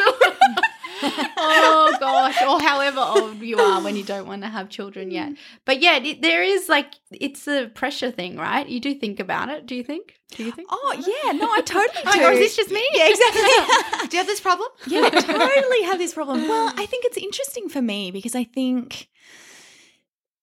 oh 1.37 1.95
gosh, 1.99 2.41
or 2.41 2.59
however 2.59 2.99
old 2.99 3.37
you 3.39 3.59
are 3.59 3.81
when 3.83 3.95
you 3.95 4.03
don't 4.03 4.27
want 4.27 4.41
to 4.41 4.47
have 4.47 4.69
children 4.69 5.11
yet. 5.11 5.33
But 5.65 5.79
yeah, 5.81 5.97
it, 5.97 6.21
there 6.21 6.41
is 6.41 6.67
like 6.69 6.93
it's 7.11 7.47
a 7.47 7.67
pressure 7.67 8.09
thing, 8.11 8.35
right? 8.37 8.67
You 8.67 8.79
do 8.79 8.95
think 8.95 9.19
about 9.19 9.49
it. 9.49 9.65
Do 9.67 9.75
you 9.75 9.83
think? 9.83 10.15
Do 10.31 10.43
you 10.43 10.51
think? 10.51 10.67
Oh 10.71 10.93
yeah, 10.97 11.31
no, 11.33 11.49
I 11.51 11.61
totally 11.61 12.03
do. 12.13 12.23
or 12.25 12.31
is 12.31 12.39
this 12.39 12.55
just 12.55 12.69
me? 12.71 12.85
Yeah, 12.93 13.07
exactly. 13.09 13.41
Do 14.09 14.17
you 14.17 14.19
have 14.19 14.27
this 14.27 14.41
problem? 14.41 14.67
yeah, 14.87 15.01
I 15.05 15.09
totally 15.09 15.83
have 15.83 15.97
this 15.97 16.13
problem. 16.13 16.47
Well, 16.47 16.73
I 16.75 16.85
think 16.85 17.05
it's 17.05 17.17
interesting 17.17 17.69
for 17.69 17.81
me 17.81 18.11
because 18.11 18.35
I 18.35 18.43
think 18.43 19.07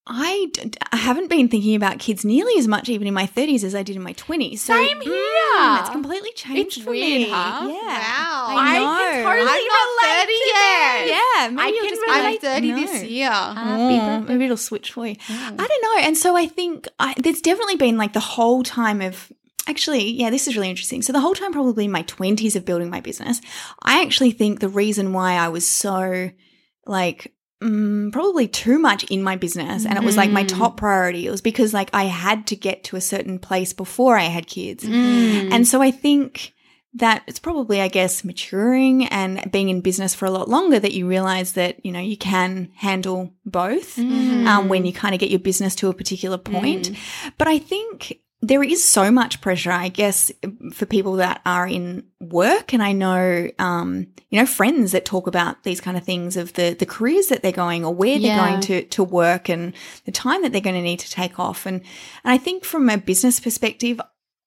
I, 0.07 0.49
d- 0.53 0.71
I 0.91 0.97
haven't 0.97 1.29
been 1.31 1.47
thinking 1.49 1.75
about 1.75 1.97
kids 1.97 2.23
nearly 2.23 2.53
as 2.59 2.67
much 2.67 2.89
even 2.89 3.07
in 3.07 3.13
my 3.15 3.25
30s 3.25 3.63
as 3.63 3.73
I 3.73 3.81
did 3.81 3.95
in 3.95 4.03
my 4.03 4.13
20s. 4.13 4.59
So, 4.59 4.73
Same 4.73 5.01
here. 5.01 5.13
mm, 5.13 5.79
it's 5.79 5.89
completely 5.89 6.31
changed 6.33 6.77
It's 6.77 6.83
for 6.85 6.91
weird, 6.91 7.21
me. 7.21 7.29
huh? 7.29 7.67
Yeah. 7.67 7.75
Wow. 7.75 8.45
I 8.49 8.79
know. 8.79 8.85
I 8.85 9.11
can 9.11 9.23
totally 9.23 9.49
I'm 9.49 9.67
not 9.67 9.87
relate 10.03 10.21
30 10.21 10.33
to 10.33 10.45
yet. 10.45 11.07
Yeah, 11.07 11.47
maybe 11.49 11.61
I 11.61 11.67
you'll 11.69 11.79
can 11.85 11.89
just 11.89 12.01
relate. 12.01 12.17
I'm 12.17 12.23
like, 12.31 12.41
thirty 12.41 12.71
no. 12.71 12.75
this 12.77 13.03
year. 13.03 13.29
Happy 13.31 13.99
Oh, 13.99 14.19
maybe 14.21 14.45
it'll 14.45 14.57
switch 14.57 14.91
for 14.91 15.07
you. 15.07 15.15
I 15.29 15.55
don't 15.55 15.81
know. 15.81 16.07
And 16.07 16.15
so 16.17 16.35
I 16.37 16.45
think 16.47 16.87
I, 16.99 17.15
there's 17.17 17.41
definitely 17.41 17.77
been 17.77 17.97
like 17.97 18.13
the 18.13 18.19
whole 18.19 18.61
time 18.63 19.01
of 19.01 19.31
actually, 19.67 20.11
yeah, 20.11 20.29
this 20.29 20.47
is 20.47 20.55
really 20.55 20.69
interesting. 20.69 21.01
So 21.01 21.13
the 21.13 21.19
whole 21.19 21.33
time, 21.35 21.51
probably 21.53 21.85
in 21.85 21.91
my 21.91 22.03
20s 22.03 22.55
of 22.55 22.65
building 22.65 22.89
my 22.89 23.01
business, 23.01 23.41
I 23.81 24.01
actually 24.01 24.31
think 24.31 24.59
the 24.59 24.69
reason 24.69 25.13
why 25.13 25.33
I 25.33 25.47
was 25.49 25.67
so 25.67 26.29
like, 26.85 27.33
mm, 27.63 28.11
probably 28.11 28.47
too 28.47 28.77
much 28.77 29.03
in 29.05 29.23
my 29.23 29.35
business 29.35 29.85
and 29.85 29.97
it 29.97 30.03
was 30.03 30.17
like 30.17 30.29
my 30.29 30.43
Mm. 30.43 30.49
top 30.59 30.77
priority. 30.77 31.25
It 31.25 31.31
was 31.31 31.41
because 31.41 31.73
like 31.73 31.89
I 31.93 32.03
had 32.03 32.47
to 32.47 32.55
get 32.55 32.83
to 32.85 32.95
a 32.95 33.01
certain 33.01 33.39
place 33.39 33.73
before 33.73 34.17
I 34.17 34.25
had 34.25 34.45
kids. 34.47 34.83
Mm. 34.83 35.51
And 35.51 35.67
so 35.67 35.81
I 35.81 35.91
think 35.91 36.51
that 36.97 37.23
it's 37.27 37.39
probably, 37.39 37.81
I 37.81 37.89
guess, 37.89 38.23
maturing 38.23 39.05
and 39.07 39.51
being 39.51 39.67
in 39.67 39.81
business 39.81 40.15
for 40.15 40.25
a 40.25 40.31
lot 40.31 40.47
longer 40.47 40.79
that 40.79 40.93
you 40.93 41.07
realize 41.07 41.53
that, 41.53 41.85
you 41.85 41.91
know, 41.91 41.99
you 41.99 42.15
can 42.15 42.69
handle 42.75 43.33
both 43.45 43.97
Mm. 43.97 44.45
um, 44.47 44.69
when 44.69 44.85
you 44.85 44.93
kind 44.93 45.13
of 45.13 45.19
get 45.19 45.29
your 45.29 45.39
business 45.39 45.75
to 45.75 45.89
a 45.89 45.93
particular 45.93 46.37
point. 46.37 46.91
But 47.37 47.47
I 47.49 47.57
think 47.57 48.19
there 48.47 48.63
is 48.63 48.83
so 48.83 49.09
much 49.11 49.41
pressure, 49.41 49.71
I 49.71 49.87
guess, 49.87 50.31
for 50.71 50.85
people 50.85 51.13
that 51.13 51.41
are 51.45 51.67
in 51.67 52.03
work. 52.19 52.73
And 52.73 52.83
I 52.83 52.91
know, 52.91 53.49
um, 53.57 54.07
you 54.29 54.39
know, 54.39 54.45
friends 54.45 54.91
that 54.91 55.03
talk 55.03 55.25
about 55.25 55.63
these 55.63 55.81
kind 55.81 55.97
of 55.97 56.03
things 56.03 56.37
of 56.37 56.53
the, 56.53 56.75
the 56.77 56.85
careers 56.85 57.27
that 57.27 57.41
they're 57.41 57.51
going 57.51 57.83
or 57.83 57.93
where 57.93 58.19
they're 58.19 58.37
going 58.37 58.61
to, 58.61 58.83
to 58.83 59.03
work 59.03 59.49
and 59.49 59.73
the 60.05 60.11
time 60.11 60.43
that 60.43 60.51
they're 60.51 60.61
going 60.61 60.75
to 60.75 60.81
need 60.81 60.99
to 60.99 61.09
take 61.09 61.39
off. 61.39 61.65
And, 61.65 61.81
and 62.23 62.33
I 62.33 62.37
think 62.37 62.65
from 62.65 62.89
a 62.89 62.97
business 62.97 63.39
perspective, 63.39 63.99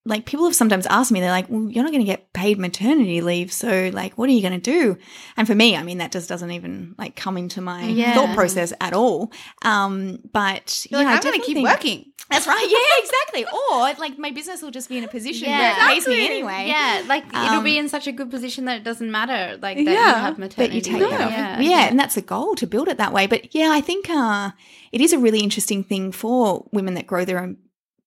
like 0.08 0.24
people 0.24 0.46
have 0.46 0.54
sometimes 0.56 0.86
asked 0.86 1.12
me, 1.12 1.20
they're 1.20 1.30
like, 1.30 1.48
well, 1.48 1.68
you're 1.70 1.84
not 1.84 1.92
going 1.92 2.04
to 2.04 2.10
get 2.10 2.32
paid 2.32 2.58
maternity 2.58 3.20
leave. 3.20 3.52
So 3.52 3.90
like, 3.92 4.16
what 4.16 4.28
are 4.28 4.32
you 4.32 4.40
going 4.42 4.58
to 4.58 4.70
do? 4.70 4.96
And 5.36 5.46
for 5.46 5.54
me, 5.54 5.76
I 5.76 5.82
mean, 5.82 5.98
that 5.98 6.10
just 6.12 6.28
doesn't 6.28 6.50
even 6.50 6.94
like 6.98 7.14
come 7.14 7.36
into 7.36 7.60
my 7.60 7.84
Yeah. 7.84 8.14
thought 8.14 8.34
process 8.34 8.72
at 8.80 8.92
all. 8.94 9.30
Um, 9.62 10.18
but 10.32 10.86
You're 10.90 11.00
yeah, 11.02 11.06
like, 11.08 11.16
I'm 11.18 11.30
going 11.30 11.40
to 11.40 11.46
keep 11.46 11.56
think- 11.56 11.68
working. 11.68 12.04
That's 12.30 12.46
right. 12.46 12.66
Yeah, 12.70 13.04
exactly. 13.04 13.44
Or 13.72 13.78
like 13.98 14.18
my 14.18 14.30
business 14.32 14.60
will 14.60 14.70
just 14.70 14.88
be 14.90 14.98
in 14.98 15.04
a 15.04 15.08
position 15.08 15.48
where 15.48 15.70
it 15.72 15.76
Yeah. 15.78 15.88
pays 15.88 16.06
me 16.06 16.26
anyway. 16.26 16.66
Yeah, 16.68 17.02
like 17.06 17.24
it'll 17.26 17.58
Um, 17.58 17.64
be 17.64 17.78
in 17.78 17.88
such 17.88 18.06
a 18.06 18.12
good 18.12 18.30
position 18.30 18.66
that 18.66 18.76
it 18.78 18.84
doesn't 18.84 19.10
matter, 19.10 19.56
like 19.62 19.76
that 19.78 19.82
you 19.82 19.90
Yeah, 19.92 20.20
have 20.20 20.34
That 20.36 20.38
maternity. 20.38 20.74
you 20.74 20.80
take 20.82 21.00
leave. 21.00 21.10
that 21.10 21.20
off. 21.22 21.30
Yeah, 21.30 21.60
Yeah, 21.60 21.88
and 21.88 21.98
that's 21.98 22.16
a 22.18 22.20
goal 22.22 22.54
to 22.56 22.66
build 22.66 22.88
it 22.88 22.98
that 22.98 23.12
way. 23.14 23.26
But 23.26 23.54
yeah, 23.54 23.70
I 23.72 23.80
think 23.80 24.10
uh, 24.10 24.50
it 24.92 25.00
is 25.00 25.12
a 25.14 25.18
really 25.18 25.40
interesting 25.40 25.82
thing 25.84 26.12
for 26.12 26.66
women 26.70 26.94
that 26.94 27.06
grow 27.06 27.24
their 27.24 27.38
own 27.40 27.56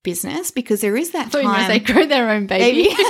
business 0.04 0.52
because 0.52 0.82
there 0.82 0.98
is 0.98 1.12
that 1.12 1.28
I 1.28 1.30
thought 1.30 1.42
you 1.44 1.48
were 1.50 1.54
time. 1.56 1.68
say 1.68 1.80
grow 1.80 2.06
their 2.06 2.30
own 2.30 2.48
baby. 2.48 2.90
Baby. 2.90 2.96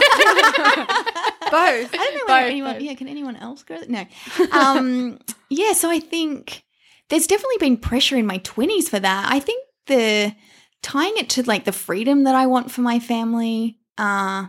Both. 1.52 1.94
I 1.94 1.98
don't 1.98 2.16
know 2.16 2.28
Both, 2.28 2.44
anyone. 2.50 2.74
both. 2.76 2.82
Yeah, 2.82 2.94
can 2.96 3.08
anyone 3.10 3.36
else 3.36 3.64
grow? 3.64 3.78
No. 3.88 4.06
Um, 4.52 5.20
yeah, 5.50 5.74
so 5.74 5.90
I 5.90 6.00
think 6.00 6.64
there's 7.10 7.28
definitely 7.28 7.58
been 7.60 7.76
pressure 7.78 8.16
in 8.16 8.26
my 8.26 8.38
twenties 8.38 8.88
for 8.88 9.00
that. 9.00 9.28
I 9.32 9.40
think 9.40 9.66
the 9.88 10.34
tying 10.82 11.14
it 11.18 11.30
to 11.32 11.44
like 11.44 11.66
the 11.66 11.72
freedom 11.74 12.24
that 12.24 12.36
I 12.36 12.48
want 12.48 12.72
for 12.72 12.82
my 12.82 13.00
family. 13.00 13.78
Uh, 13.98 14.46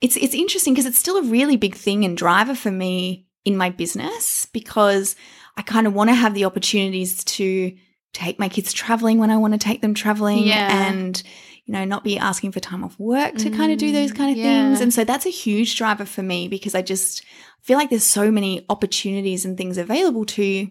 it's 0.00 0.16
it's 0.16 0.34
interesting 0.34 0.72
because 0.74 0.86
it's 0.86 0.98
still 0.98 1.16
a 1.16 1.22
really 1.22 1.56
big 1.56 1.74
thing 1.74 2.04
and 2.04 2.16
driver 2.16 2.54
for 2.54 2.70
me 2.70 3.26
in 3.44 3.56
my 3.56 3.70
business 3.70 4.46
because 4.52 5.16
I 5.56 5.62
kind 5.62 5.86
of 5.86 5.94
want 5.94 6.10
to 6.10 6.14
have 6.14 6.34
the 6.34 6.44
opportunities 6.44 7.24
to 7.24 7.74
take 8.12 8.38
my 8.38 8.48
kids 8.48 8.72
traveling 8.72 9.18
when 9.18 9.30
I 9.30 9.36
want 9.38 9.54
to 9.54 9.58
take 9.58 9.82
them 9.82 9.94
traveling 9.94 10.44
Yeah. 10.46 10.88
and 10.88 11.20
you 11.66 11.72
know 11.72 11.84
not 11.84 12.02
be 12.04 12.16
asking 12.18 12.52
for 12.52 12.60
time 12.60 12.82
off 12.84 12.98
work 12.98 13.34
to 13.36 13.50
kind 13.50 13.70
of 13.72 13.78
do 13.78 13.92
those 13.92 14.12
Mm, 14.12 14.16
kind 14.16 14.30
of 14.30 14.36
yeah. 14.38 14.42
things 14.68 14.80
and 14.80 14.94
so 14.94 15.04
that's 15.04 15.26
a 15.26 15.30
huge 15.30 15.76
driver 15.76 16.04
for 16.06 16.22
me 16.22 16.48
because 16.48 16.74
I 16.74 16.82
just 16.82 17.22
feel 17.62 17.76
like 17.76 17.90
there's 17.90 18.04
so 18.04 18.30
many 18.30 18.64
opportunities 18.68 19.44
and 19.44 19.56
things 19.58 19.76
available 19.76 20.24
to 20.26 20.42
you 20.44 20.70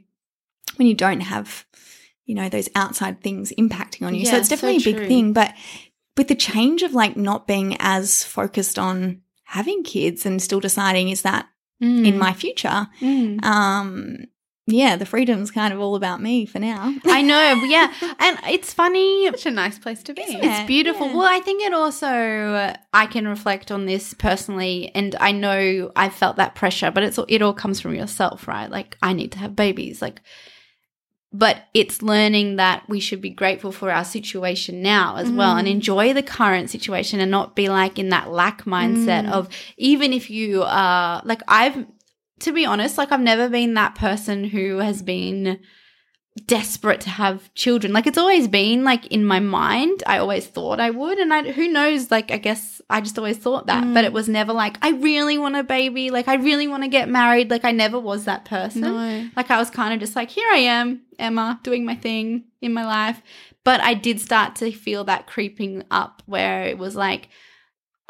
when 0.78 0.88
you 0.88 0.94
don't 0.96 1.22
have 1.22 1.66
you 2.26 2.34
know 2.36 2.50
those 2.50 2.70
outside 2.76 3.22
things 3.22 3.52
impacting 3.58 4.04
on 4.08 4.16
you 4.16 4.26
so 4.26 4.32
Yeah, 4.34 4.38
it's 4.40 4.50
so 4.50 4.56
definitely 4.56 4.82
a 4.92 4.94
big 4.96 5.08
thing 5.08 5.34
but 5.34 5.54
with 6.18 6.28
the 6.30 6.36
change 6.36 6.82
of 6.82 6.94
like 6.94 7.16
not 7.18 7.46
being 7.46 7.76
as 7.80 8.24
focused 8.24 8.80
on 8.80 9.22
having 9.44 9.84
kids 9.84 10.26
and 10.26 10.42
still 10.42 10.60
deciding 10.60 11.10
is 11.10 11.22
that 11.24 11.48
Mm. 11.82 12.06
in 12.08 12.18
my 12.18 12.32
future 12.32 12.88
Mm. 13.02 13.44
um 13.44 14.18
yeah 14.68 14.96
the 14.96 15.06
freedom's 15.06 15.52
kind 15.52 15.74
of 15.74 15.80
all 15.80 15.96
about 15.96 16.22
me 16.22 16.46
for 16.46 16.60
now 16.60 16.94
I 17.16 17.22
know, 17.22 17.64
yeah, 17.64 17.94
and 18.20 18.38
it's 18.50 18.74
funny. 18.74 19.28
Such 19.28 19.46
a 19.46 19.52
nice 19.52 19.80
place 19.80 20.04
to 20.04 20.14
be. 20.14 20.22
Isn't 20.22 20.44
It's 20.44 20.68
beautiful. 20.68 21.08
Yeah. 21.08 21.16
Well, 21.16 21.34
I 21.34 21.40
think 21.40 21.64
it 21.64 21.74
also 21.74 22.08
uh, 22.08 22.74
I 22.94 23.06
can 23.06 23.26
reflect 23.26 23.72
on 23.72 23.86
this 23.86 24.14
personally, 24.14 24.92
and 24.94 25.16
I 25.20 25.32
know 25.32 25.92
I 25.96 26.10
felt 26.10 26.36
that 26.36 26.56
pressure, 26.56 26.92
but 26.92 27.04
it's 27.04 27.18
it 27.30 27.42
all 27.42 27.54
comes 27.54 27.80
from 27.80 27.96
yourself, 27.96 28.50
right? 28.50 28.70
Like 28.70 28.98
I 29.02 29.14
need 29.14 29.32
to 29.34 29.40
have 29.40 29.56
babies, 29.56 30.02
like. 30.02 30.22
But 31.32 31.64
it's 31.74 32.02
learning 32.02 32.56
that 32.58 32.88
we 32.88 33.02
should 33.02 33.20
be 33.20 33.30
grateful 33.30 33.74
for 33.74 33.92
our 33.92 34.06
situation 34.06 34.82
now 34.82 35.18
as 35.18 35.30
well 35.30 35.58
and 35.58 35.68
enjoy 35.68 36.14
the 36.14 36.24
current 36.24 36.70
situation 36.70 37.20
and 37.20 37.30
not 37.30 37.58
be 37.58 37.68
like 37.68 38.00
in 38.00 38.08
that 38.10 38.32
lack 38.32 38.64
mindset 38.64 39.30
of 39.30 39.50
even 39.76 40.14
if 40.14 40.30
you 40.30 40.64
are 40.64 41.22
like 41.26 41.42
I've 41.50 41.86
to 42.40 42.52
be 42.52 42.66
honest, 42.66 42.98
like 42.98 43.12
I've 43.12 43.22
never 43.22 43.50
been 43.50 43.74
that 43.76 43.96
person 43.96 44.44
who 44.46 44.78
has 44.80 45.02
been 45.02 45.60
desperate 46.48 47.00
to 47.00 47.10
have 47.10 47.54
children. 47.54 47.94
Like 47.94 48.08
it's 48.08 48.18
always 48.18 48.48
been 48.48 48.84
like 48.84 49.08
in 49.08 49.26
my 49.26 49.40
mind. 49.40 50.04
I 50.06 50.18
always 50.18 50.46
thought 50.46 50.80
I 50.80 50.90
would, 50.90 51.18
and 51.18 51.34
I 51.34 51.52
who 51.52 51.68
knows? 51.70 52.12
Like 52.12 52.32
I 52.32 52.38
guess 52.38 52.82
I 52.90 53.00
just 53.02 53.18
always 53.18 53.38
thought 53.38 53.68
that, 53.68 53.82
but 53.94 54.04
mm. 54.04 54.08
it 54.08 54.14
was 54.14 54.28
never 54.28 54.52
like 54.52 54.78
I 54.82 54.92
really 54.92 55.38
want 55.38 55.56
a 55.56 55.64
baby. 55.64 56.10
Like 56.12 56.28
I 56.28 56.36
really 56.36 56.68
want 56.68 56.84
to 56.84 56.90
get 56.90 57.08
married. 57.08 57.50
Like 57.50 57.64
I 57.64 57.72
never 57.72 58.00
was 58.00 58.26
that 58.26 58.46
person. 58.46 58.82
No. 58.82 59.30
Like 59.36 59.50
I 59.50 59.58
was 59.58 59.70
kind 59.70 59.94
of 59.94 60.00
just 60.00 60.16
like 60.16 60.30
here 60.30 60.50
I 60.52 60.58
am, 60.58 61.04
Emma, 61.18 61.60
doing 61.64 61.86
my 61.86 61.96
thing 61.96 62.46
in 62.62 62.74
my 62.74 62.86
life. 62.86 63.22
But 63.64 63.82
I 63.82 63.94
did 63.94 64.20
start 64.20 64.58
to 64.58 64.72
feel 64.72 65.06
that 65.06 65.28
creeping 65.28 65.84
up 65.90 66.22
where 66.26 66.64
it 66.64 66.78
was 66.78 66.96
like 66.96 67.30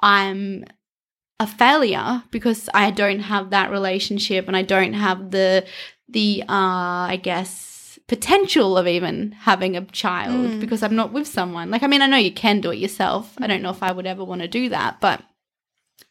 I'm 0.01 0.65
a 1.39 1.48
failure 1.48 2.24
because 2.32 2.69
I 2.74 2.91
don't 2.91 3.19
have 3.19 3.50
that 3.50 3.69
relationship 3.71 4.48
and 4.48 4.56
I 4.56 4.62
don't 4.62 4.93
have 4.93 5.32
the 5.32 5.66
the 6.07 6.43
uh 6.47 7.09
I 7.14 7.20
guess 7.22 7.99
potential 8.07 8.78
of 8.78 8.88
even 8.88 9.32
having 9.32 9.76
a 9.76 9.82
child 9.86 10.51
Mm. 10.51 10.59
because 10.59 10.84
I'm 10.84 10.95
not 10.95 11.12
with 11.12 11.28
someone. 11.28 11.72
Like, 11.72 11.82
I 11.82 11.88
mean, 11.88 12.03
I 12.03 12.05
know 12.07 12.18
you 12.18 12.32
can 12.32 12.62
do 12.62 12.70
it 12.72 12.78
yourself. 12.78 13.34
I 13.41 13.47
don't 13.47 13.64
know 13.64 13.72
if 13.72 13.82
I 13.82 13.91
would 13.91 14.05
ever 14.05 14.24
want 14.24 14.41
to 14.41 14.47
do 14.47 14.70
that, 14.70 15.01
but 15.01 15.24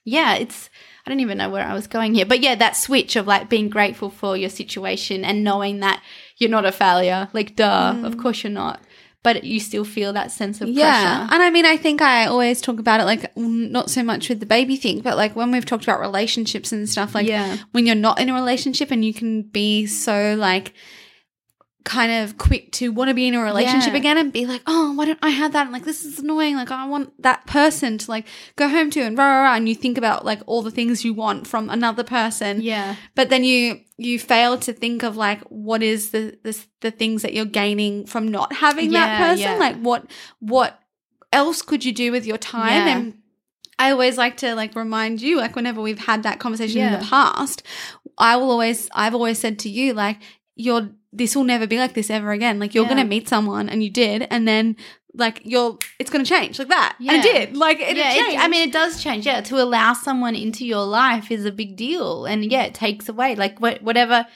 yeah, 0.04 0.34
it's, 0.34 0.68
I 1.06 1.10
don't 1.10 1.20
even 1.20 1.38
know 1.38 1.48
where 1.48 1.64
I 1.64 1.72
was 1.72 1.86
going 1.86 2.14
here. 2.14 2.26
But 2.26 2.40
yeah, 2.40 2.56
that 2.56 2.76
switch 2.76 3.14
of 3.14 3.28
like 3.28 3.48
being 3.48 3.68
grateful 3.70 4.10
for 4.10 4.36
your 4.36 4.50
situation 4.50 5.24
and 5.24 5.44
knowing 5.44 5.80
that 5.80 6.02
you're 6.36 6.50
not 6.50 6.66
a 6.66 6.72
failure. 6.72 7.28
Like, 7.32 7.54
duh, 7.54 7.94
of 8.02 8.18
course 8.18 8.42
you're 8.42 8.50
not. 8.52 8.80
But 9.24 9.42
you 9.42 9.58
still 9.58 9.84
feel 9.84 10.12
that 10.12 10.30
sense 10.30 10.60
of. 10.60 10.68
Yeah. 10.68 10.84
pressure. 10.92 11.34
And 11.34 11.42
I 11.42 11.50
mean, 11.50 11.64
I 11.64 11.76
think 11.76 12.00
I 12.02 12.26
always 12.26 12.60
talk 12.60 12.78
about 12.78 13.00
it 13.00 13.04
like 13.04 13.36
not 13.36 13.90
so 13.90 14.04
much 14.04 14.28
with 14.28 14.38
the 14.38 14.46
baby 14.46 14.76
thing, 14.76 15.00
but 15.00 15.16
like 15.16 15.34
when 15.34 15.50
we've 15.50 15.64
talked 15.66 15.82
about 15.82 15.98
relationships 15.98 16.70
and 16.72 16.88
stuff, 16.88 17.14
like 17.16 17.26
Yeah. 17.26 17.56
when 17.72 17.86
you're 17.86 17.96
not 17.96 18.20
in 18.20 18.28
a 18.28 18.34
relationship 18.34 18.90
and 18.92 19.04
you 19.04 19.12
can 19.12 19.42
be 19.42 19.86
so 19.86 20.36
like 20.38 20.72
kind 21.84 22.10
of 22.10 22.38
quick 22.38 22.72
to 22.72 22.90
want 22.90 23.08
to 23.08 23.14
be 23.14 23.28
in 23.28 23.34
a 23.34 23.42
relationship 23.42 23.92
Yeah. 23.92 23.98
again 23.98 24.16
and 24.18 24.32
be 24.32 24.46
like, 24.46 24.62
oh, 24.66 24.92
why 24.94 25.04
don't 25.04 25.18
I 25.20 25.28
have 25.28 25.52
that? 25.52 25.64
And 25.64 25.72
like, 25.72 25.84
this 25.84 26.02
is 26.04 26.18
annoying. 26.18 26.56
Like, 26.56 26.70
I 26.70 26.86
want 26.86 27.22
that 27.22 27.46
person 27.46 27.98
to 27.98 28.10
like 28.10 28.26
go 28.56 28.68
home 28.68 28.90
to 28.92 29.00
and 29.02 29.18
rah, 29.18 29.24
rah, 29.26 29.42
rah. 29.42 29.54
And 29.54 29.68
you 29.68 29.74
think 29.74 29.98
about 29.98 30.24
like 30.24 30.40
all 30.46 30.62
the 30.62 30.70
things 30.70 31.04
you 31.04 31.12
want 31.12 31.46
from 31.46 31.68
another 31.68 32.02
person. 32.02 32.62
Yeah. 32.62 32.96
But 33.14 33.28
then 33.28 33.44
you 33.44 33.80
you 33.98 34.18
fail 34.18 34.58
to 34.58 34.72
think 34.72 35.02
of 35.02 35.16
like 35.16 35.40
what 35.42 35.82
is 35.82 36.10
the 36.10 36.38
the, 36.42 36.58
the 36.80 36.90
things 36.90 37.20
that 37.22 37.34
you're 37.34 37.44
gaining 37.44 38.06
from 38.06 38.28
not 38.28 38.52
having 38.54 38.90
that 38.92 39.18
person. 39.18 39.42
yeah. 39.42 39.56
Like 39.56 39.76
what 39.76 40.10
what 40.40 40.80
else 41.32 41.60
could 41.62 41.84
you 41.84 41.92
do 41.92 42.10
with 42.12 42.24
your 42.24 42.38
time? 42.38 42.86
Yeah. 42.86 42.96
And 42.96 43.18
I 43.78 43.90
always 43.90 44.16
like 44.16 44.38
to 44.38 44.54
like 44.54 44.74
remind 44.74 45.20
you, 45.20 45.36
like 45.36 45.54
whenever 45.54 45.82
we've 45.82 45.98
had 45.98 46.22
that 46.22 46.38
conversation 46.40 46.80
in 46.80 46.92
the 46.92 47.04
past, 47.04 47.62
I 48.16 48.36
will 48.36 48.50
always 48.50 48.88
I've 48.94 49.14
always 49.14 49.38
said 49.38 49.58
to 49.60 49.68
you 49.68 49.92
like 49.92 50.18
you're 50.56 50.90
this 51.12 51.36
will 51.36 51.44
never 51.44 51.66
be 51.66 51.78
like 51.78 51.94
this 51.94 52.10
ever 52.10 52.32
again. 52.32 52.58
Like 52.58 52.74
you're 52.74 52.84
Yeah. 52.84 52.90
gonna 52.90 53.04
meet 53.04 53.28
someone 53.28 53.68
and 53.68 53.82
you 53.82 53.90
did, 53.90 54.26
and 54.30 54.46
then 54.48 54.76
like 55.16 55.40
you're 55.44 55.78
it's 56.00 56.10
gonna 56.10 56.24
change 56.24 56.58
like 56.58 56.68
that. 56.68 56.96
And 56.98 57.10
it 57.10 57.22
did. 57.22 57.56
Like 57.56 57.78
it, 57.80 57.96
yeah, 57.96 58.12
changed. 58.14 58.34
it, 58.34 58.40
I 58.40 58.48
mean, 58.48 58.68
it 58.68 58.72
does 58.72 59.02
change. 59.02 59.26
Yeah, 59.26 59.40
to 59.42 59.62
allow 59.62 59.92
someone 59.92 60.34
into 60.34 60.66
your 60.66 60.84
life 60.84 61.30
is 61.30 61.44
a 61.44 61.52
big 61.52 61.76
deal, 61.76 62.24
and 62.26 62.44
yeah, 62.50 62.62
it 62.64 62.74
takes 62.74 63.08
away 63.08 63.36
like 63.36 63.58
wh- 63.58 63.82
whatever 63.82 64.26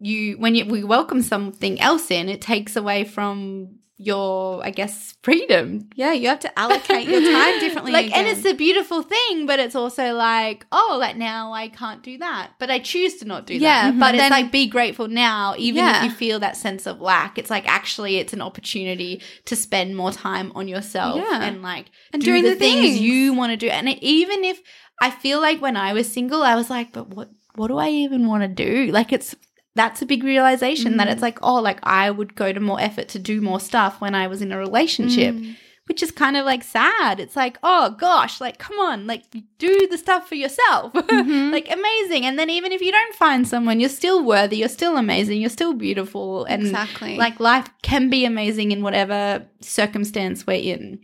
you 0.00 0.36
when 0.38 0.54
you 0.54 0.64
we 0.66 0.84
welcome 0.84 1.22
something 1.22 1.80
else 1.80 2.10
in, 2.10 2.28
it 2.28 2.40
takes 2.40 2.76
away 2.76 3.04
from 3.04 3.76
your, 4.04 4.64
I 4.64 4.70
guess, 4.70 5.16
freedom. 5.22 5.88
yeah, 5.94 6.12
you 6.12 6.28
have 6.28 6.40
to 6.40 6.58
allocate 6.58 7.08
your 7.08 7.20
time 7.20 7.60
differently. 7.64 7.92
Like, 7.92 8.14
and 8.16 8.26
it's 8.26 8.44
a 8.44 8.54
beautiful 8.54 9.02
thing, 9.02 9.46
but 9.46 9.60
it's 9.60 9.74
also 9.76 10.12
like, 10.14 10.66
oh, 10.72 10.96
like 11.00 11.16
now 11.16 11.52
I 11.52 11.68
can't 11.68 12.02
do 12.02 12.18
that, 12.18 12.52
but 12.58 12.70
I 12.70 12.78
choose 12.80 13.16
to 13.18 13.24
not 13.24 13.46
do 13.46 13.54
Yeah, 13.54 13.90
that. 13.90 13.98
but 13.98 14.00
but 14.06 14.14
it's 14.16 14.22
then- 14.24 14.30
like 14.30 14.50
be 14.52 14.66
grateful 14.66 15.08
now, 15.08 15.54
even 15.58 15.84
Yeah. 15.84 15.98
if 15.98 16.04
you 16.04 16.10
feel 16.10 16.40
that 16.40 16.56
sense 16.56 16.86
of 16.86 17.00
lack. 17.00 17.38
It's 17.38 17.50
like 17.50 17.66
actually, 17.68 18.16
it's 18.18 18.32
an 18.32 18.42
opportunity 18.42 19.22
to 19.46 19.54
spend 19.56 19.96
more 19.96 20.12
time 20.12 20.52
on 20.54 20.68
yourself 20.68 21.16
Yeah. 21.16 21.42
and 21.44 21.62
like 21.62 21.86
And 22.12 22.20
do 22.22 22.30
doing 22.32 22.42
the, 22.44 22.50
the 22.50 22.56
things, 22.56 22.80
things. 22.86 23.00
you 23.00 23.32
want 23.34 23.50
to 23.52 23.56
do. 23.56 23.68
And 23.68 23.88
it, 23.88 23.98
even 24.02 24.44
if 24.44 24.60
I 25.00 25.10
feel 25.10 25.40
like 25.40 25.60
when 25.62 25.76
I 25.76 25.92
was 25.92 26.10
single, 26.12 26.42
I 26.42 26.54
was 26.56 26.68
like, 26.70 26.92
but 26.92 27.08
what, 27.08 27.30
what 27.54 27.68
do 27.68 27.76
I 27.78 27.88
even 27.90 28.26
want 28.26 28.42
to 28.42 28.48
do? 28.48 28.90
Like 28.92 29.12
it's 29.12 29.34
that's 29.74 30.02
a 30.02 30.06
big 30.06 30.22
realization 30.22 30.98
that 30.98 31.08
it's 31.08 31.20
mm. 31.20 31.22
like, 31.22 31.38
oh, 31.42 31.60
like 31.60 31.78
I 31.82 32.10
would 32.10 32.34
go 32.34 32.52
to 32.52 32.60
more 32.60 32.80
effort 32.80 33.08
to 33.08 33.18
do 33.18 33.40
more 33.40 33.60
stuff 33.60 34.00
when 34.00 34.14
I 34.14 34.26
was 34.26 34.42
in 34.42 34.52
a 34.52 34.58
relationship 34.58 35.34
mm. 35.34 35.56
which 35.86 36.02
is 36.02 36.10
kind 36.10 36.36
of 36.36 36.44
like 36.44 36.62
sad. 36.62 37.18
It's 37.18 37.36
like, 37.36 37.58
oh 37.62 37.90
gosh, 37.98 38.40
like 38.40 38.58
come 38.58 38.78
on, 38.78 39.06
like 39.06 39.24
do 39.58 39.88
the 39.90 39.98
stuff 39.98 40.28
for 40.28 40.34
yourself. 40.34 40.92
Mm-hmm. 41.12 41.52
like 41.52 41.70
amazing. 41.70 42.24
And 42.24 42.38
then 42.38 42.48
even 42.48 42.72
if 42.72 42.80
you 42.80 42.90
don't 42.90 43.14
find 43.14 43.46
someone, 43.46 43.80
you're 43.80 43.88
still 43.90 44.24
worthy, 44.24 44.58
you're 44.58 44.68
still 44.68 44.96
amazing, 44.96 45.40
you're 45.40 45.50
still 45.50 45.74
beautiful. 45.74 46.44
And 46.44 46.62
Exactly. 46.62 47.16
like 47.16 47.38
life 47.38 47.68
can 47.82 48.08
be 48.08 48.24
amazing 48.24 48.72
in 48.72 48.82
whatever 48.82 49.46
circumstance 49.60 50.46
we're 50.46 50.62
in. 50.74 51.00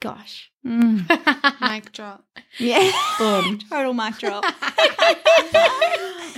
Gosh. 0.00 0.50
Mm. 0.66 1.08
mic 1.60 1.92
drop. 1.92 2.24
Yeah. 2.58 2.90
Boom. 3.18 3.58
Total 3.70 3.92
mic 3.92 4.18
drop. 4.18 4.44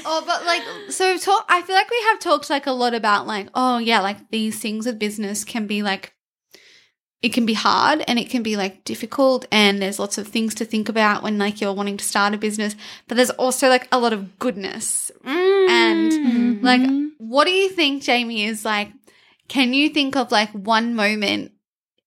Oh, 0.05 0.23
but 0.27 0.45
like, 0.45 0.63
so 0.91 1.17
talk. 1.17 1.47
I 1.49 1.63
feel 1.63 1.77
like 1.77 1.89
we 1.89 2.03
have 2.11 2.19
talked 2.19 2.51
like 2.51 2.67
a 2.67 2.73
lot 2.73 2.93
about 2.93 3.27
like, 3.27 3.49
oh 3.55 3.79
yeah, 3.79 4.01
like 4.01 4.31
these 4.31 4.59
things 4.59 4.85
with 4.85 4.99
business 4.99 5.45
can 5.45 5.69
be 5.69 5.85
like, 5.85 6.13
it 7.23 7.33
can 7.33 7.47
be 7.47 7.55
hard 7.55 8.03
and 8.09 8.19
it 8.19 8.29
can 8.29 8.43
be 8.43 8.57
like 8.57 8.83
difficult, 8.83 9.47
and 9.53 9.81
there's 9.81 10.01
lots 10.01 10.19
of 10.19 10.27
things 10.27 10.57
to 10.57 10.65
think 10.65 10.89
about 10.89 11.23
when 11.23 11.39
like 11.39 11.61
you're 11.61 11.73
wanting 11.73 11.99
to 11.99 12.05
start 12.05 12.35
a 12.35 12.37
business. 12.37 12.75
But 13.07 13.15
there's 13.15 13.31
also 13.31 13.69
like 13.69 13.87
a 13.93 13.99
lot 14.01 14.13
of 14.13 14.41
goodness, 14.41 15.13
and 15.25 16.13
mm-hmm. 16.13 16.65
like, 16.65 16.83
what 17.19 17.45
do 17.45 17.53
you 17.53 17.69
think, 17.69 18.03
Jamie? 18.03 18.45
Is 18.45 18.65
like, 18.65 18.91
can 19.47 19.73
you 19.73 19.89
think 19.89 20.17
of 20.17 20.33
like 20.33 20.51
one 20.51 20.97
moment 20.97 21.52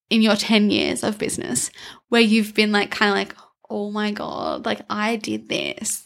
in 0.10 0.22
your 0.22 0.36
ten 0.36 0.70
years 0.70 1.04
of 1.04 1.18
business 1.18 1.70
where 2.10 2.22
you've 2.22 2.54
been 2.54 2.72
like, 2.72 2.92
kind 2.92 3.10
of 3.10 3.16
like, 3.16 3.36
oh 3.70 3.92
my 3.92 4.12
god, 4.12 4.66
like 4.66 4.82
I 4.90 5.16
did 5.18 5.50
this. 5.50 6.04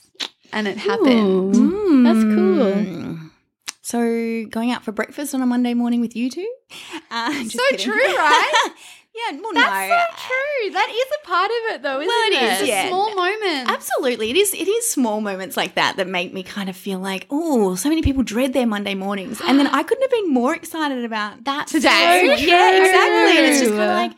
And 0.51 0.67
it 0.67 0.77
happened. 0.77 1.55
Ooh. 1.55 2.03
That's 2.03 2.23
cool. 2.23 2.71
Mm. 2.73 3.29
So 3.81 4.45
going 4.49 4.71
out 4.71 4.83
for 4.83 4.91
breakfast 4.91 5.33
on 5.35 5.41
a 5.41 5.45
Monday 5.45 5.73
morning 5.73 5.99
with 6.01 6.15
you 6.15 6.29
two? 6.29 6.47
Uh, 7.11 7.43
So 7.49 7.59
kidding. 7.71 7.85
true, 7.85 7.93
right? 8.15 8.69
yeah, 9.27 9.39
well, 9.41 9.53
That's 9.53 9.89
no. 9.89 9.97
so 9.97 10.27
true. 10.27 10.71
That 10.73 10.89
is 10.89 11.05
a 11.23 11.27
part 11.27 11.49
of 11.51 11.75
it, 11.75 11.81
though, 11.83 11.99
isn't 11.99 12.07
Well, 12.07 12.27
it 12.27 12.33
it? 12.33 12.61
is, 12.63 12.67
yeah. 12.69 12.87
Small 12.87 13.15
moments. 13.15 13.71
Absolutely. 13.71 14.29
It 14.31 14.35
is 14.37 14.53
it 14.53 14.67
is 14.67 14.87
small 14.89 15.21
moments 15.21 15.57
like 15.57 15.75
that 15.75 15.97
that 15.97 16.07
make 16.07 16.33
me 16.33 16.43
kind 16.43 16.69
of 16.69 16.75
feel 16.75 16.99
like, 16.99 17.25
oh, 17.29 17.75
so 17.75 17.89
many 17.89 18.01
people 18.01 18.23
dread 18.23 18.53
their 18.53 18.67
Monday 18.67 18.95
mornings. 18.95 19.41
And 19.45 19.59
then 19.59 19.67
I 19.79 19.83
couldn't 19.83 20.01
have 20.03 20.11
been 20.11 20.33
more 20.33 20.55
excited 20.55 21.03
about 21.05 21.43
That 21.45 21.67
Today. 21.67 22.35
so 22.37 22.45
Yeah, 22.45 22.79
exactly. 22.79 23.37
And 23.37 23.45
it's 23.47 23.59
just 23.59 23.71
kind 23.71 23.81
of 23.83 23.95
like 23.97 24.11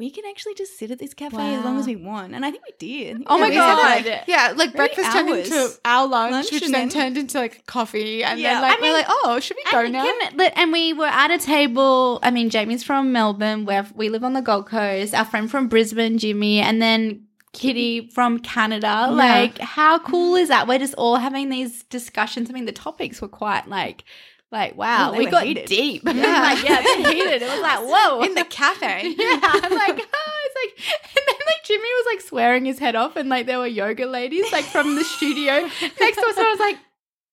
we 0.00 0.10
can 0.10 0.24
actually 0.28 0.54
just 0.54 0.78
sit 0.78 0.90
at 0.90 0.98
this 0.98 1.14
cafe 1.14 1.54
as 1.54 1.64
long 1.64 1.78
as 1.78 1.86
we 1.86 1.94
want. 1.94 2.34
And 2.34 2.44
I 2.44 2.50
think 2.50 2.64
we 2.64 2.72
did. 2.78 3.16
Think 3.18 3.26
Oh 3.30 3.38
my 3.38 3.50
god! 3.50 4.04
God. 4.04 4.20
Yeah, 4.26 4.54
like 4.56 4.72
breakfast 4.74 5.12
turned 5.12 5.28
into 5.28 5.68
our 5.84 6.08
lunch, 6.08 6.32
Lunch 6.32 6.50
which 6.52 6.62
then, 6.62 6.72
then- 6.72 6.88
turned 6.88 7.16
into 7.18 7.38
like 7.38 7.66
coffee, 7.66 8.24
and 8.24 8.40
Yeah. 8.40 8.54
then 8.54 8.62
like 8.62 8.78
I 8.78 8.82
we're 8.82 8.92
like, 8.94 9.06
oh, 9.08 9.38
should 9.40 9.56
we 9.62 9.70
go 9.70 9.86
now? 9.86 10.02
can- 10.04 10.52
and 10.56 10.72
we 10.72 10.92
were 10.94 11.04
at 11.06 11.30
a 11.30 11.38
table. 11.38 12.18
I 12.22 12.30
mean, 12.30 12.50
Jamie's 12.50 12.82
from 12.82 13.12
Melbourne, 13.12 13.66
where 13.66 13.86
we 13.94 14.08
live 14.08 14.24
on 14.24 14.32
the 14.32 14.42
Gold 14.42 14.66
Coast. 14.66 15.14
Our 15.14 15.24
friend 15.26 15.50
from 15.50 15.68
Brisbane, 15.68 16.18
Jimmy, 16.18 16.58
and 16.60 16.80
then 16.80 17.26
Kitty 17.52 18.08
from 18.10 18.38
Canada. 18.38 19.08
Like, 19.10 19.58
how 19.58 19.98
cool 19.98 20.36
is 20.36 20.48
that? 20.48 20.66
We're 20.68 20.78
just 20.78 20.94
all 20.94 21.16
having 21.16 21.48
these 21.50 21.82
discussions. 21.84 22.48
I 22.48 22.52
mean, 22.52 22.64
the 22.64 22.72
topics 22.72 23.20
were 23.20 23.28
quite 23.28 23.68
like, 23.68 24.04
like 24.52 24.76
wow, 24.76 25.12
we 25.12 25.26
got 25.26 25.44
heated. 25.44 25.66
deep. 25.66 26.02
Yeah. 26.10 26.42
like, 26.42 26.64
yeah, 26.64 26.82
they 26.82 27.14
heated. 27.14 27.42
It 27.42 27.48
was 27.50 27.60
like, 27.60 27.78
whoa, 27.82 28.22
in 28.22 28.34
the 28.34 28.44
cafe. 28.44 29.14
yeah, 29.16 29.40
I'm 29.42 29.72
like, 29.72 30.08
oh, 30.12 30.38
it's 30.46 30.56
like, 30.78 30.94
and 31.16 31.24
then 31.26 31.36
like 31.46 31.64
Jimmy 31.64 31.82
was 31.84 32.06
like 32.12 32.20
swearing 32.20 32.64
his 32.64 32.78
head 32.78 32.96
off, 32.96 33.16
and 33.16 33.28
like 33.28 33.46
there 33.46 33.58
were 33.58 33.66
yoga 33.66 34.06
ladies 34.06 34.50
like 34.52 34.64
from 34.64 34.96
the 34.96 35.04
studio 35.04 35.52
next 36.00 36.16
to 36.16 36.26
us, 36.26 36.36
and 36.36 36.46
I 36.46 36.50
was 36.50 36.60
like, 36.60 36.76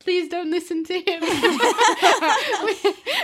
please 0.08 0.30
don't 0.30 0.49
listen 0.49 0.86
to 0.86 0.93
him. 0.93 1.22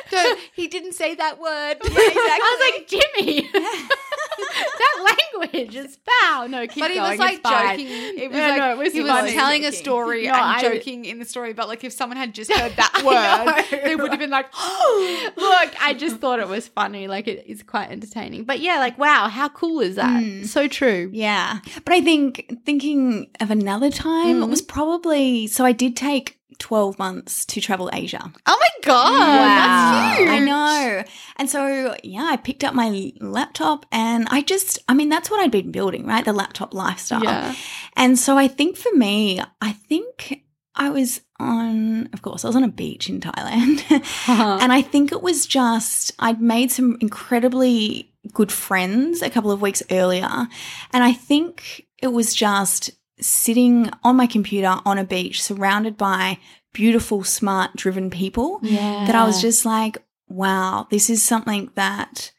so 0.10 0.36
he 0.54 0.68
didn't 0.68 0.92
say 0.94 1.16
that 1.16 1.40
word. 1.40 1.78
I 1.82 2.50
was 2.52 2.60
like, 2.76 2.88
Jimmy, 2.90 3.50
that 3.54 5.18
language 5.34 5.76
is 5.76 5.98
foul. 6.06 6.50
No, 6.50 6.68
keep 6.68 6.84
but 6.84 6.92
he 6.92 6.98
going, 6.98 7.12
was 7.12 7.20
like 7.20 7.40
it's 7.44 7.50
joking. 7.50 7.88
It 7.88 8.30
was 8.30 8.38
Yeah, 8.38 8.48
like 8.50 8.58
no, 8.58 8.72
it 8.72 8.78
was 8.78 8.92
he 8.94 9.02
was 9.02 9.32
telling 9.34 9.64
a 9.66 9.72
story 9.72 10.26
No, 10.28 10.34
and 10.34 10.42
I- 10.44 10.62
joking 10.62 11.06
in 11.06 11.20
the 11.20 11.26
story. 11.26 11.54
But 11.54 11.70
like, 11.70 11.84
if 11.86 11.94
someone 11.94 12.18
had 12.18 12.34
just 12.34 12.52
heard 12.52 12.74
that 12.76 13.02
word, 13.06 13.78
know. 13.80 13.84
they 13.86 13.96
would 13.96 14.12
have 14.12 14.20
been 14.20 14.30
like, 14.30 14.48
Look, 15.38 15.74
I 15.82 15.96
just 15.98 16.18
thought 16.18 16.40
it 16.40 16.48
was 16.50 16.68
funny. 16.68 17.08
Like 17.08 17.28
it 17.30 17.46
is 17.48 17.64
quite 17.64 17.90
entertaining. 17.92 18.44
But 18.44 18.60
yeah, 18.60 18.80
like 18.80 18.98
wow, 18.98 19.30
how 19.30 19.48
cool 19.50 19.80
is 19.80 19.96
that? 19.96 20.22
Mm. 20.22 20.46
So 20.46 20.68
true. 20.68 21.10
Yeah. 21.14 21.60
But 21.86 21.94
I 21.94 22.02
think 22.02 22.52
thinking 22.66 23.30
of 23.40 23.52
another 23.52 23.90
time 23.90 24.42
Mm. 24.42 24.50
was 24.50 24.62
probably 24.62 25.48
so 25.48 25.64
I 25.66 25.72
did 25.72 25.96
take 25.96 26.40
12 26.64 26.98
months 26.98 27.44
to 27.46 27.60
travel 27.60 27.90
Asia. 27.92 28.32
oh 28.46 28.58
my 28.58 28.70
god, 28.84 29.20
that's 29.20 30.18
huge. 30.18 30.30
I 30.30 30.40
know. 30.40 31.04
And 31.36 31.50
so, 31.50 31.94
yeah, 32.06 32.24
I 32.24 32.38
picked 32.38 32.64
up 32.64 32.74
my 32.74 33.12
laptop 33.20 33.86
and 33.92 34.30
I 34.32 34.44
just, 34.44 34.80
I 34.88 34.94
mean, 34.94 35.10
that's 35.10 35.30
what 35.30 35.42
I'd 35.42 35.52
been 35.52 35.74
building, 35.74 36.08
right? 36.08 36.24
The 36.24 36.32
laptop 36.32 36.74
lifestyle. 36.74 37.22
Yeah. 37.22 37.54
And 37.98 38.18
so 38.18 38.38
I 38.38 38.48
think 38.48 38.78
for 38.78 38.96
me, 38.96 39.42
I 39.60 39.74
think 39.74 40.46
I 40.74 40.90
was 40.90 41.20
on, 41.38 42.08
of 42.14 42.22
course, 42.22 42.46
I 42.46 42.48
was 42.48 42.56
on 42.56 42.64
a 42.64 42.70
beach 42.70 43.10
in 43.10 43.20
Thailand. 43.20 43.84
Uh-huh. 43.92 44.60
and 44.62 44.72
I 44.72 44.82
think 44.82 45.12
it 45.12 45.22
was 45.22 45.46
just, 45.46 46.14
I'd 46.18 46.42
made 46.42 46.72
some 46.72 46.98
incredibly 47.02 48.10
good 48.32 48.54
friends 48.54 49.22
a 49.22 49.30
couple 49.30 49.52
of 49.52 49.62
weeks 49.62 49.84
earlier. 49.92 50.48
And 50.94 51.04
I 51.04 51.12
think 51.12 51.88
it 52.02 52.08
was 52.08 52.34
just 52.34 52.92
sitting 53.20 53.90
on 54.04 54.16
my 54.16 54.28
computer 54.28 54.80
on 54.86 54.98
a 54.98 55.04
beach 55.04 55.42
surrounded 55.42 55.98
by 55.98 56.38
beautiful, 56.74 57.24
smart, 57.24 57.76
driven 57.76 58.10
people 58.10 58.60
Yeah. 58.64 59.06
that 59.06 59.16
I 59.16 59.26
was 59.26 59.42
just 59.42 59.66
like, 59.66 59.98
wow, 60.28 60.88
this 60.90 61.10
is 61.10 61.22
something 61.22 61.70
that 61.76 62.32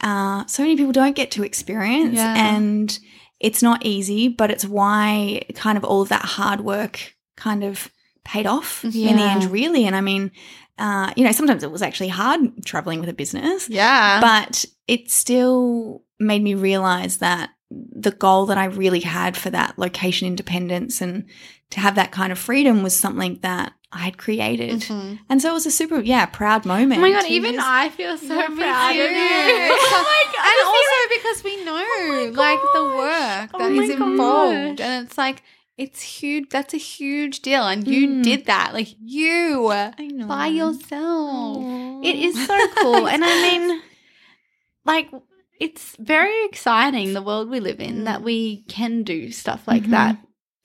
uh, 0.00 0.44
so 0.46 0.62
many 0.62 0.76
people 0.76 0.92
don't 0.92 1.14
get 1.16 1.30
to 1.32 1.44
experience. 1.44 2.16
Yeah. 2.16 2.34
And 2.54 2.98
it's 3.40 3.62
not 3.62 3.84
easy, 3.84 4.28
but 4.28 4.50
it's 4.50 4.64
why 4.64 5.42
kind 5.54 5.76
of 5.76 5.84
all 5.84 6.02
of 6.02 6.08
that 6.08 6.24
hard 6.24 6.60
work 6.62 7.14
kind 7.36 7.62
of 7.62 7.90
paid 8.24 8.46
off 8.46 8.84
in 8.84 8.90
the 8.92 9.22
end, 9.22 9.44
really. 9.44 9.84
And 9.86 9.94
I 9.94 10.00
mean, 10.00 10.30
uh, 10.78 11.12
you 11.16 11.24
know, 11.24 11.32
sometimes 11.32 11.62
it 11.62 11.70
was 11.70 11.82
actually 11.82 12.08
hard 12.08 12.40
traveling 12.64 13.00
with 13.00 13.08
a 13.10 13.12
business, 13.14 13.68
Yeah. 13.68 14.20
but 14.20 14.64
it 14.88 15.10
still 15.10 16.02
made 16.18 16.42
me 16.42 16.54
realize 16.54 17.18
that 17.18 17.50
the 17.92 18.10
goal 18.12 18.46
that 18.46 18.58
I 18.58 18.66
really 18.66 19.00
had 19.00 19.36
for 19.36 19.50
that 19.50 19.78
location 19.78 20.26
independence 20.28 21.00
and 21.00 21.24
to 21.70 21.80
have 21.80 21.94
that 21.96 22.12
kind 22.12 22.30
of 22.32 22.38
freedom 22.38 22.82
was 22.82 22.94
something 22.96 23.38
that 23.42 23.72
I 23.92 23.98
had 24.00 24.18
created. 24.18 24.80
Mhm. 24.82 25.18
And 25.28 25.40
so 25.40 25.50
it 25.50 25.54
was 25.54 25.66
a 25.66 25.70
super, 25.70 26.00
yeah, 26.00 26.26
proud 26.26 26.64
moment. 26.66 26.98
Oh 26.98 27.02
my 27.02 27.10
god, 27.12 27.26
even 27.28 27.58
I 27.60 27.88
feel 27.88 28.16
so 28.18 28.34
proud 28.34 28.90
of 28.90 28.96
you. 28.96 29.02
oh 29.08 30.04
my 30.12 30.22
god. 30.34 30.46
and 30.50 30.58
also 30.66 30.98
because 31.16 31.44
we 31.44 31.64
know 31.64 32.32
like 32.34 32.60
the 32.74 32.84
work 32.84 33.50
Oh 33.54 33.58
that 33.58 33.72
is 33.72 33.90
involved 33.90 34.78
gosh. 34.78 34.86
and 34.86 35.06
it's 35.06 35.16
like 35.18 35.42
it's 35.76 36.00
huge 36.02 36.48
that's 36.50 36.74
a 36.74 36.76
huge 36.78 37.40
deal 37.40 37.66
and 37.66 37.86
you 37.88 38.06
Mm. 38.08 38.22
did 38.22 38.46
that 38.46 38.72
like 38.74 38.94
you 39.04 39.72
by 40.28 40.46
yourself 40.48 41.64
It 42.04 42.16
is 42.16 42.46
so 42.46 42.68
cool. 42.76 43.08
and 43.08 43.24
I 43.24 43.34
mean, 43.42 43.82
like, 44.84 45.10
it's 45.60 45.96
very 45.98 46.44
exciting 46.46 47.12
the 47.12 47.22
world 47.22 47.48
we 47.48 47.60
live 47.60 47.80
in 47.80 48.04
that 48.04 48.22
we 48.22 48.62
can 48.68 49.02
do 49.02 49.30
stuff 49.30 49.62
like 49.66 49.84
Mhm. 49.84 49.90
that. 49.90 50.16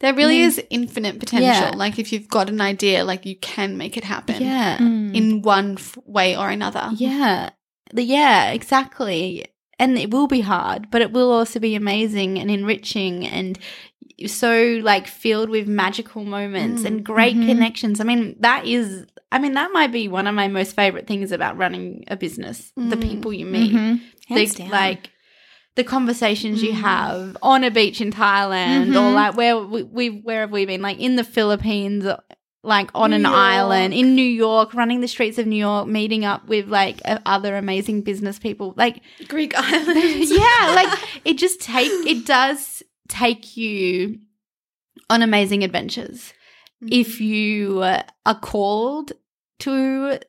there 0.02 0.14
really 0.14 0.38
Mm. 0.40 0.46
is 0.48 0.62
infinite 0.70 1.20
potential 1.20 1.46
Yeah. 1.72 1.72
like 1.76 2.00
if 2.00 2.14
you've 2.14 2.30
got 2.30 2.50
an 2.50 2.62
idea 2.62 3.04
like 3.04 3.26
you 3.26 3.36
can 3.36 3.78
make 3.78 3.98
it 3.98 4.06
happen 4.06 4.42
Yeah. 4.42 4.78
Mm. 4.78 5.14
in 5.14 5.42
one 5.42 5.74
f- 5.78 5.98
way 6.06 6.38
or 6.38 6.50
another 6.50 6.90
Yeah. 6.96 7.50
The- 7.94 8.04
Yeah, 8.04 8.52
exactly. 8.52 9.46
And 9.78 9.98
it 9.98 10.10
will 10.12 10.28
be 10.28 10.40
hard, 10.42 10.90
but 10.90 11.02
it 11.02 11.12
will 11.12 11.32
also 11.32 11.60
be 11.60 11.76
amazing 11.76 12.40
and 12.40 12.50
enriching 12.50 13.28
and 13.28 13.60
so 14.28 14.80
like 14.84 15.08
filled 15.08 15.50
with 15.50 15.68
magical 15.68 16.24
moments 16.24 16.84
Mm. 16.84 16.86
and 16.86 17.04
great 17.04 17.36
Mhm. 17.36 17.48
connections. 17.48 18.00
I 18.00 18.04
mean, 18.06 18.36
that 18.40 18.66
is 18.66 19.06
I 19.32 19.38
mean, 19.38 19.54
that 19.54 19.72
might 19.72 19.92
be 19.92 20.08
one 20.08 20.26
of 20.26 20.34
my 20.34 20.48
most 20.48 20.76
favorite 20.76 21.06
things 21.06 21.32
about 21.32 21.56
running 21.56 22.04
a 22.08 22.16
business. 22.18 22.72
The 22.76 22.96
Mm. 22.96 23.02
people 23.10 23.32
you 23.32 23.46
meet. 23.46 23.72
Mhm. 23.74 24.00
Hands 24.30 24.54
the, 24.54 24.64
down. 24.64 24.70
like 24.72 25.10
the 25.76 25.84
conversations 25.84 26.62
you 26.64 26.72
Mm. 26.72 26.82
have 26.82 27.38
on 27.42 27.64
a 27.64 27.72
beach 27.72 28.02
in 28.02 28.12
Thailand 28.12 28.90
or 28.92 29.12
Mhm. 29.12 29.14
like 29.14 29.36
where 29.38 29.58
we, 29.60 29.84
we 29.84 30.10
where 30.10 30.42
have 30.42 30.52
we 30.52 30.66
been 30.66 30.82
like 30.82 31.00
in 31.00 31.16
the 31.16 31.24
Philippines 31.24 32.06
like 32.64 32.90
on 32.94 33.12
New 33.12 33.16
an 33.18 33.22
York. 33.22 33.34
island 33.34 33.94
in 33.94 34.16
New 34.16 34.22
York 34.22 34.74
running 34.74 35.00
the 35.00 35.08
streets 35.08 35.38
of 35.38 35.48
New 35.48 35.56
York 35.56 35.88
meeting 35.88 36.26
up 36.26 36.46
with 36.50 36.68
like 36.68 37.00
other 37.26 37.56
amazing 37.56 38.02
business 38.02 38.38
people 38.38 38.74
like 38.76 39.02
greek 39.30 39.54
islands 39.58 40.30
yeah 40.30 40.74
like 40.76 41.00
it 41.26 41.38
just 41.38 41.62
take 41.62 41.90
it 42.06 42.26
does 42.26 42.84
take 43.08 43.56
you 43.56 44.20
on 45.10 45.22
amazing 45.22 45.64
adventures 45.64 46.34
if 46.82 47.22
you 47.22 47.82
are 47.82 48.40
called 48.42 49.14
to 49.60 50.20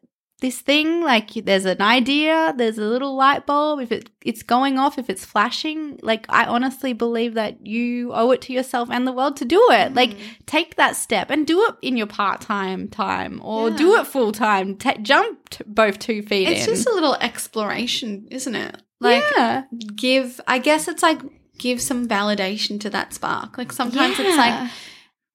this 0.41 0.61
thing 0.61 1.03
like 1.03 1.33
there's 1.45 1.65
an 1.67 1.81
idea 1.83 2.55
there's 2.57 2.79
a 2.79 2.85
little 2.85 3.15
light 3.15 3.47
bulb 3.47 3.81
if 3.81 3.93
it 3.93 4.11
it's 4.25 4.43
going 4.43 4.79
off 4.79 4.99
if 4.99 5.09
it's 5.11 5.25
flashing 5.25 5.99
like 6.03 6.25
i 6.29 6.45
honestly 6.45 6.93
believe 6.93 7.35
that 7.35 7.67
you 7.67 8.13
owe 8.15 8.31
it 8.31 8.41
to 8.41 8.53
yourself 8.53 8.89
and 8.91 9.07
the 9.07 9.13
world 9.13 9.37
to 9.37 9.45
do 9.45 9.61
it 9.71 9.87
mm-hmm. 9.87 9.95
like 9.97 10.17
take 10.47 10.77
that 10.77 10.97
step 10.97 11.31
and 11.31 11.47
do 11.47 11.63
it 11.65 11.75
in 11.83 11.97
your 11.97 12.07
part-time 12.07 12.89
time 12.89 13.41
or 13.45 13.71
Yeah. 13.71 13.77
do 13.77 13.95
it 13.97 14.07
full-time 14.07 14.77
Ta 14.77 14.95
jump 15.03 15.49
t- 15.51 15.65
both 15.67 15.99
two 15.99 16.23
feet 16.23 16.49
it's 16.49 16.67
in 16.67 16.75
just 16.75 16.89
a 16.89 16.93
little 16.93 17.15
exploration 17.17 18.27
isn't 18.31 18.55
it 18.55 18.77
like 19.01 19.23
yeah. 19.37 19.65
give 19.95 20.41
i 20.47 20.59
guess 20.59 20.89
it's 20.89 21.03
like 21.03 21.21
give 21.59 21.81
some 21.81 22.09
validation 22.09 22.81
to 22.81 22.89
that 22.91 23.13
spark 23.13 23.59
like 23.59 23.73
sometimes 23.73 24.19
it's 24.19 24.37
like 24.37 24.55
Yeah. 24.55 24.69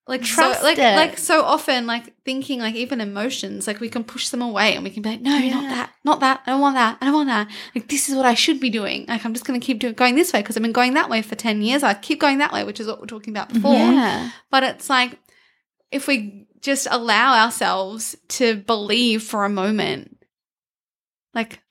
Like 0.07 0.21
Trust 0.21 0.59
so 0.59 0.65
like 0.65 0.77
it. 0.77 0.95
like 0.95 1.17
so 1.17 1.41
often 1.43 1.87
like 1.87 2.13
thinking 2.23 2.59
like 2.59 2.75
even 2.75 3.01
emotions 3.01 3.65
like 3.65 3.79
we 3.79 3.89
can 3.89 4.03
push 4.03 4.29
them 4.29 4.41
away 4.41 4.75
and 4.75 4.83
we 4.83 4.91
can 4.91 5.01
be 5.01 5.09
like 5.09 5.21
no 5.21 5.35
Yeah. 5.35 5.55
not 5.55 5.69
that 5.69 5.89
not 6.03 6.19
that 6.19 6.41
i 6.45 6.51
don't 6.51 6.61
want 6.61 6.75
that 6.75 6.97
i 7.01 7.05
don't 7.05 7.15
want 7.15 7.29
that. 7.29 7.47
Like 7.73 7.87
this 7.87 8.07
is 8.07 8.15
what 8.15 8.25
i 8.25 8.35
should 8.35 8.59
be 8.59 8.69
doing. 8.69 9.05
Like 9.07 9.25
i'm 9.25 9.33
just 9.33 9.45
going 9.45 9.59
to 9.59 9.65
keep 9.65 9.79
doing 9.79 9.93
going 9.95 10.15
this 10.15 10.31
way 10.31 10.41
because 10.41 10.55
i've 10.55 10.63
been 10.63 10.71
going 10.71 10.93
that 10.93 11.09
way 11.09 11.21
for 11.23 11.33
10 11.35 11.61
years. 11.63 11.81
I 11.81 11.95
keep 11.95 12.19
going 12.19 12.37
that 12.37 12.53
way 12.53 12.63
which 12.63 12.79
is 12.79 12.85
what 12.87 12.99
we're 12.99 13.07
talking 13.07 13.33
about 13.33 13.51
before. 13.51 13.73
Yeah. 13.73 14.29
But 14.51 14.63
it's 14.63 14.89
like 14.89 15.17
if 15.91 16.07
we 16.07 16.45
just 16.61 16.87
allow 16.91 17.43
ourselves 17.43 18.15
to 18.27 18.55
believe 18.57 19.23
for 19.23 19.43
a 19.45 19.49
moment 19.49 20.17
like 21.33 21.61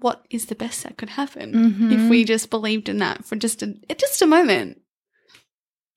what 0.00 0.24
is 0.30 0.46
the 0.46 0.54
best 0.54 0.84
that 0.84 0.96
could 0.96 1.08
happen? 1.10 1.52
Mhm. 1.52 1.92
if 1.92 2.08
we 2.10 2.24
just 2.24 2.50
believed 2.50 2.88
in 2.88 2.98
that 2.98 3.24
for 3.24 3.34
just 3.36 3.62
a 3.62 3.74
just 3.96 4.22
a 4.22 4.26
moment 4.26 4.77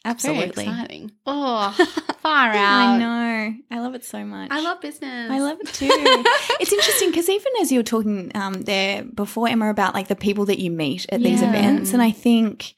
absolutely. 0.05 0.65
Very 0.65 0.69
exciting 0.77 1.11
oh 1.25 1.71
far 2.21 2.49
out. 2.49 2.55
I 2.55 2.97
know. 2.97 3.55
I 3.71 3.79
love 3.79 3.95
it 3.95 4.03
so 4.05 4.23
much. 4.25 4.49
i 4.51 4.61
love 4.61 4.79
business 4.81 5.31
I 5.31 5.39
love 5.39 5.57
it 5.61 5.67
too. 5.73 5.89
it's 6.59 6.71
interesting 6.73 7.09
because 7.11 7.29
even 7.29 7.51
as 7.61 7.71
you 7.71 7.79
were 7.79 7.83
talking 7.83 8.31
um, 8.35 8.61
there 8.61 9.03
before, 9.03 9.47
Emma, 9.47 9.69
about 9.69 9.93
like 9.93 10.07
the 10.07 10.15
people 10.15 10.45
that 10.45 10.59
you 10.59 10.71
meet 10.71 11.05
at 11.09 11.21
these 11.21 11.41
events, 11.41 11.93
and 11.93 12.01
I 12.01 12.11
think 12.11 12.75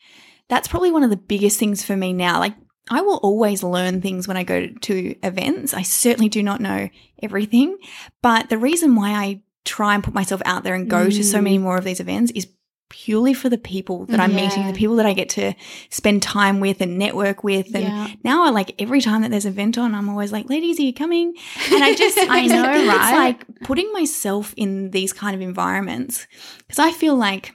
that's 0.49 0.67
probably 0.67 0.91
one 0.91 1.03
of 1.03 1.09
the 1.09 1.17
biggest 1.17 1.59
things 1.59 1.83
for 1.83 1.95
me 1.95 2.13
now. 2.13 2.39
Like, 2.39 2.55
I 2.89 3.01
will 3.01 3.17
always 3.23 3.63
learn 3.63 4.01
things 4.01 4.27
when 4.27 4.35
I 4.37 4.43
go 4.43 4.67
to 4.67 5.15
events. 5.25 5.73
I 5.73 5.83
certainly 5.83 6.29
do 6.29 6.43
not 6.43 6.59
know 6.61 6.89
everything, 7.21 7.77
but 8.21 8.49
the 8.49 8.57
reason 8.57 8.95
why 8.95 9.11
I 9.11 9.41
try 9.65 9.95
and 9.95 10.03
put 10.03 10.13
myself 10.13 10.41
out 10.45 10.63
there 10.63 10.75
and 10.75 10.89
go 10.89 11.09
to 11.09 11.23
so 11.23 11.39
Mm. 11.39 11.43
many 11.43 11.57
more 11.57 11.77
of 11.77 11.85
these 11.85 12.01
events 12.01 12.31
is 12.35 12.47
purely 12.93 13.33
for 13.33 13.49
the 13.49 13.57
people 13.57 14.05
that 14.05 14.19
I'm 14.19 14.35
meeting, 14.35 14.67
the 14.67 14.73
people 14.73 14.95
that 14.97 15.05
I 15.07 15.13
get 15.13 15.27
to 15.29 15.53
spend 15.89 16.21
time 16.21 16.59
with 16.59 16.79
and 16.79 16.99
network 16.99 17.43
with. 17.43 17.73
And 17.73 17.85
Yeah. 17.85 18.07
now 18.23 18.45
I 18.45 18.51
like 18.51 18.79
every 18.79 19.01
time 19.01 19.23
that 19.23 19.31
there's 19.31 19.45
an 19.45 19.53
event 19.53 19.79
on, 19.79 19.95
I'm 19.95 20.09
always 20.09 20.31
like, 20.31 20.47
ladies, 20.47 20.79
are 20.79 20.83
you 20.83 20.93
coming? 20.93 21.33
And 21.71 21.83
I 21.83 21.95
just, 21.95 22.17
I 22.19 22.45
know, 22.45 22.71
think 22.71 22.85
It's 22.85 22.87
right? 22.87 23.15
like 23.15 23.45
putting 23.63 23.91
myself 23.93 24.53
in 24.55 24.91
these 24.91 25.11
kind 25.11 25.35
of 25.35 25.41
environments 25.41 26.27
because 26.59 26.77
I 26.77 26.91
feel 26.91 27.15
like 27.15 27.53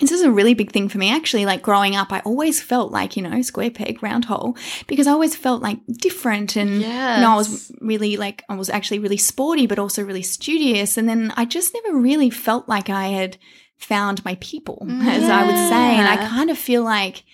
this 0.00 0.10
is 0.10 0.22
a 0.22 0.30
really 0.30 0.54
big 0.54 0.70
thing 0.70 0.88
for 0.90 0.98
me 0.98 1.10
actually. 1.10 1.46
Like 1.46 1.62
growing 1.62 1.96
up, 1.96 2.12
I 2.12 2.20
always 2.20 2.60
felt 2.60 2.92
like, 2.92 3.16
you 3.16 3.22
know, 3.22 3.40
square 3.40 3.70
peg, 3.70 4.02
round 4.02 4.26
hole 4.26 4.54
because 4.86 5.06
I 5.06 5.12
always 5.12 5.34
felt 5.34 5.62
like 5.62 5.78
different 5.86 6.56
and, 6.56 6.82
yes 6.82 7.16
you 7.16 7.22
know, 7.22 7.30
I 7.30 7.36
was 7.36 7.72
really 7.80 8.16
like, 8.18 8.42
I 8.50 8.54
was 8.56 8.68
actually 8.68 8.98
really 8.98 9.16
sporty, 9.16 9.66
but 9.66 9.78
also 9.78 10.02
really 10.02 10.22
studious. 10.22 10.98
And 10.98 11.08
then 11.08 11.32
I 11.36 11.44
just 11.46 11.72
never 11.72 11.96
really 11.96 12.28
felt 12.28 12.68
like 12.68 12.90
I 12.90 13.06
had 13.08 13.38
found 13.84 14.24
my 14.24 14.36
people, 14.40 14.86
as 14.90 15.24
I 15.24 15.44
would 15.46 15.68
say. 15.68 15.96
And 15.96 16.08
I 16.08 16.28
kind 16.28 16.50
of 16.50 16.58
feel 16.58 16.82
like 16.82 17.24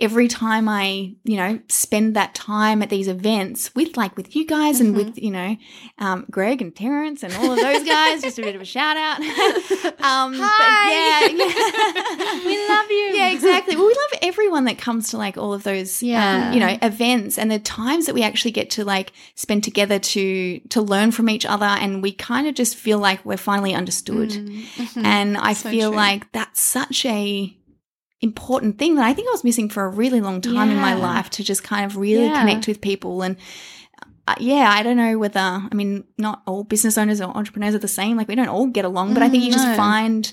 every 0.00 0.28
time 0.28 0.68
I, 0.68 1.14
you 1.24 1.36
know, 1.36 1.58
spend 1.68 2.14
that 2.14 2.32
time 2.34 2.82
at 2.82 2.88
these 2.90 3.08
events 3.08 3.74
with 3.74 3.96
like 3.96 4.16
with 4.16 4.36
you 4.36 4.46
guys 4.46 4.80
and 4.80 4.94
with, 4.96 5.18
you 5.18 5.30
know, 5.32 5.56
um, 5.98 6.24
Greg 6.30 6.62
and 6.62 6.74
Terrence 6.74 7.22
and 7.24 7.34
all 7.34 7.50
of 7.52 7.58
those 7.58 7.82
guys, 7.84 8.22
just 8.22 8.38
a 8.38 8.42
bit 8.42 8.54
of 8.54 8.60
a 8.60 8.64
shout 8.64 8.96
out. 8.96 9.18
um, 10.00 10.34
Hi. 10.38 11.30
Yeah, 11.30 11.44
yeah. 11.44 12.44
We 12.46 12.68
love 12.68 12.90
you. 12.90 13.10
Yeah, 13.14 13.30
exactly. 13.30 13.74
Well, 13.76 13.86
we 13.86 13.92
love 13.94 14.20
everyone 14.22 14.64
that 14.66 14.78
comes 14.78 15.10
to 15.10 15.16
like 15.18 15.36
all 15.36 15.52
of 15.52 15.64
those, 15.64 16.02
Yeah. 16.02 16.48
um, 16.48 16.54
you 16.54 16.60
know, 16.60 16.78
events 16.82 17.36
and 17.36 17.50
the 17.50 17.58
times 17.58 18.06
that 18.06 18.14
we 18.14 18.22
actually 18.22 18.52
get 18.52 18.70
to 18.70 18.84
like 18.84 19.12
spend 19.34 19.64
together 19.64 19.98
to 19.98 20.60
to 20.68 20.80
learn 20.80 21.10
from 21.10 21.28
each 21.28 21.44
other, 21.44 21.66
and 21.66 22.02
we 22.02 22.12
kind 22.12 22.46
of 22.46 22.54
just 22.54 22.76
feel 22.76 22.98
like 22.98 23.24
we're 23.24 23.36
finally 23.36 23.74
understood. 23.74 24.30
Mhm. 24.30 25.04
And 25.04 25.36
I 25.36 25.52
So 25.54 25.70
feel 25.70 25.90
true. 25.90 25.96
like 25.96 26.30
that's 26.32 26.60
such 26.60 27.04
a 27.04 27.54
important 28.20 28.78
thing 28.78 28.96
that 28.96 29.04
I 29.04 29.14
think 29.14 29.28
I 29.28 29.32
was 29.32 29.44
missing 29.44 29.68
for 29.70 29.84
a 29.84 29.88
really 29.88 30.20
long 30.20 30.40
time 30.40 30.70
in 30.70 30.76
my 30.76 30.94
life 30.94 31.30
to 31.30 31.44
just 31.44 31.62
kind 31.62 31.84
of 31.84 31.96
really 31.96 32.26
Yeah. 32.26 32.38
connect 32.40 32.66
with 32.66 32.80
people 32.80 33.22
and. 33.22 33.36
Uh, 34.26 34.34
yeah, 34.40 34.70
I 34.70 34.82
don't 34.82 34.98
know 34.98 35.16
whether 35.18 35.40
I 35.40 35.70
mean 35.72 36.04
not 36.18 36.42
all 36.46 36.62
business 36.62 36.98
owners 36.98 37.18
or 37.18 37.34
entrepreneurs 37.34 37.74
are 37.74 37.78
the 37.78 37.88
same. 37.88 38.18
Like 38.18 38.28
we 38.28 38.34
don't 38.34 38.48
all 38.48 38.66
get 38.66 38.84
along, 38.84 39.14
but 39.14 39.22
I 39.22 39.30
think 39.30 39.42
you 39.42 39.50
just 39.50 39.66
Mm, 39.68 39.76
find 39.76 40.32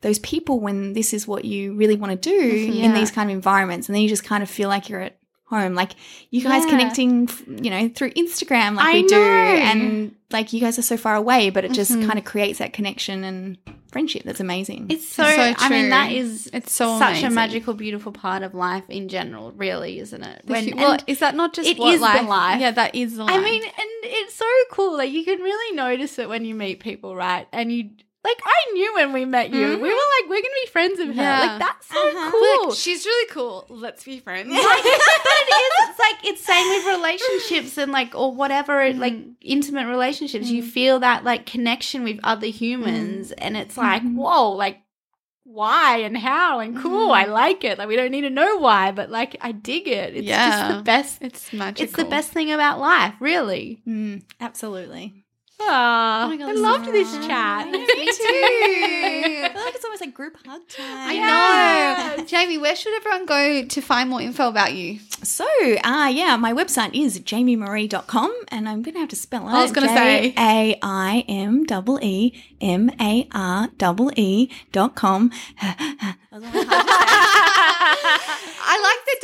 those 0.00 0.18
people 0.18 0.58
when 0.58 0.92
this 0.94 1.14
is 1.14 1.28
what 1.28 1.44
you 1.44 1.74
really 1.76 1.94
want 1.94 2.10
to 2.20 2.30
do 2.30 2.72
in 2.72 2.94
these 2.94 3.12
kind 3.12 3.30
of 3.30 3.36
environments, 3.36 3.88
and 3.88 3.94
then 3.94 4.02
you 4.02 4.08
just 4.08 4.24
kind 4.24 4.42
of 4.42 4.50
feel 4.50 4.68
like 4.68 4.88
you're 4.88 5.02
at 5.02 5.18
home. 5.44 5.74
Like 5.76 5.92
you 6.30 6.42
guys 6.42 6.64
Yeah. 6.64 6.70
connecting, 6.70 7.28
you 7.62 7.70
know, 7.70 7.88
through 7.94 8.10
Instagram, 8.14 8.74
like 8.74 8.86
I 8.86 8.92
we 8.94 9.06
do, 9.06 9.14
and 9.14 10.14
like 10.32 10.52
you 10.52 10.58
guys 10.60 10.76
are 10.76 10.82
so 10.82 10.96
far 10.96 11.14
away, 11.14 11.50
but 11.50 11.64
it 11.64 11.70
just 11.72 11.92
Mhm. 11.92 12.06
kind 12.06 12.18
of 12.18 12.24
creates 12.24 12.58
that 12.58 12.72
connection 12.72 13.22
and 13.22 13.56
friendship 13.90 14.22
that's 14.24 14.40
amazing. 14.40 14.86
It's 14.88 15.08
so, 15.08 15.24
So 15.24 15.54
I 15.56 15.68
mean, 15.68 15.90
that 15.90 16.12
is 16.12 16.50
It's 16.52 16.72
so 16.72 16.98
such 16.98 17.22
a 17.22 17.30
magical, 17.30 17.74
beautiful 17.74 18.12
part 18.12 18.42
of 18.42 18.54
life 18.54 18.84
in 18.88 19.08
general, 19.08 19.52
really, 19.52 19.98
isn't 19.98 20.22
it? 20.22 20.42
The 20.44 20.60
hu- 20.60 20.76
well, 20.76 20.98
is 21.06 21.20
that 21.20 21.34
not 21.34 21.54
just 21.54 21.68
it 21.68 21.78
what 21.78 21.94
is 21.94 22.00
the 22.00 22.06
life? 22.06 22.28
life. 22.28 22.60
Yeah, 22.60 22.70
that 22.72 22.94
is 22.94 23.16
the 23.16 23.24
life. 23.24 23.34
I 23.34 23.42
mean, 23.42 23.62
and 23.62 23.88
it's 24.02 24.34
so 24.34 24.46
cool. 24.70 24.96
Like 24.96 25.10
you 25.10 25.24
can 25.24 25.40
really 25.40 25.76
notice 25.76 26.18
it 26.18 26.28
when 26.28 26.44
you 26.44 26.54
meet 26.54 26.80
people, 26.80 27.16
right? 27.16 27.46
And 27.52 27.72
you 27.72 27.90
like 28.24 28.36
I 28.44 28.72
knew 28.72 28.94
when 28.94 29.12
we 29.12 29.24
met 29.24 29.50
you, 29.50 29.66
Mhm. 29.66 29.80
we 29.80 29.88
were 29.88 29.94
like, 29.94 30.28
we're 30.28 30.42
gonna 30.42 30.60
be 30.64 30.70
friends 30.70 30.98
with 30.98 31.14
her. 31.16 31.22
Like 31.22 31.58
that's 31.60 31.86
so 31.86 31.96
Uh-huh. 32.08 32.30
cool. 32.32 32.68
Like, 32.70 32.76
she's 32.78 33.06
really 33.06 33.28
cool. 33.30 33.64
Let's 33.68 34.04
be 34.04 34.18
friends. 34.18 34.50
Like, 34.50 34.62
but 34.62 34.82
it 34.84 35.54
is. 35.54 35.88
It's 35.88 35.98
like 36.06 36.24
it's 36.24 36.44
same 36.44 36.68
with 36.68 36.86
relationships 36.96 37.78
and 37.78 37.92
like 37.92 38.14
or 38.14 38.34
whatever 38.34 38.80
it 38.82 38.96
like 38.98 39.14
intimate 39.40 39.86
relationships. 39.86 40.50
You 40.50 40.62
feel 40.62 40.98
that 41.00 41.24
like 41.24 41.46
connection 41.46 42.02
with 42.04 42.18
other 42.24 42.48
humans, 42.48 43.32
and 43.32 43.56
it's 43.56 43.76
like 43.76 44.02
whoa, 44.02 44.50
like 44.52 44.78
why 45.44 45.98
and 45.98 46.16
how 46.18 46.58
and 46.60 46.76
cool. 46.76 47.10
I 47.10 47.24
like 47.24 47.64
it. 47.64 47.78
Like 47.78 47.88
we 47.88 47.96
don't 47.96 48.10
need 48.10 48.22
to 48.22 48.30
know 48.30 48.58
why, 48.58 48.90
but 48.92 49.10
like 49.10 49.36
I 49.40 49.52
dig 49.52 49.88
it. 49.88 50.14
It's 50.14 50.26
just 50.28 50.76
the 50.76 50.82
best. 50.82 51.18
It's 51.22 51.52
magical. 51.52 51.84
It's 51.84 51.96
the 51.96 52.04
best 52.04 52.32
thing 52.32 52.52
about 52.52 52.78
life, 52.80 53.14
really. 53.20 53.80
Mm, 53.86 54.24
absolutely. 54.40 55.17
Aw, 55.60 56.28
my 56.28 56.36
God, 56.36 56.44
I 56.44 56.46
this 56.46 56.56
is 56.56 56.62
loved 56.62 56.84
this 56.86 57.12
nice. 57.14 57.26
chat. 57.26 57.66
Me 57.70 57.78
too. 57.80 57.88
I 57.94 59.50
feel 59.52 59.64
like 59.64 59.74
it's 59.74 59.84
almost 59.84 60.00
like 60.00 60.14
group 60.14 60.36
hug 60.46 60.66
time. 60.68 60.86
I 60.86 62.16
know. 62.16 62.24
Jamie, 62.24 62.58
where 62.58 62.76
should 62.76 62.94
everyone 62.96 63.26
go 63.26 63.64
to 63.64 63.80
find 63.80 64.08
more 64.08 64.20
info 64.20 64.48
about 64.48 64.74
you? 64.74 65.00
So, 65.22 65.46
uh, 65.84 66.10
yeah, 66.12 66.36
my 66.36 66.52
website 66.52 66.94
is 66.94 67.18
jaimeemaree.com 67.20 68.34
and 68.48 68.68
I'm 68.68 68.82
going 68.82 68.94
to 68.94 69.00
have 69.00 69.08
to 69.08 69.16
spell 69.16 69.48
it. 69.48 69.52
I 69.52 69.62
was 69.62 69.72
gonna 69.72 69.88
say. 69.88 70.32
A 70.38 70.78
I 70.80 71.24
M 71.28 71.64
E 71.68 71.98
E 72.02 72.32
M 72.60 72.90
A 73.00 73.28
R 73.32 73.68
E 73.78 74.12
E 74.16 74.50
dot 74.72 74.94
com. 74.94 75.32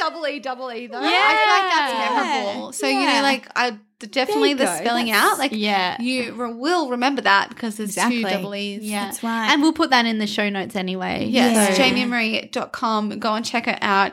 I 0.04 0.08
like 0.08 0.14
the 0.14 0.14
double 0.14 0.26
E, 0.26 0.38
double 0.40 0.72
E 0.72 0.86
though. 0.86 0.98
I 1.00 1.02
feel 1.02 1.50
like 1.54 1.72
that's 1.72 2.44
memorable. 2.44 2.72
So 2.72 2.86
you 2.88 3.06
know, 3.06 3.22
like 3.22 3.48
I 3.56 3.78
definitely 4.10 4.54
the 4.54 4.64
go. 4.64 4.76
spelling 4.76 5.06
That's- 5.06 5.32
out, 5.32 5.38
like 5.38 5.52
Yeah. 5.54 5.96
you 6.00 6.32
re- 6.34 6.52
will 6.52 6.90
remember 6.90 7.22
that 7.22 7.48
because 7.48 7.76
there's 7.76 7.90
Exactly. 7.90 8.22
two 8.22 8.28
double 8.28 8.54
E's. 8.54 8.84
Yeah. 8.84 9.06
That's 9.06 9.22
right. 9.22 9.48
And 9.50 9.62
we'll 9.62 9.72
put 9.72 9.90
that 9.90 10.04
in 10.04 10.18
the 10.18 10.26
show 10.26 10.48
notes 10.50 10.76
anyway. 10.76 11.26
Yes, 11.30 11.76
So- 11.76 11.82
jaimeemaree.com. 11.82 13.18
Go 13.18 13.34
and 13.34 13.44
check 13.44 13.66
it 13.68 13.78
out. 13.80 14.12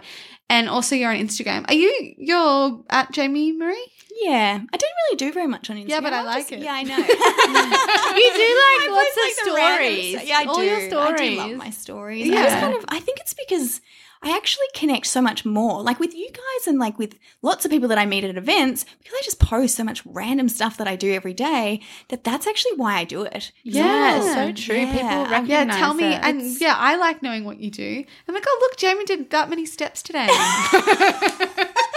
And 0.50 0.68
also 0.70 0.96
you're 0.96 1.12
on 1.12 1.18
Instagram. 1.18 1.66
Are 1.70 1.74
you 1.74 2.14
you're 2.18 2.84
at 2.90 3.12
Jaimee 3.14 3.54
Maree? 3.58 3.74
Yeah, 4.22 4.60
I 4.72 4.78
don't 4.78 4.92
really 5.08 5.16
do 5.18 5.32
very 5.32 5.48
much 5.48 5.70
on 5.70 5.78
Instagram. 5.78 5.90
Yeah, 5.90 6.00
but 6.02 6.14
I 6.14 6.22
like 6.24 6.42
just- 6.50 6.52
it. 6.52 6.60
Yeah, 6.60 6.74
I 6.74 6.84
know. 6.84 6.98
You 6.98 8.34
do 8.34 8.40
like 8.62 8.82
I 8.82 8.88
lots 8.92 9.10
post, 9.16 9.18
of 9.18 9.24
like, 9.24 9.46
the 9.46 9.54
random 9.54 9.94
stories. 9.94 10.28
Yeah, 10.30 10.40
I 10.40 10.46
All 10.46 10.56
do. 10.56 10.64
your 10.66 10.78
I 11.02 11.18
do 11.18 11.36
love 11.38 11.52
my 11.58 11.70
stories. 11.70 12.30
I 12.30 12.34
Yeah. 12.34 12.44
just 12.44 12.60
kind 12.60 12.76
of. 12.76 12.86
I 12.90 13.00
think 13.00 13.20
it's 13.22 13.34
because 13.34 13.82
I 14.24 14.36
actually 14.38 14.68
connect 14.76 15.08
so 15.08 15.20
much 15.22 15.46
more, 15.46 15.82
like 15.82 16.00
with 16.00 16.14
you 16.14 16.30
guys 16.30 16.68
and 16.68 16.78
like 16.78 17.00
with 17.00 17.16
lots 17.42 17.66
of 17.66 17.72
people 17.72 17.88
that 17.90 17.98
I 17.98 18.06
meet 18.06 18.24
at 18.24 18.38
events, 18.38 18.86
because 19.00 19.14
I 19.18 19.22
just 19.24 19.40
post 19.40 19.76
so 19.76 19.84
much 19.84 20.04
random 20.06 20.48
stuff 20.48 20.78
that 20.78 20.88
I 20.88 20.96
do 20.96 21.12
every 21.12 21.34
day. 21.34 21.82
That 22.10 22.24
that's 22.24 22.46
actually 22.46 22.74
why 22.76 22.98
I 22.98 23.04
do 23.04 23.24
it. 23.24 23.52
Yeah, 23.64 24.18
Yeah. 24.24 24.34
so 24.36 24.52
true. 24.52 24.76
Yeah. 24.76 24.86
People 24.92 25.08
Yeah, 25.08 25.32
recognize 25.32 25.50
Yeah, 25.50 25.78
tell 25.80 25.94
me. 25.96 26.04
it. 26.14 26.22
And 26.24 26.62
yeah, 26.62 26.76
I 26.78 26.98
like 26.98 27.24
knowing 27.24 27.46
what 27.46 27.60
you 27.60 27.72
do. 27.72 28.04
I'm 28.28 28.34
like, 28.36 28.46
oh 28.48 28.58
look, 28.62 28.78
Jamie 28.78 29.06
did 29.06 29.32
that 29.32 29.50
many 29.50 29.66
steps 29.66 30.04
today. 30.04 30.28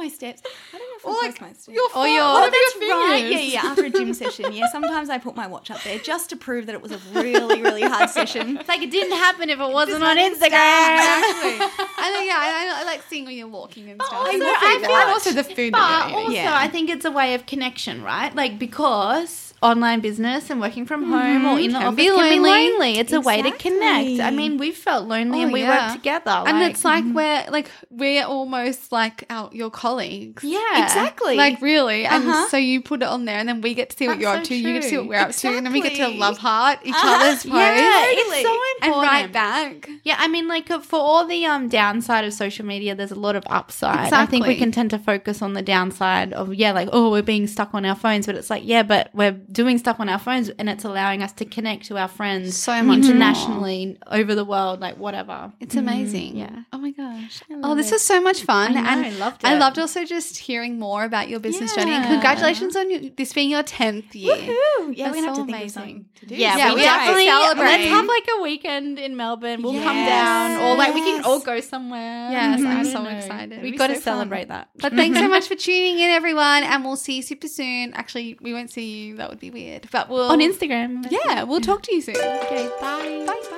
I 0.00 0.08
post 0.08 0.22
my 0.22 0.28
steps. 0.28 0.42
I 0.74 0.78
don't 0.78 0.88
know 0.88 0.96
if 0.96 1.04
Or, 1.04 1.10
I 1.10 1.26
like, 1.26 1.30
post 1.38 1.40
my 1.40 1.52
steps. 1.52 1.68
your 1.68 1.84
Or 1.96 2.08
your- 2.08 2.22
Oh, 2.22 2.46
of 2.46 2.52
your 2.52 2.62
that's 2.62 2.90
right. 3.10 3.24
Yeah, 3.30 3.38
yeah. 3.40 3.60
After 3.70 3.84
a 3.84 3.90
gym 3.90 4.14
session, 4.14 4.52
yeah. 4.52 4.66
Sometimes 4.72 5.10
I 5.10 5.18
put 5.18 5.36
my 5.36 5.46
watch 5.46 5.70
up 5.70 5.82
there 5.82 5.98
just 5.98 6.30
to 6.30 6.36
prove 6.36 6.66
that 6.66 6.74
it 6.74 6.82
was 6.82 6.92
a 6.92 6.98
really, 7.12 7.62
really 7.62 7.82
hard 7.82 8.10
session. 8.10 8.56
It's 8.58 8.68
like 8.72 8.82
it 8.82 8.90
didn't 8.90 9.16
happen 9.16 9.50
if 9.50 9.58
it 9.60 9.70
wasn't 9.70 10.02
on 10.02 10.16
wasn't 10.16 10.34
Instagram. 10.36 10.96
Exactly. 10.96 11.50
and 12.04 12.14
then, 12.14 12.26
yeah, 12.26 12.36
I, 12.38 12.80
I 12.80 12.84
like 12.84 13.02
seeing 13.08 13.24
when 13.24 13.36
you're 13.36 13.48
walking 13.48 13.88
and 13.90 14.00
stuff. 14.02 14.12
also, 14.18 14.32
And 14.32 14.42
I 14.42 14.46
the 14.46 14.86
feel- 14.86 14.88
food, 14.88 14.94
and 15.02 15.10
also 15.10 15.32
the 15.32 15.44
food 15.44 15.72
But 15.72 15.78
that 15.80 16.12
also. 16.14 16.30
Yeah. 16.32 16.54
I 16.56 16.68
think 16.68 16.90
it's 16.90 17.04
a 17.04 17.10
way 17.10 17.34
of 17.34 17.46
connection, 17.46 18.02
right? 18.02 18.34
Like 18.34 18.58
because 18.58 19.49
online 19.62 20.00
business 20.00 20.48
and 20.50 20.60
working 20.60 20.86
from 20.86 21.04
home 21.04 21.44
or 21.44 21.58
in 21.60 21.72
the 21.72 21.78
office 21.78 21.96
be 21.96 22.06
can 22.08 22.28
be 22.30 22.38
lonely. 22.40 22.98
It's 22.98 23.12
a 23.12 23.20
way 23.20 23.42
to 23.42 23.50
connect. 23.50 24.20
I 24.20 24.30
mean, 24.30 24.56
we've 24.56 24.76
felt 24.76 25.06
lonely 25.06 25.40
Oh, 25.40 25.42
and 25.44 25.52
we 25.52 25.60
yeah. 25.60 25.88
worked 25.88 25.96
together. 26.02 26.30
and 26.46 26.60
like- 26.60 26.70
it's 26.72 26.84
like 26.84 27.04
we're 27.12 27.44
like 27.50 27.70
we're 27.90 28.24
almost 28.24 28.90
like 28.92 29.24
our 29.28 29.50
your 29.52 29.70
colleagues. 29.70 30.42
yeah, 30.44 30.84
Exactly. 30.84 31.36
Like 31.36 31.60
really, 31.60 32.06
and 32.06 32.26
Uh-huh. 32.28 32.48
so 32.48 32.56
you 32.56 32.80
put 32.80 33.02
it 33.02 33.08
on 33.08 33.24
there, 33.26 33.38
and 33.38 33.48
then 33.48 33.60
we 33.60 33.74
get 33.74 33.90
to 33.90 33.96
see 33.96 34.06
what 34.08 34.14
That's 34.18 34.22
you're 34.22 34.34
so 34.34 34.38
up 34.40 34.44
to. 34.44 34.54
You 34.54 34.72
get 34.72 34.82
to 34.82 34.88
see 34.88 34.96
what 34.98 35.08
we're 35.08 35.20
up 35.20 35.32
to, 35.32 35.48
and 35.48 35.66
then 35.66 35.72
we 35.72 35.80
get 35.82 35.94
to 35.96 36.08
love 36.08 36.38
heart 36.38 36.78
each 36.84 36.94
Uh-huh. 36.94 37.16
other's 37.16 37.42
posts. 37.42 37.44
Yeah, 37.44 38.04
Totally. 38.14 38.36
it's 38.38 38.42
so 38.48 38.56
important. 38.76 38.82
and 38.82 38.94
write 39.02 39.32
back. 39.32 39.88
Yeah, 40.04 40.16
I 40.18 40.28
mean, 40.28 40.48
like 40.48 40.70
uh, 40.70 40.78
for 40.80 40.98
all 40.98 41.26
the 41.26 41.44
um 41.46 41.68
downside 41.68 42.24
of 42.24 42.32
social 42.32 42.64
media, 42.64 42.94
there's 42.94 43.10
a 43.12 43.14
lot 43.18 43.36
of 43.36 43.42
upside. 43.46 44.12
I 44.12 44.24
think 44.26 44.46
we 44.46 44.56
can 44.56 44.72
tend 44.72 44.90
to 44.90 44.98
focus 44.98 45.42
on 45.42 45.52
the 45.52 45.62
downside 45.62 46.32
of 46.32 46.54
yeah, 46.54 46.72
like 46.72 46.88
oh, 46.92 47.10
we're 47.10 47.22
being 47.22 47.46
stuck 47.46 47.74
on 47.74 47.84
our 47.84 47.94
phones, 47.94 48.26
but 48.26 48.34
it's 48.36 48.48
like 48.50 48.62
yeah, 48.64 48.82
but 48.82 49.10
we're 49.12 49.32
doing 49.50 49.78
stuff 49.78 49.98
on 50.00 50.08
our 50.08 50.18
phones, 50.18 50.48
and 50.50 50.68
it's 50.68 50.84
allowing 50.84 51.22
us 51.22 51.32
to 51.32 51.44
connect 51.44 51.86
to 51.86 51.96
our 51.96 52.08
friends 52.08 52.56
So 52.56 52.82
much 52.82 52.98
internationally, 52.98 53.98
over 54.06 54.34
the 54.34 54.44
world, 54.44 54.80
like 54.80 54.96
whatever. 54.96 55.52
It's 55.60 55.74
mm-hmm. 55.74 55.88
amazing. 55.88 56.36
yeah. 56.36 56.62
Oh 56.72 56.78
my 56.78 56.90
gosh. 56.90 57.42
Oh, 57.62 57.74
this 57.74 57.90
it. 57.90 57.94
was 57.94 58.02
so 58.02 58.20
much 58.20 58.42
fun. 58.42 58.76
I 58.76 58.80
know, 58.80 58.88
and 58.88 59.06
I 59.06 59.10
loved 59.10 59.44
it. 59.44 59.46
I 59.46 59.58
loved 59.58 59.78
also 59.78 60.04
just 60.04 60.38
hearing 60.38 60.78
more 60.78 61.04
about 61.04 61.28
your 61.28 61.40
business 61.40 61.74
journey. 61.74 61.92
And 61.92 62.06
congratulations 62.06 62.76
on 62.76 62.90
your, 62.90 63.00
this 63.16 63.32
being 63.32 63.50
your 63.50 63.62
10th 63.62 64.14
year. 64.14 64.34
Woohoo. 64.34 64.96
Yeah, 64.96 65.10
That's 65.10 65.16
we're 65.16 65.22
gonna 65.22 65.26
have 65.26 65.36
so 65.36 65.42
to 65.42 65.46
think 65.46 65.48
amazing. 65.48 65.66
of 65.66 65.72
something 65.72 66.06
to 66.14 66.26
do. 66.26 66.34
Yeah, 66.36 66.56
Yeah, 66.56 66.68
we, 66.70 66.74
we 66.76 66.82
definitely 66.82 67.26
celebrate. 67.26 67.64
let's 67.64 67.84
have 67.84 68.06
like 68.06 68.28
a 68.38 68.42
weekend 68.42 68.98
in 68.98 69.16
Melbourne. 69.16 69.62
We'll 69.62 69.82
come 69.82 69.96
down, 69.96 70.60
or 70.60 70.76
like 70.76 70.94
we 70.94 71.00
can 71.00 71.24
all 71.24 71.40
go 71.40 71.60
somewhere. 71.60 72.30
Yes, 72.30 72.60
mm-hmm. 72.60 72.66
I 72.68 72.80
I'm 72.80 72.84
so 72.84 73.04
excited. 73.06 73.62
We 73.62 73.72
be 73.72 73.76
got 73.76 73.88
to 73.88 73.94
so 73.96 74.00
fun. 74.00 74.14
celebrate 74.14 74.48
that. 74.48 74.70
But 74.76 74.92
thanks 74.92 75.18
so 75.18 75.28
much 75.34 75.48
for 75.48 75.54
tuning 75.54 75.98
in, 75.98 76.10
everyone. 76.10 76.64
And 76.64 76.84
we'll 76.84 76.96
see 76.96 77.16
you 77.16 77.22
super 77.22 77.48
soon. 77.48 77.92
Actually, 77.94 78.38
we 78.40 78.52
won't 78.52 78.70
see 78.70 79.06
you. 79.06 79.16
That 79.16 79.30
would 79.40 79.52
be 79.52 79.64
weird. 79.64 79.88
But 79.90 80.08
we'll. 80.08 80.30
on 80.30 80.40
Instagram. 80.40 81.06
Yeah, 81.10 81.44
we'll 81.44 81.60
talk 81.60 81.82
to 81.82 81.94
you 81.94 82.00
soon. 82.00 82.16
Okay, 82.16 82.68
bye. 82.80 83.24
Bye 83.26 83.42
bye. 83.50 83.56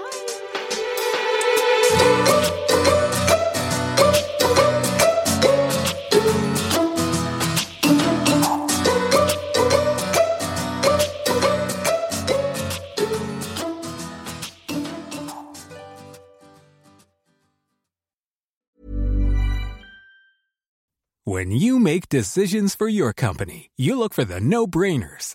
When 21.25 21.51
you 21.51 21.79
make 21.79 22.09
decisions 22.09 22.75
for 22.75 22.89
your 22.89 23.13
company, 23.13 23.71
you 23.77 23.97
look 23.97 24.13
for 24.13 24.25
the 24.25 24.41
no 24.41 24.67
brainers. 24.67 25.35